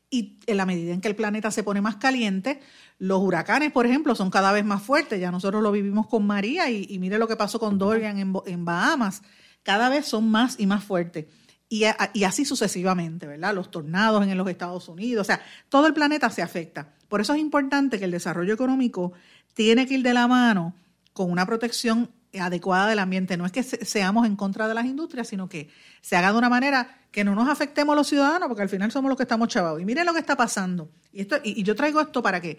Y 0.08 0.38
en 0.46 0.56
la 0.56 0.64
medida 0.64 0.94
en 0.94 1.02
que 1.02 1.08
el 1.08 1.16
planeta 1.16 1.50
se 1.50 1.62
pone 1.62 1.82
más 1.82 1.96
caliente, 1.96 2.60
los 2.98 3.20
huracanes, 3.20 3.70
por 3.70 3.84
ejemplo, 3.84 4.14
son 4.14 4.30
cada 4.30 4.50
vez 4.50 4.64
más 4.64 4.82
fuertes. 4.82 5.20
Ya 5.20 5.30
nosotros 5.30 5.62
lo 5.62 5.72
vivimos 5.72 6.06
con 6.06 6.26
María 6.26 6.70
y, 6.70 6.98
mire 6.98 7.18
lo 7.18 7.28
que 7.28 7.36
pasó 7.36 7.60
con 7.60 7.76
Dorian 7.76 8.18
en, 8.18 8.64
Bahamas. 8.64 9.20
Cada 9.62 9.90
vez 9.90 10.06
son 10.06 10.30
más 10.30 10.58
y 10.58 10.66
más 10.66 10.82
fuertes. 10.82 11.26
Y, 11.68 11.84
y, 12.12 12.24
así 12.24 12.44
sucesivamente, 12.44 13.26
¿verdad? 13.26 13.54
Los 13.54 13.70
tornados 13.72 14.24
en 14.24 14.38
los 14.38 14.48
Estados 14.48 14.88
Unidos, 14.88 15.26
o 15.26 15.26
sea, 15.26 15.42
todo 15.68 15.88
el 15.88 15.94
planeta 15.94 16.30
se 16.30 16.42
afecta. 16.42 16.92
Por 17.08 17.20
eso 17.20 17.34
es 17.34 17.40
importante 17.40 17.98
que 17.98 18.04
el 18.04 18.12
desarrollo 18.12 18.54
económico 18.54 19.12
tiene 19.54 19.86
que 19.86 19.94
ir 19.94 20.02
de 20.02 20.14
la 20.14 20.28
mano 20.28 20.74
con 21.12 21.30
una 21.30 21.46
protección 21.46 22.10
adecuada 22.38 22.88
del 22.88 22.98
ambiente. 22.98 23.36
No 23.36 23.46
es 23.46 23.52
que 23.52 23.62
seamos 23.62 24.26
en 24.26 24.36
contra 24.36 24.68
de 24.68 24.74
las 24.74 24.84
industrias, 24.84 25.28
sino 25.28 25.48
que 25.48 25.70
se 26.00 26.16
haga 26.16 26.32
de 26.32 26.38
una 26.38 26.48
manera 26.48 27.00
que 27.10 27.24
no 27.24 27.34
nos 27.34 27.48
afectemos 27.48 27.96
los 27.96 28.06
ciudadanos, 28.06 28.48
porque 28.48 28.62
al 28.62 28.68
final 28.68 28.92
somos 28.92 29.08
los 29.08 29.16
que 29.16 29.22
estamos 29.22 29.48
chavados. 29.48 29.80
Y 29.80 29.84
miren 29.84 30.06
lo 30.06 30.12
que 30.12 30.20
está 30.20 30.36
pasando. 30.36 30.90
Y, 31.12 31.22
esto, 31.22 31.36
y, 31.42 31.62
yo 31.62 31.74
traigo 31.74 32.00
esto 32.00 32.22
para 32.22 32.40
que 32.40 32.58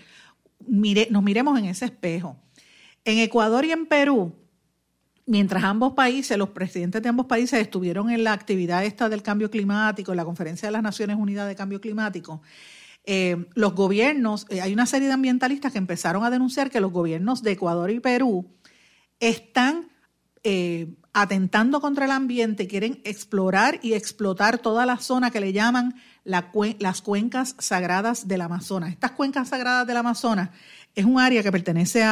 mire, 0.66 1.08
nos 1.12 1.24
miremos 1.24 1.58
en 1.60 1.66
ese 1.66 1.86
espejo. 1.86 2.38
En 3.06 3.20
Ecuador 3.20 3.64
y 3.66 3.72
en 3.72 3.86
Perú, 3.86 4.34
mientras 5.28 5.64
ambos 5.64 5.94
países, 5.94 6.38
los 6.38 6.50
presidentes 6.50 7.04
de 7.04 7.10
ambos 7.10 7.28
países 7.28 7.62
estuvieron 7.62 8.10
en 8.10 8.24
la 8.24 8.34
actividad 8.34 8.84
esta 8.84 9.10
del 9.10 9.22
cambio 9.22 9.52
climático, 9.52 10.12
en 10.12 10.18
la 10.18 10.26
Conferencia 10.26 10.68
de 10.68 10.72
las 10.72 10.82
Naciones 10.82 11.18
Unidas 11.18 11.48
de 11.48 11.56
Cambio 11.56 11.80
Climático, 11.80 12.42
eh, 13.10 13.46
los 13.54 13.74
gobiernos, 13.74 14.46
eh, 14.50 14.60
hay 14.60 14.74
una 14.74 14.86
serie 14.86 15.08
de 15.08 15.14
ambientalistas 15.14 15.72
que 15.72 15.78
empezaron 15.78 16.26
a 16.26 16.30
denunciar 16.30 16.70
que 16.70 16.82
los 16.82 16.92
gobiernos 16.92 17.42
de 17.42 17.52
Ecuador 17.52 17.90
y 17.90 18.02
Perú 18.02 18.50
están 19.22 19.90
eh, 20.44 20.94
atentando 21.14 21.80
contra 21.80 22.06
el 22.06 22.12
ambiente, 22.12 22.68
quieren 22.68 23.02
explorar 23.06 23.80
y 23.82 23.94
explotar 23.94 24.60
toda 24.60 24.86
la 24.86 24.98
zona 24.98 25.32
que 25.32 25.40
le 25.40 25.54
llaman 25.54 25.96
las 26.26 27.02
cuencas 27.02 27.56
sagradas 27.60 28.28
del 28.28 28.42
Amazonas. 28.42 28.92
Estas 28.92 29.12
cuencas 29.12 29.50
sagradas 29.50 29.88
del 29.88 29.98
Amazonas 29.98 30.50
es 30.94 31.06
un 31.06 31.20
área 31.20 31.42
que 31.42 31.52
pertenece 31.52 32.04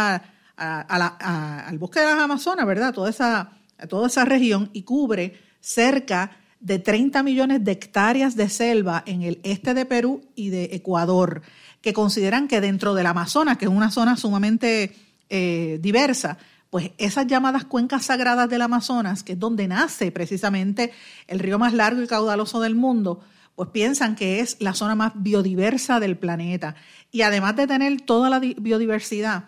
al 0.58 1.78
bosque 1.78 2.00
de 2.00 2.06
las 2.06 2.20
Amazonas, 2.20 2.66
¿verdad? 2.66 2.94
Toda 2.94 3.10
esa, 3.10 3.52
toda 3.90 4.08
esa 4.08 4.26
región 4.26 4.70
y 4.74 4.84
cubre 4.84 5.40
cerca 5.60 6.32
de 6.60 6.80
30 6.80 7.22
millones 7.24 7.64
de 7.64 7.74
hectáreas 7.74 8.36
de 8.36 8.50
selva 8.50 9.04
en 9.06 9.22
el 9.22 9.40
este 9.44 9.74
de 9.74 9.86
Perú 9.86 10.24
y 10.36 10.50
de 10.50 10.70
Ecuador, 10.72 11.42
que 11.82 11.94
consideran 11.94 12.48
que 12.48 12.62
dentro 12.62 12.96
del 12.96 13.06
Amazonas, 13.06 13.58
que 13.58 13.66
es 13.66 13.72
una 13.72 13.92
zona 13.92 14.18
sumamente 14.18 14.96
eh, 15.30 15.80
diversa, 15.82 16.38
pues 16.70 16.92
esas 16.98 17.28
llamadas 17.28 17.66
cuencas 17.66 18.06
sagradas 18.06 18.50
del 18.50 18.62
Amazonas, 18.62 19.24
que 19.24 19.34
es 19.34 19.40
donde 19.40 19.68
nace 19.68 20.12
precisamente 20.12 20.92
el 21.28 21.40
río 21.40 21.60
más 21.60 21.74
largo 21.74 22.02
y 22.02 22.08
caudaloso 22.08 22.60
del 22.60 22.76
mundo, 22.76 23.22
pues 23.56 23.70
piensan 23.70 24.16
que 24.16 24.40
es 24.40 24.58
la 24.60 24.74
zona 24.74 24.96
más 24.96 25.14
biodiversa 25.16 26.00
del 26.00 26.18
planeta. 26.18 26.76
Y 27.12 27.22
además 27.22 27.56
de 27.56 27.68
tener 27.68 28.02
toda 28.02 28.30
la 28.30 28.40
biodiversidad, 28.40 29.46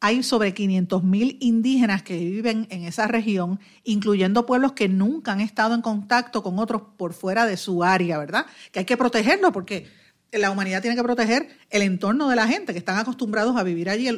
hay 0.00 0.22
sobre 0.22 0.54
500.000 0.54 1.36
indígenas 1.40 2.02
que 2.02 2.16
viven 2.16 2.66
en 2.70 2.84
esa 2.84 3.06
región, 3.06 3.60
incluyendo 3.84 4.46
pueblos 4.46 4.72
que 4.72 4.88
nunca 4.88 5.32
han 5.32 5.40
estado 5.40 5.74
en 5.74 5.82
contacto 5.82 6.42
con 6.42 6.58
otros 6.58 6.82
por 6.96 7.12
fuera 7.12 7.44
de 7.44 7.58
su 7.58 7.84
área, 7.84 8.18
¿verdad? 8.18 8.46
Que 8.72 8.80
hay 8.80 8.84
que 8.86 8.96
protegerlo 8.96 9.52
porque 9.52 9.86
la 10.32 10.50
humanidad 10.50 10.80
tiene 10.80 10.96
que 10.96 11.02
proteger 11.02 11.48
el 11.68 11.82
entorno 11.82 12.30
de 12.30 12.36
la 12.36 12.46
gente 12.46 12.72
que 12.72 12.78
están 12.78 12.96
acostumbrados 12.96 13.56
a 13.56 13.62
vivir 13.62 13.90
allí. 13.90 14.08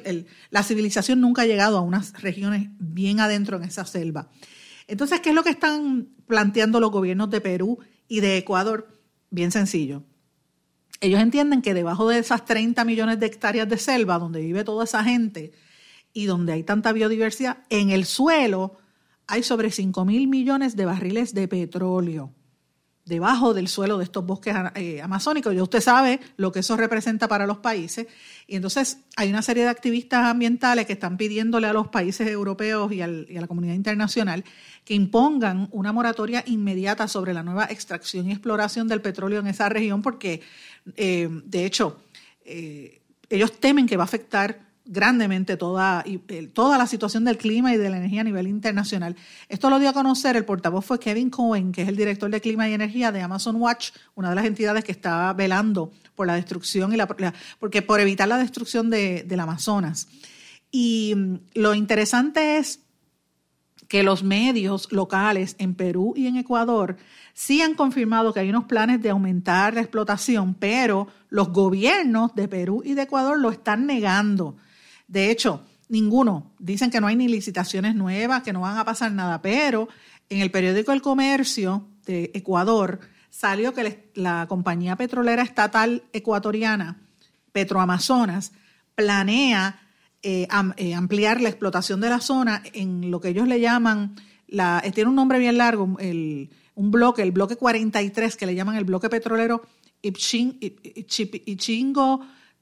la 0.51 0.63
civilización 0.63 1.21
nunca 1.21 1.43
ha 1.43 1.47
llegado 1.47 1.79
a 1.79 1.81
unas 1.81 2.13
regiones 2.23 2.69
bien 2.79 3.19
adentro 3.19 3.57
en 3.57 3.65
esa 3.65 3.85
selva. 3.85 4.29
Entonces, 4.87 5.21
¿qué 5.21 5.31
es 5.31 5.35
lo 5.35 5.43
que 5.43 5.51
están 5.51 6.09
planteando 6.29 6.79
los 6.79 6.93
gobiernos 6.93 7.31
de 7.31 7.41
Perú 7.41 7.79
y 8.07 8.21
de 8.21 8.37
Ecuador? 8.37 8.89
Bien 9.31 9.51
sencillo. 9.51 10.05
Ellos 11.01 11.21
entienden 11.21 11.63
que 11.63 11.75
debajo 11.75 12.09
de 12.09 12.19
esas 12.19 12.45
30 12.45 12.85
millones 12.85 13.19
de 13.19 13.27
hectáreas 13.27 13.69
de 13.69 13.79
selva 13.79 14.21
donde 14.21 14.41
vive 14.43 14.63
toda 14.63 14.85
esa 14.85 15.03
gente 15.03 15.53
y 16.13 16.27
donde 16.27 16.53
hay 16.53 16.63
tanta 16.63 16.93
biodiversidad, 16.93 17.59
en 17.71 17.91
el 17.91 18.05
suelo 18.05 18.77
hay 19.27 19.43
sobre 19.43 19.71
5 19.71 20.05
mil 20.05 20.29
millones 20.29 20.77
de 20.77 20.85
barriles 20.85 21.35
de 21.35 21.49
petróleo 21.49 22.33
debajo 23.05 23.53
del 23.53 23.67
suelo 23.67 23.99
de 23.99 24.05
estos 24.05 24.25
bosques 24.25 24.55
eh, 24.75 25.03
amazónicos. 25.03 25.55
Ya 25.55 25.63
usted 25.63 25.81
sabe 25.81 26.21
lo 26.37 26.53
que 26.53 26.61
eso 26.61 26.77
representa 26.77 27.27
para 27.27 27.47
los 27.47 27.59
países. 27.59 28.07
Y 28.47 28.57
entonces 28.57 28.99
hay 29.17 29.31
una 29.31 29.43
serie 29.43 29.65
de 29.65 29.71
activistas 29.71 30.25
ambientales 30.25 30.87
que 30.87 30.93
están 30.93 31.17
pidiéndole 31.17 31.67
a 31.67 31.73
los 31.73 31.89
países 31.89 32.29
europeos 32.29 32.93
y, 32.93 33.03
a 33.03 33.09
la 33.09 33.47
comunidad 33.49 33.75
internacional 33.75 34.45
que 34.85 34.95
impongan 34.95 35.69
una 35.73 35.93
moratoria 35.93 36.45
inmediata 36.47 37.09
sobre 37.09 37.35
la 37.35 37.43
nueva 37.43 37.67
extracción 37.67 38.29
y 38.29 38.33
exploración 38.33 38.89
del 38.89 39.01
petróleo 39.01 39.41
en 39.41 39.49
esa 39.49 39.69
región 39.69 40.03
porque, 40.03 40.41
eh, 40.97 41.29
de 41.45 41.65
hecho, 41.65 42.01
eh, 42.45 43.03
ellos 43.29 43.53
temen 43.59 43.87
que 43.87 43.97
va 43.97 44.05
a 44.05 44.07
afectar 44.07 44.72
grandemente 44.85 45.57
toda, 45.57 46.05
toda 46.53 46.79
la 46.79 46.87
situación 46.87 47.25
del 47.25 47.39
clima 47.39 47.73
y 47.73 47.77
de 47.77 47.89
la 47.89 47.99
energía 47.99 48.23
a 48.23 48.25
nivel 48.25 48.49
internacional. 48.49 49.17
Esto 49.49 49.71
lo 49.71 49.79
dio 49.79 49.89
a 49.89 49.93
conocer, 49.93 50.37
el 50.37 50.45
portavoz 50.45 50.85
fue 50.85 50.99
Kevin 50.99 51.31
Cohen, 51.31 51.73
que 51.73 51.83
es 51.83 51.89
el 51.89 51.97
director 51.97 52.31
de 52.31 52.41
clima 52.41 52.69
y 52.69 52.75
energía 52.75 53.13
de 53.13 53.21
Amazon 53.21 53.57
Watch, 53.57 53.91
una 54.15 54.31
de 54.31 54.37
las 54.37 54.45
entidades 54.45 54.85
que 54.85 54.93
está 54.93 55.33
velando 55.33 55.93
por 56.15 56.27
la 56.27 56.35
destrucción 56.35 56.93
y 56.93 56.97
la, 56.97 57.07
porque 57.59 57.83
por 57.83 58.01
evitar 58.01 58.29
la 58.29 58.39
destrucción 58.39 58.91
de, 58.91 59.25
del 59.27 59.41
Amazonas. 59.41 60.09
Y 60.71 61.15
mm, 61.17 61.35
lo 61.55 61.75
interesante 61.75 62.59
es 62.59 62.81
que 63.93 64.03
los 64.03 64.23
medios 64.23 64.91
locales 64.91 65.55
en 65.59 65.75
Perú 65.75 66.15
y 66.17 66.27
en 66.27 66.39
Ecuador 66.39 66.97
sí 67.35 67.61
han 67.61 67.75
confirmado 67.75 68.33
que 68.33 68.41
hay 68.41 68.49
unos 68.49 68.65
planes 68.65 69.03
de 69.03 69.11
aumentar 69.11 69.75
la 69.75 69.83
explotación, 69.83 70.55
pero 70.55 71.09
los 71.29 71.51
gobiernos 71.51 72.35
de 72.35 72.49
Perú 72.49 72.83
y 72.85 72.95
de 72.95 73.03
Ecuador 73.03 73.39
lo 73.39 73.51
están 73.51 73.85
negando. 73.85 74.57
De 75.13 75.31
hecho, 75.31 75.63
ninguno. 75.91 76.55
Dicen 76.59 76.91
que 76.91 76.99
no 76.99 77.07
hay 77.07 77.17
ni 77.17 77.29
licitaciones 77.29 77.95
nuevas, 77.95 78.43
que 78.43 78.55
no 78.55 78.63
van 78.63 78.79
a 78.79 78.85
pasar 78.87 79.13
nada, 79.13 79.43
pero 79.43 79.89
en 80.31 80.41
el 80.41 80.51
periódico 80.51 80.91
El 80.91 81.03
Comercio 81.03 81.87
de 82.07 82.31
Ecuador 82.33 82.99
salió 83.29 83.75
que 83.75 84.11
la 84.15 84.47
compañía 84.49 84.97
petrolera 84.97 85.43
estatal 85.43 86.03
ecuatoriana, 86.15 87.03
Petroamazonas, 87.53 88.53
planea 88.95 89.81
eh, 90.23 90.49
eh, 90.79 90.95
ampliar 90.95 91.43
la 91.43 91.51
explotación 91.51 92.01
de 92.01 92.09
la 92.09 92.21
zona 92.21 92.63
en 92.73 93.11
lo 93.11 93.21
que 93.21 93.29
ellos 93.29 93.47
le 93.47 93.61
llaman, 93.61 94.17
la, 94.49 94.81
eh, 94.83 94.93
tiene 94.93 95.11
un 95.11 95.17
nombre 95.17 95.39
bien 95.39 95.59
largo, 95.59 95.99
el, 96.01 96.49
un 96.75 96.91
bloque, 96.91 97.21
el 97.21 97.33
bloque 97.33 97.57
43, 97.57 98.35
que 98.37 98.47
le 98.47 98.55
llaman 98.55 98.77
el 98.77 98.85
bloque 98.85 99.11
petrolero 99.11 99.61
Ichingo, 100.01 100.61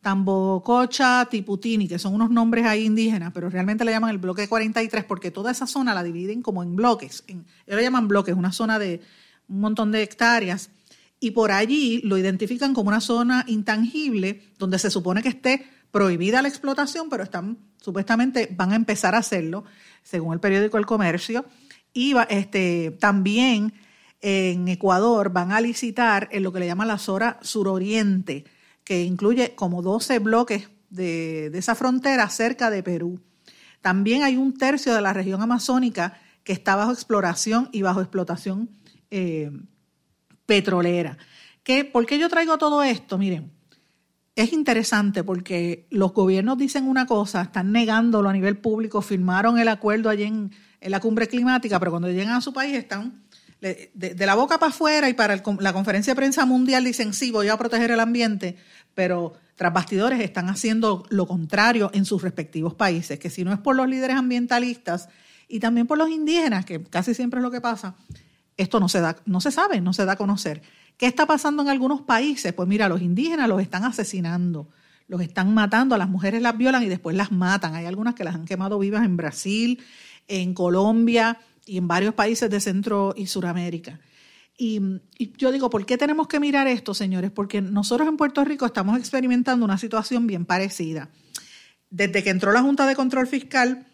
Tambococha, 0.01 1.27
Tiputini, 1.31 1.87
que 1.87 1.99
son 1.99 2.15
unos 2.15 2.31
nombres 2.31 2.65
ahí 2.65 2.87
indígenas, 2.87 3.33
pero 3.35 3.51
realmente 3.51 3.85
le 3.85 3.93
llaman 3.93 4.11
el 4.11 4.19
bloque 4.19 4.49
43 4.49 5.05
porque 5.05 5.31
toda 5.31 5.51
esa 5.51 5.67
zona 5.67 5.93
la 5.93 6.03
dividen 6.03 6.43
como 6.43 6.63
en 6.63 6.75
bloques. 6.75 7.23
ellos 7.27 7.45
le 7.67 7.83
llaman 7.83 8.09
bloques, 8.09 8.35
una 8.35 8.53
zona 8.53 8.79
de 8.79 9.03
un 9.49 9.61
montón 9.61 9.93
de 9.93 10.03
hectáreas. 10.03 10.71
Y 11.23 11.33
por 11.33 11.53
allí 11.53 12.01
lo 12.03 12.17
identifican 12.17 12.73
como 12.73 12.89
una 12.89 13.03
zona 13.03 13.45
intangible 13.47 14.43
donde 14.59 14.79
se 14.79 14.91
supone 14.91 15.23
que 15.23 15.29
esté 15.29 15.67
prohibida 15.91 16.41
la 16.41 16.49
explotación, 16.49 17.11
pero 17.11 17.23
están 17.23 17.59
supuestamente 17.77 18.49
van 18.57 18.73
a 18.73 18.77
empezar 18.77 19.15
a 19.15 19.19
hacerlo, 19.19 19.65
según 20.03 20.33
el 20.33 20.41
periódico 20.41 20.79
El 20.79 20.87
Comercio. 20.87 21.45
Y 21.93 22.15
este, 22.31 22.93
también 22.93 23.75
en 24.23 24.69
Ecuador 24.69 25.31
van 25.31 25.53
a 25.53 25.61
licitar 25.61 26.29
en 26.33 26.43
lo 26.43 26.53
que 26.53 26.61
le 26.61 26.67
llaman 26.67 26.89
la 26.89 26.99
zona 26.99 27.39
suroriente, 27.43 28.45
que 28.91 29.05
incluye 29.05 29.55
como 29.55 29.83
12 29.83 30.19
bloques 30.19 30.69
de, 30.89 31.47
esa 31.55 31.77
frontera 31.77 32.29
cerca 32.29 32.71
de 32.71 32.83
Perú. 32.83 33.21
También 33.83 34.25
hay 34.25 34.37
un 34.37 34.53
tercio 34.53 34.93
de 34.93 35.01
la 35.01 35.13
región 35.13 35.41
amazónica 35.41 36.19
que 36.43 36.53
está 36.53 36.75
bajo 36.75 36.91
exploración 36.91 37.69
y 37.71 37.83
bajo 37.83 38.01
explotación 38.01 38.69
eh, 39.13 39.53
petrolera. 40.45 41.19
¿Qué, 41.63 41.85
¿Por 41.85 42.05
qué 42.05 42.19
yo 42.19 42.29
traigo 42.29 42.59
todo 42.59 42.83
esto? 42.83 43.17
Miren, 43.17 43.53
es 44.35 44.53
interesante 44.53 45.23
porque 45.23 45.87
los 45.91 46.13
gobiernos 46.13 46.59
dicen 46.59 46.89
una 46.89 47.07
cosa, 47.07 47.43
están 47.43 47.71
negándolo 47.71 48.29
a 48.29 48.33
nivel 48.33 48.59
público, 48.59 49.03
firmaron 49.03 49.61
el 49.61 49.69
acuerdo 49.69 50.11
allí 50.11 50.25
en, 50.25 50.51
la 50.81 50.99
cumbre 50.99 51.29
climática, 51.29 51.79
pero 51.79 51.93
cuando 51.93 52.11
llegan 52.11 52.35
a 52.35 52.41
su 52.41 52.53
país 52.53 52.77
están 52.77 53.23
de, 53.61 54.27
la 54.27 54.35
boca 54.35 54.59
para 54.59 54.71
afuera 54.71 55.09
y 55.09 55.15
para 55.15 55.43
la 55.59 55.73
conferencia 55.73 56.13
de 56.13 56.17
prensa 56.17 56.47
mundial 56.47 56.85
dicen 56.85 57.13
sí, 57.13 57.31
voy 57.31 57.49
a 57.49 57.57
proteger 57.57 57.91
el 57.91 58.01
ambiente, 58.01 58.57
pero 58.95 59.35
tras 59.57 59.73
bastidores 59.73 60.21
están 60.21 60.49
haciendo 60.49 61.05
lo 61.11 61.27
contrario 61.27 61.91
en 61.93 62.05
sus 62.05 62.23
respectivos 62.23 62.75
países, 62.75 63.19
que 63.19 63.31
si 63.31 63.45
no 63.45 63.53
es 63.53 63.59
por 63.59 63.77
los 63.77 63.89
líderes 63.89 64.17
ambientalistas 64.17 65.09
y 65.49 65.61
también 65.61 65.87
por 65.87 65.99
los 65.99 66.09
indígenas, 66.09 66.65
que 66.65 66.83
casi 66.83 67.15
siempre 67.15 67.41
es 67.41 67.43
lo 67.43 67.51
que 67.51 67.61
pasa, 67.61 67.95
esto 68.57 68.81
no 68.81 68.89
se 68.89 69.01
da, 69.01 69.17
no 69.27 69.41
se 69.41 69.51
sabe, 69.51 69.81
no 69.81 69.93
se 69.93 70.05
da 70.05 70.13
a 70.13 70.17
conocer. 70.17 70.63
¿Qué 70.97 71.07
está 71.07 71.27
pasando 71.27 71.63
en 71.63 71.69
algunos 71.69 72.03
países? 72.03 72.53
Pues 72.53 72.69
mira, 72.69 72.89
los 72.89 73.01
indígenas 73.01 73.49
los 73.49 73.63
están 73.63 73.85
asesinando, 73.85 74.69
los 75.09 75.23
están 75.23 75.55
matando, 75.55 75.95
a 75.95 75.99
las 75.99 76.09
mujeres 76.09 76.43
las 76.43 76.57
violan 76.57 76.83
y 76.83 76.89
después 76.89 77.17
las 77.17 77.33
matan. 77.33 77.75
Hay 77.75 77.87
algunas 77.87 78.15
que 78.15 78.23
las 78.25 78.35
han 78.35 78.45
quemado 78.45 78.79
vivas 78.79 79.05
en 79.05 79.17
Brasil, 79.17 79.83
en 80.29 80.55
Colombia 80.55 81.39
y 81.67 81.79
en 81.79 81.89
varios 81.89 82.15
países 82.15 82.51
de 82.51 82.61
Centro 82.61 83.15
y 83.17 83.27
Suramérica. 83.27 83.99
Y, 84.63 85.01
yo 85.39 85.53
digo, 85.53 85.71
¿por 85.71 85.87
qué 85.87 85.97
tenemos 85.97 86.29
que 86.29 86.39
mirar 86.39 86.67
esto, 86.69 86.93
señores? 86.93 87.31
Porque 87.31 87.63
nosotros 87.63 88.07
en 88.07 88.19
Puerto 88.19 88.45
Rico 88.45 88.67
estamos 88.67 88.99
experimentando 88.99 89.65
una 89.65 89.79
situación 89.79 90.27
bien 90.27 90.45
parecida. 90.45 91.09
Desde 91.89 92.23
que 92.23 92.29
entró 92.29 92.53
la 92.53 92.61
Junta 92.61 92.87
de 92.87 92.95
Control 92.95 93.27
Fiscal, 93.27 93.87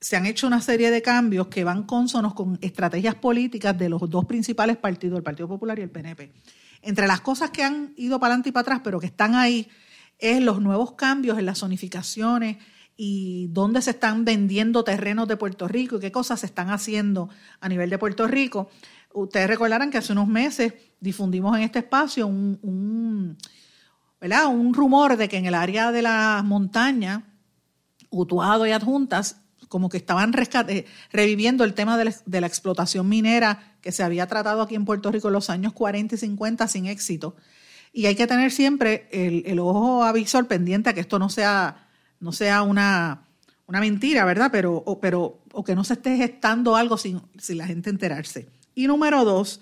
se 0.00 0.16
han 0.16 0.24
hecho 0.24 0.46
una 0.46 0.62
serie 0.62 0.90
de 0.90 1.02
cambios 1.02 1.48
que 1.48 1.64
van 1.64 1.82
cónsonos 1.82 2.32
con 2.32 2.58
estrategias 2.62 3.16
políticas 3.16 3.76
de 3.76 3.90
los 3.90 4.08
dos 4.08 4.24
principales 4.24 4.78
partidos, 4.78 5.18
el 5.18 5.22
Partido 5.22 5.48
Popular 5.48 5.78
y 5.78 5.82
el 5.82 5.90
PNP. 5.90 6.32
Entre 6.80 7.06
las 7.06 7.20
cosas 7.20 7.50
que 7.50 7.62
han 7.62 7.92
ido 7.98 8.18
para 8.18 8.32
adelante 8.32 8.48
y 8.48 8.52
para 8.52 8.62
atrás, 8.62 8.80
pero 8.82 9.00
que 9.00 9.06
están 9.06 9.34
ahí, 9.34 9.68
es 10.18 10.40
los 10.40 10.62
nuevos 10.62 10.92
cambios 10.92 11.38
en 11.38 11.44
las 11.44 11.58
zonificaciones 11.58 12.56
y 12.96 13.48
dónde 13.48 13.82
se 13.82 13.90
están 13.90 14.24
vendiendo 14.24 14.82
terrenos 14.82 15.28
de 15.28 15.36
Puerto 15.36 15.68
Rico 15.68 15.96
y 15.96 16.00
qué 16.00 16.10
cosas 16.10 16.40
se 16.40 16.46
están 16.46 16.70
haciendo 16.70 17.28
a 17.60 17.68
nivel 17.68 17.90
de 17.90 17.98
Puerto 17.98 18.26
Rico. 18.26 18.70
Ustedes 19.12 19.48
recordarán 19.48 19.90
que 19.90 19.98
hace 19.98 20.12
unos 20.12 20.28
meses 20.28 20.72
difundimos 21.00 21.56
en 21.56 21.62
este 21.62 21.80
espacio 21.80 22.26
un, 22.26 22.58
un, 22.62 23.38
un 24.20 24.74
rumor 24.74 25.16
de 25.16 25.28
que 25.28 25.36
en 25.36 25.46
el 25.46 25.54
área 25.54 25.90
de 25.90 26.02
la 26.02 26.42
montaña, 26.44 27.24
Utuado 28.10 28.66
y 28.66 28.72
Adjuntas, 28.72 29.36
como 29.68 29.88
que 29.88 29.96
estaban 29.96 30.32
rescate, 30.32 30.86
reviviendo 31.12 31.62
el 31.64 31.74
tema 31.74 31.96
de 31.96 32.40
la, 32.40 32.46
explotación 32.46 33.08
minera 33.08 33.76
que 33.80 33.92
se 33.92 34.02
había 34.02 34.26
tratado 34.26 34.62
aquí 34.62 34.74
en 34.74 34.84
Puerto 34.84 35.12
Rico 35.12 35.28
en 35.28 35.34
los 35.34 35.48
años 35.48 35.72
40 35.72 36.16
y 36.16 36.18
50 36.18 36.66
sin 36.66 36.86
éxito. 36.86 37.36
Y 37.92 38.06
hay 38.06 38.16
que 38.16 38.26
tener 38.26 38.50
siempre 38.50 39.08
el, 39.12 39.58
ojo 39.60 40.02
avisor 40.04 40.46
pendiente 40.48 40.90
a 40.90 40.92
que 40.92 41.00
esto 41.00 41.18
no 41.18 41.28
sea, 41.28 41.88
no 42.18 42.32
sea 42.32 42.62
una, 42.62 43.28
una 43.66 43.80
mentira, 43.80 44.24
¿verdad? 44.24 44.50
Pero, 44.52 44.74
o, 44.74 45.00
pero, 45.00 45.40
o 45.52 45.62
que 45.62 45.76
no 45.76 45.84
se 45.84 45.94
esté 45.94 46.16
gestando 46.16 46.74
algo 46.74 46.96
sin, 46.96 47.22
sin 47.38 47.58
la 47.58 47.66
gente 47.66 47.90
enterarse. 47.90 48.48
Y 48.80 48.86
número 48.86 49.26
dos, 49.26 49.60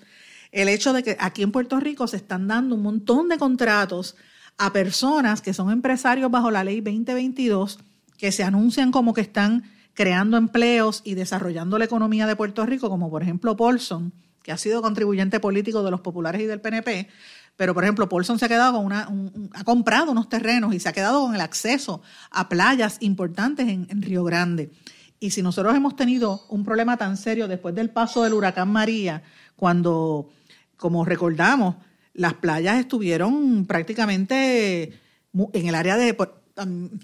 el 0.53 0.69
hecho 0.69 0.93
de 0.93 1.03
que 1.03 1.17
aquí 1.19 1.43
en 1.43 1.51
Puerto 1.51 1.77
Rico 1.81 2.07
se 2.07 2.15
están 2.15 2.47
dando 2.47 2.75
un 2.75 2.81
montón 2.81 3.27
de 3.27 3.37
contratos 3.37 4.15
a 4.57 4.71
personas 4.71 5.41
que 5.41 5.53
son 5.53 5.71
empresarios 5.71 6.31
bajo 6.31 6.51
la 6.51 6.63
ley 6.63 6.79
2022 6.79 7.79
que 8.17 8.31
se 8.31 8.43
anuncian 8.43 8.91
como 8.91 9.13
que 9.13 9.19
están 9.19 9.63
creando 9.93 10.37
empleos 10.37 11.01
y 11.03 11.15
desarrollando 11.15 11.77
la 11.77 11.83
economía 11.83 12.27
de 12.27 12.37
Puerto 12.37 12.65
Rico, 12.65 12.89
como 12.89 13.09
por 13.09 13.23
ejemplo 13.23 13.57
Paulson, 13.57 14.13
que 14.41 14.53
ha 14.53 14.57
sido 14.57 14.81
contribuyente 14.81 15.41
político 15.41 15.83
de 15.83 15.91
los 15.91 15.99
populares 15.99 16.41
y 16.41 16.45
del 16.45 16.61
PNP, 16.61 17.09
pero 17.57 17.73
por 17.73 17.83
ejemplo 17.83 18.07
Paulson 18.07 18.39
se 18.39 18.45
ha 18.45 18.49
quedado 18.49 18.77
con 18.77 18.85
una, 18.85 19.09
ha 19.53 19.63
comprado 19.65 20.13
unos 20.13 20.29
terrenos 20.29 20.73
y 20.73 20.79
se 20.79 20.87
ha 20.87 20.93
quedado 20.93 21.23
con 21.23 21.35
el 21.35 21.41
acceso 21.41 22.01
a 22.31 22.47
playas 22.47 22.99
importantes 23.01 23.67
en, 23.67 23.85
en 23.89 24.01
Río 24.01 24.23
Grande. 24.23 24.71
Y 25.19 25.31
si 25.31 25.41
nosotros 25.41 25.75
hemos 25.75 25.95
tenido 25.95 26.45
un 26.49 26.63
problema 26.63 26.97
tan 26.97 27.17
serio 27.17 27.47
después 27.47 27.75
del 27.75 27.89
paso 27.89 28.23
del 28.23 28.33
huracán 28.33 28.69
María, 28.69 29.23
cuando, 29.55 30.29
como 30.77 31.03
recordamos, 31.03 31.75
las 32.13 32.35
playas 32.35 32.79
estuvieron 32.79 33.65
prácticamente 33.65 34.99
en 35.33 35.67
el 35.67 35.75
área 35.75 35.97
de 35.97 36.15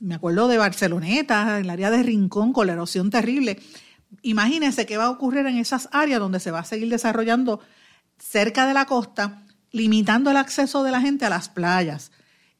me 0.01 0.15
acuerdo 0.15 0.47
de 0.47 0.57
Barceloneta, 0.57 1.57
en 1.57 1.65
el 1.65 1.69
área 1.69 1.91
de 1.91 2.03
Rincón, 2.03 2.53
con 2.53 2.67
la 2.67 2.73
erosión 2.73 3.09
terrible. 3.09 3.59
Imagínense 4.21 4.85
qué 4.85 4.97
va 4.97 5.05
a 5.05 5.09
ocurrir 5.09 5.45
en 5.45 5.57
esas 5.57 5.89
áreas 5.91 6.19
donde 6.19 6.39
se 6.39 6.51
va 6.51 6.59
a 6.59 6.65
seguir 6.65 6.89
desarrollando 6.89 7.59
cerca 8.17 8.65
de 8.65 8.73
la 8.73 8.85
costa, 8.85 9.43
limitando 9.71 10.31
el 10.31 10.37
acceso 10.37 10.83
de 10.83 10.91
la 10.91 11.01
gente 11.01 11.25
a 11.25 11.29
las 11.29 11.49
playas. 11.49 12.11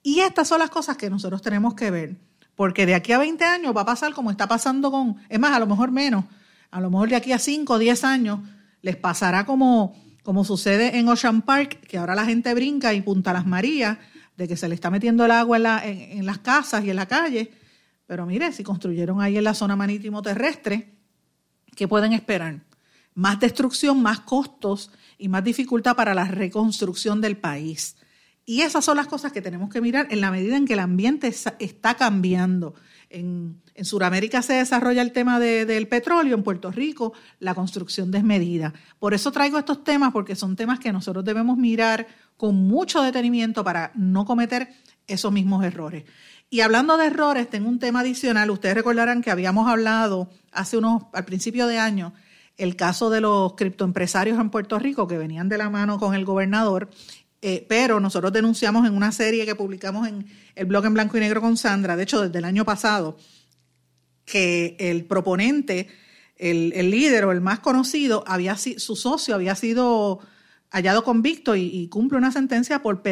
Y 0.03 0.19
estas 0.19 0.47
son 0.47 0.59
las 0.59 0.69
cosas 0.69 0.97
que 0.97 1.09
nosotros 1.09 1.41
tenemos 1.41 1.73
que 1.73 1.91
ver, 1.91 2.17
porque 2.55 2.85
de 2.85 2.95
aquí 2.95 3.11
a 3.11 3.17
20 3.17 3.43
años 3.43 3.75
va 3.75 3.81
a 3.81 3.85
pasar 3.85 4.13
como 4.13 4.31
está 4.31 4.47
pasando 4.47 4.91
con, 4.91 5.17
es 5.29 5.39
más, 5.39 5.53
a 5.53 5.59
lo 5.59 5.67
mejor 5.67 5.91
menos, 5.91 6.25
a 6.71 6.81
lo 6.81 6.89
mejor 6.89 7.09
de 7.09 7.15
aquí 7.15 7.31
a 7.31 7.39
5 7.39 7.73
o 7.73 7.79
10 7.79 8.03
años 8.03 8.39
les 8.81 8.95
pasará 8.95 9.45
como, 9.45 9.95
como 10.23 10.45
sucede 10.45 10.97
en 10.97 11.07
Ocean 11.07 11.41
Park, 11.41 11.79
que 11.87 11.97
ahora 11.97 12.15
la 12.15 12.25
gente 12.25 12.53
brinca 12.53 12.93
y 12.93 13.01
punta 13.01 13.33
las 13.33 13.45
Marías, 13.45 13.97
de 14.37 14.47
que 14.47 14.57
se 14.57 14.67
le 14.67 14.75
está 14.75 14.89
metiendo 14.89 15.25
el 15.25 15.31
agua 15.31 15.57
en, 15.83 16.25
las 16.25 16.39
casas 16.39 16.83
y 16.83 16.89
en 16.89 16.95
la 16.95 17.07
calle. 17.07 17.51
Pero 18.05 18.25
mire, 18.25 18.51
si 18.51 18.63
construyeron 18.63 19.21
ahí 19.21 19.37
en 19.37 19.43
la 19.43 19.53
zona 19.53 19.75
marítimo 19.75 20.21
terrestre, 20.21 20.93
¿qué 21.75 21.87
pueden 21.87 22.13
esperar? 22.13 22.61
Más 23.13 23.39
destrucción, 23.39 24.01
más 24.01 24.19
costos 24.19 24.91
y 25.17 25.29
más 25.29 25.43
dificultad 25.43 25.95
para 25.95 26.13
la 26.13 26.25
reconstrucción 26.25 27.21
del 27.21 27.37
país. 27.37 27.95
Y 28.45 28.61
esas 28.61 28.85
son 28.85 28.97
las 28.97 29.07
cosas 29.07 29.31
que 29.31 29.41
tenemos 29.41 29.69
que 29.69 29.81
mirar 29.81 30.07
en 30.11 30.21
la 30.21 30.29
medida 30.29 30.55
en 30.55 30.65
que 30.65 30.73
el 30.73 30.79
ambiente 30.79 31.27
está 31.27 31.95
cambiando. 31.95 32.75
En, 33.09 33.61
en 33.73 33.85
Sudamérica 33.85 34.41
se 34.41 34.53
desarrolla 34.53 35.01
el 35.01 35.11
tema 35.11 35.39
del 35.39 35.87
petróleo, 35.87 36.35
en 36.35 36.43
Puerto 36.43 36.71
Rico 36.71 37.13
la 37.39 37.55
construcción 37.55 38.11
desmedida. 38.11 38.73
Por 38.99 39.13
eso 39.13 39.31
traigo 39.31 39.57
estos 39.57 39.83
temas, 39.83 40.13
porque 40.13 40.35
son 40.35 40.55
temas 40.55 40.79
que 40.79 40.93
nosotros 40.93 41.25
debemos 41.25 41.57
mirar 41.57 42.07
con 42.37 42.55
mucho 42.55 43.01
detenimiento 43.01 43.63
para 43.63 43.91
no 43.95 44.25
cometer 44.25 44.69
esos 45.07 45.31
mismos 45.31 45.65
errores. 45.65 46.05
Y 46.49 46.61
hablando 46.61 46.97
de 46.97 47.07
errores, 47.07 47.49
tengo 47.49 47.67
un 47.67 47.79
tema 47.79 48.01
adicional. 48.01 48.49
Ustedes 48.51 48.75
recordarán 48.75 49.21
que 49.21 49.31
habíamos 49.31 49.67
hablado 49.67 50.29
hace 50.51 50.77
unos, 50.77 51.03
al 51.13 51.25
principio 51.25 51.67
de 51.67 51.79
año, 51.79 52.13
el 52.57 52.75
caso 52.75 53.09
de 53.09 53.21
los 53.21 53.55
criptoempresarios 53.55 54.39
en 54.39 54.49
Puerto 54.49 54.79
Rico 54.79 55.07
que 55.07 55.17
venían 55.17 55.49
de 55.49 55.57
la 55.57 55.69
mano 55.69 55.99
con 55.99 56.15
el 56.15 56.23
gobernador, 56.23 56.89
eh, 57.47 57.63
pero 57.69 57.99
nosotros 57.99 58.33
denunciamos 58.33 58.87
en 58.87 58.95
una 58.95 59.11
serie 59.11 59.45
que 59.45 59.53
publicamos 59.53 60.07
en 60.07 60.25
el 60.55 60.65
blog 60.65 60.87
en 60.87 60.95
blanco 60.95 61.15
y 61.15 61.19
negro 61.19 61.41
con 61.41 61.57
Sandra, 61.57 61.95
de 61.95 62.01
hecho 62.01 62.19
desde 62.21 62.39
el 62.39 62.43
año 62.43 62.65
pasado, 62.65 63.19
que 64.25 64.75
el 64.79 65.05
proponente, 65.05 65.87
el, 66.37 66.71
líder 66.89 67.25
o 67.25 67.31
el 67.31 67.41
más 67.41 67.59
conocido, 67.59 68.23
había 68.25 68.57
su 68.57 68.95
socio 68.95 69.35
había 69.35 69.53
sido 69.53 70.21
hallado 70.71 71.03
convicto 71.03 71.55
y, 71.55 71.87
cumple 71.89 72.17
una 72.17 72.31
sentencia 72.31 72.81
por, 72.81 73.03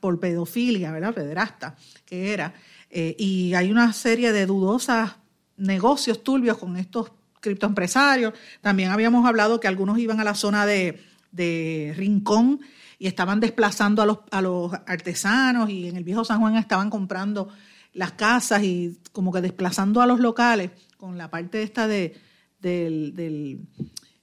por 0.00 0.18
pedofilia, 0.18 0.90
¿verdad? 0.90 1.14
Pederasta, 1.14 1.76
que 2.04 2.32
era. 2.32 2.54
Eh, 2.90 3.14
y 3.16 3.54
hay 3.54 3.70
una 3.70 3.92
serie 3.92 4.32
de 4.32 4.46
dudosas 4.46 5.12
negocios 5.56 6.24
turbios 6.24 6.58
con 6.58 6.76
estos 6.78 7.12
criptoempresarios. 7.38 8.34
También 8.60 8.90
habíamos 8.90 9.24
hablado 9.24 9.60
que 9.60 9.68
algunos 9.68 10.00
iban 10.00 10.18
a 10.18 10.24
la 10.24 10.34
zona 10.34 10.66
de 10.66 11.94
Rincón 11.96 12.58
y 12.98 13.06
estaban 13.06 13.40
desplazando 13.40 14.02
a 14.02 14.06
los, 14.06 14.18
a 14.30 14.42
los 14.42 14.72
artesanos 14.86 15.70
y 15.70 15.88
en 15.88 15.96
el 15.96 16.04
viejo 16.04 16.24
San 16.24 16.40
Juan 16.40 16.56
estaban 16.56 16.90
comprando 16.90 17.48
las 17.92 18.12
casas 18.12 18.62
y 18.62 18.98
como 19.12 19.32
que 19.32 19.40
desplazando 19.40 20.02
a 20.02 20.06
los 20.06 20.20
locales 20.20 20.70
con 20.96 21.16
la 21.16 21.30
parte 21.30 21.62
esta 21.62 21.86
de, 21.86 22.20
del, 22.60 23.66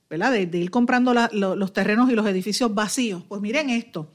¿verdad? 0.09 0.31
De, 0.31 0.57
ir 0.57 0.71
comprando 0.71 1.13
los 1.13 1.73
terrenos 1.73 2.09
y 2.09 2.15
los 2.15 2.27
edificios 2.27 2.73
vacíos. 2.73 3.23
Pues 3.27 3.41
miren 3.41 3.69
esto, 3.69 4.11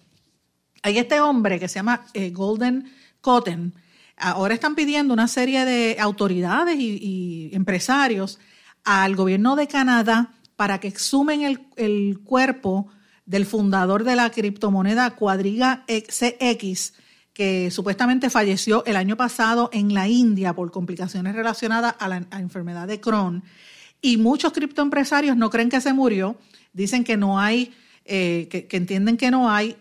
hay 0.82 0.98
este 0.98 1.20
hombre 1.20 1.58
que 1.58 1.68
se 1.68 1.76
llama 1.76 2.06
eh, 2.14 2.30
Golden 2.30 2.90
Cotton, 3.20 3.74
ahora 4.16 4.54
están 4.54 4.74
pidiendo 4.74 5.14
una 5.14 5.28
serie 5.28 5.64
de 5.64 5.96
autoridades 5.98 6.76
y, 6.78 7.50
empresarios 7.52 8.38
al 8.84 9.16
gobierno 9.16 9.56
de 9.56 9.66
Canadá 9.66 10.32
para 10.56 10.78
que 10.78 10.88
exhumen 10.88 11.42
el, 11.42 11.66
el 11.76 12.20
cuerpo 12.22 12.88
del 13.30 13.46
fundador 13.46 14.02
de 14.02 14.16
la 14.16 14.28
criptomoneda 14.30 15.14
Cuadriga 15.14 15.84
CX, 15.86 16.94
que 17.32 17.70
supuestamente 17.70 18.28
falleció 18.28 18.84
el 18.86 18.96
año 18.96 19.16
pasado 19.16 19.70
en 19.72 19.94
la 19.94 20.08
India 20.08 20.52
por 20.52 20.72
complicaciones 20.72 21.36
relacionadas 21.36 21.94
a 22.00 22.08
la 22.08 22.26
enfermedad 22.32 22.88
de 22.88 23.00
Crohn. 23.00 23.44
Y 24.02 24.16
muchos 24.16 24.52
criptoempresarios 24.52 25.36
no 25.36 25.48
creen 25.48 25.68
que 25.68 25.80
se 25.80 25.92
murió, 25.92 26.40
dicen 26.72 27.04
que 27.04 27.16
no 27.16 27.38
hay, 27.38 27.72
eh, 28.04 28.48
que, 28.50 28.76
entienden 28.76 29.16
que 29.16 29.30
no 29.30 29.48
hay 29.48 29.76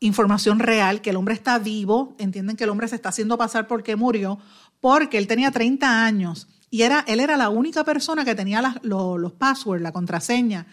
información 0.00 0.58
real, 0.58 1.02
que 1.02 1.10
el 1.10 1.16
hombre 1.16 1.34
está 1.34 1.58
vivo, 1.58 2.16
entienden 2.18 2.56
que 2.56 2.64
el 2.64 2.70
hombre 2.70 2.88
se 2.88 2.96
está 2.96 3.10
haciendo 3.10 3.36
pasar 3.36 3.66
porque 3.66 3.96
murió, 3.96 4.38
porque 4.80 5.18
él 5.18 5.26
tenía 5.26 5.50
30 5.50 6.06
años 6.06 6.48
y 6.70 6.82
era, 6.82 7.04
él 7.06 7.20
era 7.20 7.36
la 7.36 7.48
única 7.48 7.84
persona 7.84 8.24
que 8.24 8.34
tenía 8.34 8.80
los 8.82 9.32
passwords, 9.32 9.82
la 9.82 9.92
contraseña 9.92 10.66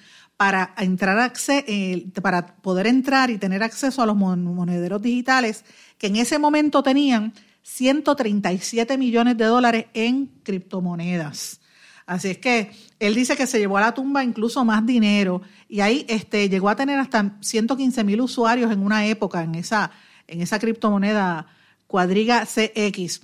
para 0.44 0.74
entrar 0.78 1.32
eh, 1.48 2.06
para 2.22 2.58
poder 2.58 2.86
entrar 2.86 3.30
y 3.30 3.38
tener 3.38 3.64
acceso 3.64 4.02
a 4.02 4.06
los 4.06 4.18
monederos 4.18 5.02
digitales 5.02 5.64
que 5.98 6.08
en 6.08 6.18
ese 6.18 6.38
momento 6.38 6.84
tenían 6.84 7.32
137 7.62 8.98
millones 8.98 9.38
de 9.38 9.46
dólares 9.46 9.86
en 9.94 10.26
criptomonedas. 10.44 11.62
Así 12.06 12.32
es 12.32 12.40
que 12.40 12.72
él 13.00 13.16
dice 13.16 13.38
que 13.38 13.48
se 13.48 13.58
llevó 13.58 13.78
a 13.78 13.82
la 13.82 13.94
tumba 13.94 14.22
incluso 14.22 14.66
más 14.66 14.86
dinero 14.86 15.42
y 15.70 15.80
ahí 15.80 16.06
este, 16.10 16.50
llegó 16.50 16.68
a 16.68 16.76
tener 16.76 17.00
hasta 17.00 17.38
115 17.40 18.04
mil 18.04 18.20
usuarios 18.20 18.70
en 18.70 18.82
una 18.82 19.06
época 19.06 19.44
en 19.44 19.56
esa, 19.56 19.92
en 20.28 20.42
esa 20.42 20.60
criptomoneda 20.60 21.48
cuadriga 21.88 22.46
CX. 22.46 23.22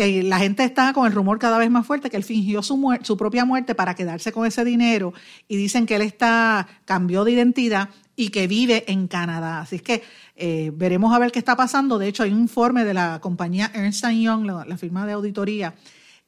Eh, 0.00 0.22
la 0.22 0.38
gente 0.38 0.64
está 0.64 0.92
con 0.92 1.06
el 1.06 1.12
rumor 1.12 1.38
cada 1.38 1.58
vez 1.58 1.70
más 1.70 1.86
fuerte 1.86 2.10
que 2.10 2.16
él 2.16 2.24
fingió 2.24 2.62
su, 2.62 2.98
su 3.02 3.16
propia 3.16 3.44
muerte 3.44 3.74
para 3.74 3.94
quedarse 3.94 4.32
con 4.32 4.46
ese 4.46 4.64
dinero 4.64 5.12
y 5.46 5.56
dicen 5.56 5.86
que 5.86 5.96
él 5.96 6.02
está 6.02 6.66
cambió 6.84 7.24
de 7.24 7.32
identidad 7.32 7.90
y 8.16 8.30
que 8.30 8.46
vive 8.46 8.84
en 8.90 9.08
Canadá. 9.08 9.60
Así 9.60 9.76
es 9.76 9.82
que 9.82 10.02
eh, 10.36 10.70
veremos 10.74 11.14
a 11.14 11.18
ver 11.18 11.32
qué 11.32 11.38
está 11.38 11.56
pasando. 11.56 11.98
De 11.98 12.08
hecho, 12.08 12.22
hay 12.22 12.32
un 12.32 12.40
informe 12.40 12.84
de 12.84 12.94
la 12.94 13.18
compañía 13.20 13.70
Ernst 13.74 14.04
Young, 14.04 14.46
la 14.66 14.76
firma 14.76 15.06
de 15.06 15.12
auditoría, 15.12 15.74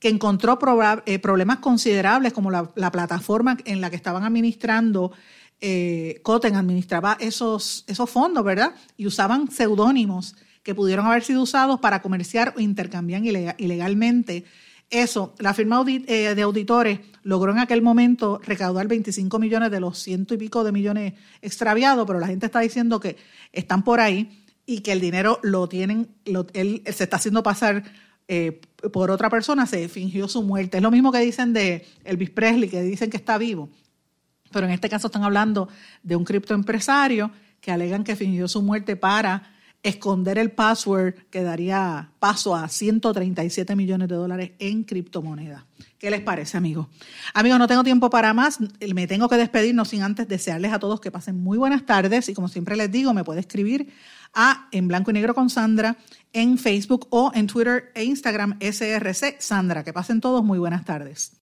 que 0.03 0.09
encontró 0.09 0.59
eh, 1.07 1.19
problemas 1.21 1.59
considerables 1.59 2.33
como 2.33 2.51
la, 2.51 2.91
plataforma 2.91 3.57
en 3.65 3.81
la 3.81 3.89
que 3.89 3.95
estaban 3.95 4.25
administrando, 4.25 5.13
eh, 5.61 6.21
Coten 6.25 6.57
administraba 6.57 7.17
esos, 7.21 7.85
esos 7.87 8.11
fondos, 8.11 8.43
¿verdad? 8.43 8.75
Y 8.97 9.07
usaban 9.07 9.49
seudónimos 9.49 10.35
que 10.63 10.75
pudieron 10.75 11.07
haber 11.07 11.23
sido 11.23 11.43
usados 11.43 11.81
para 11.81 12.03
comerciar 12.03 12.55
o 12.57 12.61
intercambiar 12.61 13.23
ilegalmente. 13.59 14.45
Eso, 14.91 15.35
la 15.39 15.55
firma 15.55 15.85
eh, 15.87 16.35
de 16.35 16.43
auditores 16.43 17.01
logró 17.23 17.53
en 17.53 17.59
aquel 17.59 17.83
momento 17.83 18.41
recaudar 18.45 18.89
25 18.89 19.39
millones 19.39 19.71
de 19.71 19.81
los 19.81 19.99
ciento 19.99 20.35
y 20.35 20.39
pico 20.39 20.65
de 20.65 20.73
millones 20.73 21.15
extraviados, 21.41 22.07
pero 22.07 22.21
la 22.21 22.27
gente 22.27 22.47
está 22.47 22.61
diciendo 22.61 23.01
que 23.01 23.17
están 23.53 23.85
por 23.85 24.01
ahí 24.01 24.45
y 24.67 24.81
que 24.81 24.93
el 24.93 25.01
dinero 25.01 25.41
lo 25.43 25.69
tienen, 25.69 26.09
él 26.53 26.83
se 26.93 27.05
está 27.05 27.17
haciendo 27.17 27.43
pasar 27.43 27.83
eh, 28.29 28.61
por 28.93 29.11
otra 29.11 29.29
persona 29.29 29.67
se 29.67 29.89
fingió 29.89 30.29
su 30.29 30.43
muerte. 30.43 30.79
Es 30.79 30.83
lo 30.83 30.91
mismo 30.91 31.13
que 31.13 31.19
dicen 31.19 31.53
de 31.53 31.87
Elvis 32.05 32.31
Presley, 32.31 32.69
que 32.69 32.83
dicen 32.83 33.11
que 33.11 33.17
está 33.17 33.39
vivo. 33.39 33.69
Pero 34.51 34.67
en 34.67 34.73
este 34.73 34.89
caso 34.89 35.09
están 35.09 35.25
hablando 35.25 35.69
de 36.03 36.17
un 36.17 36.25
criptoempresario 36.25 37.31
que 37.61 37.71
alegan 37.71 38.05
que 38.05 38.17
fingió 38.17 38.49
su 38.49 38.63
muerte 38.63 38.97
para 38.97 39.55
esconder 39.83 40.39
el 40.39 40.53
password 40.53 41.15
que 41.31 41.43
daría 41.43 42.11
paso 42.19 42.55
a 42.55 42.69
137 42.69 43.75
millones 43.75 44.09
de 44.09 44.15
dólares 44.15 44.53
en 44.59 44.85
criptomonedas. 44.85 45.65
¿Qué 45.99 46.11
les 46.11 46.21
parece, 46.21 46.57
amigos? 46.57 46.89
Amigos, 47.35 47.59
no 47.59 47.67
tengo 47.69 47.85
tiempo 47.85 48.11
para 48.11 48.35
más. 48.35 48.59
Me 48.95 49.07
tengo 49.07 49.29
que 49.29 49.37
despedir, 49.37 49.75
no 49.75 49.85
sin 49.85 50.03
antes 50.03 50.29
desearles 50.29 50.73
a 50.73 50.79
todos 50.79 51.01
que 51.01 51.11
pasen 51.11 51.43
muy 51.43 51.59
buenas 51.59 51.87
tardes. 51.87 52.29
Y 52.29 52.35
como 52.35 52.49
siempre 52.49 52.77
les 52.77 52.91
digo, 52.91 53.15
me 53.15 53.25
puede 53.25 53.41
escribir 53.41 53.93
a 54.35 54.69
En 54.73 54.89
Blanco 54.89 55.11
y 55.11 55.15
Negro 55.15 55.35
con 55.35 55.51
Sandra 55.51 55.97
en 56.33 56.59
Facebook 56.59 57.07
o 57.11 57.31
en 57.35 57.47
Twitter 57.47 57.93
e 57.95 58.05
Instagram 58.05 58.59
SRC 58.61 59.41
Sandra. 59.41 59.85
Que 59.85 59.93
pasen 59.93 60.21
todos 60.21 60.43
muy 60.45 60.59
buenas 60.59 60.85
tardes. 60.85 61.42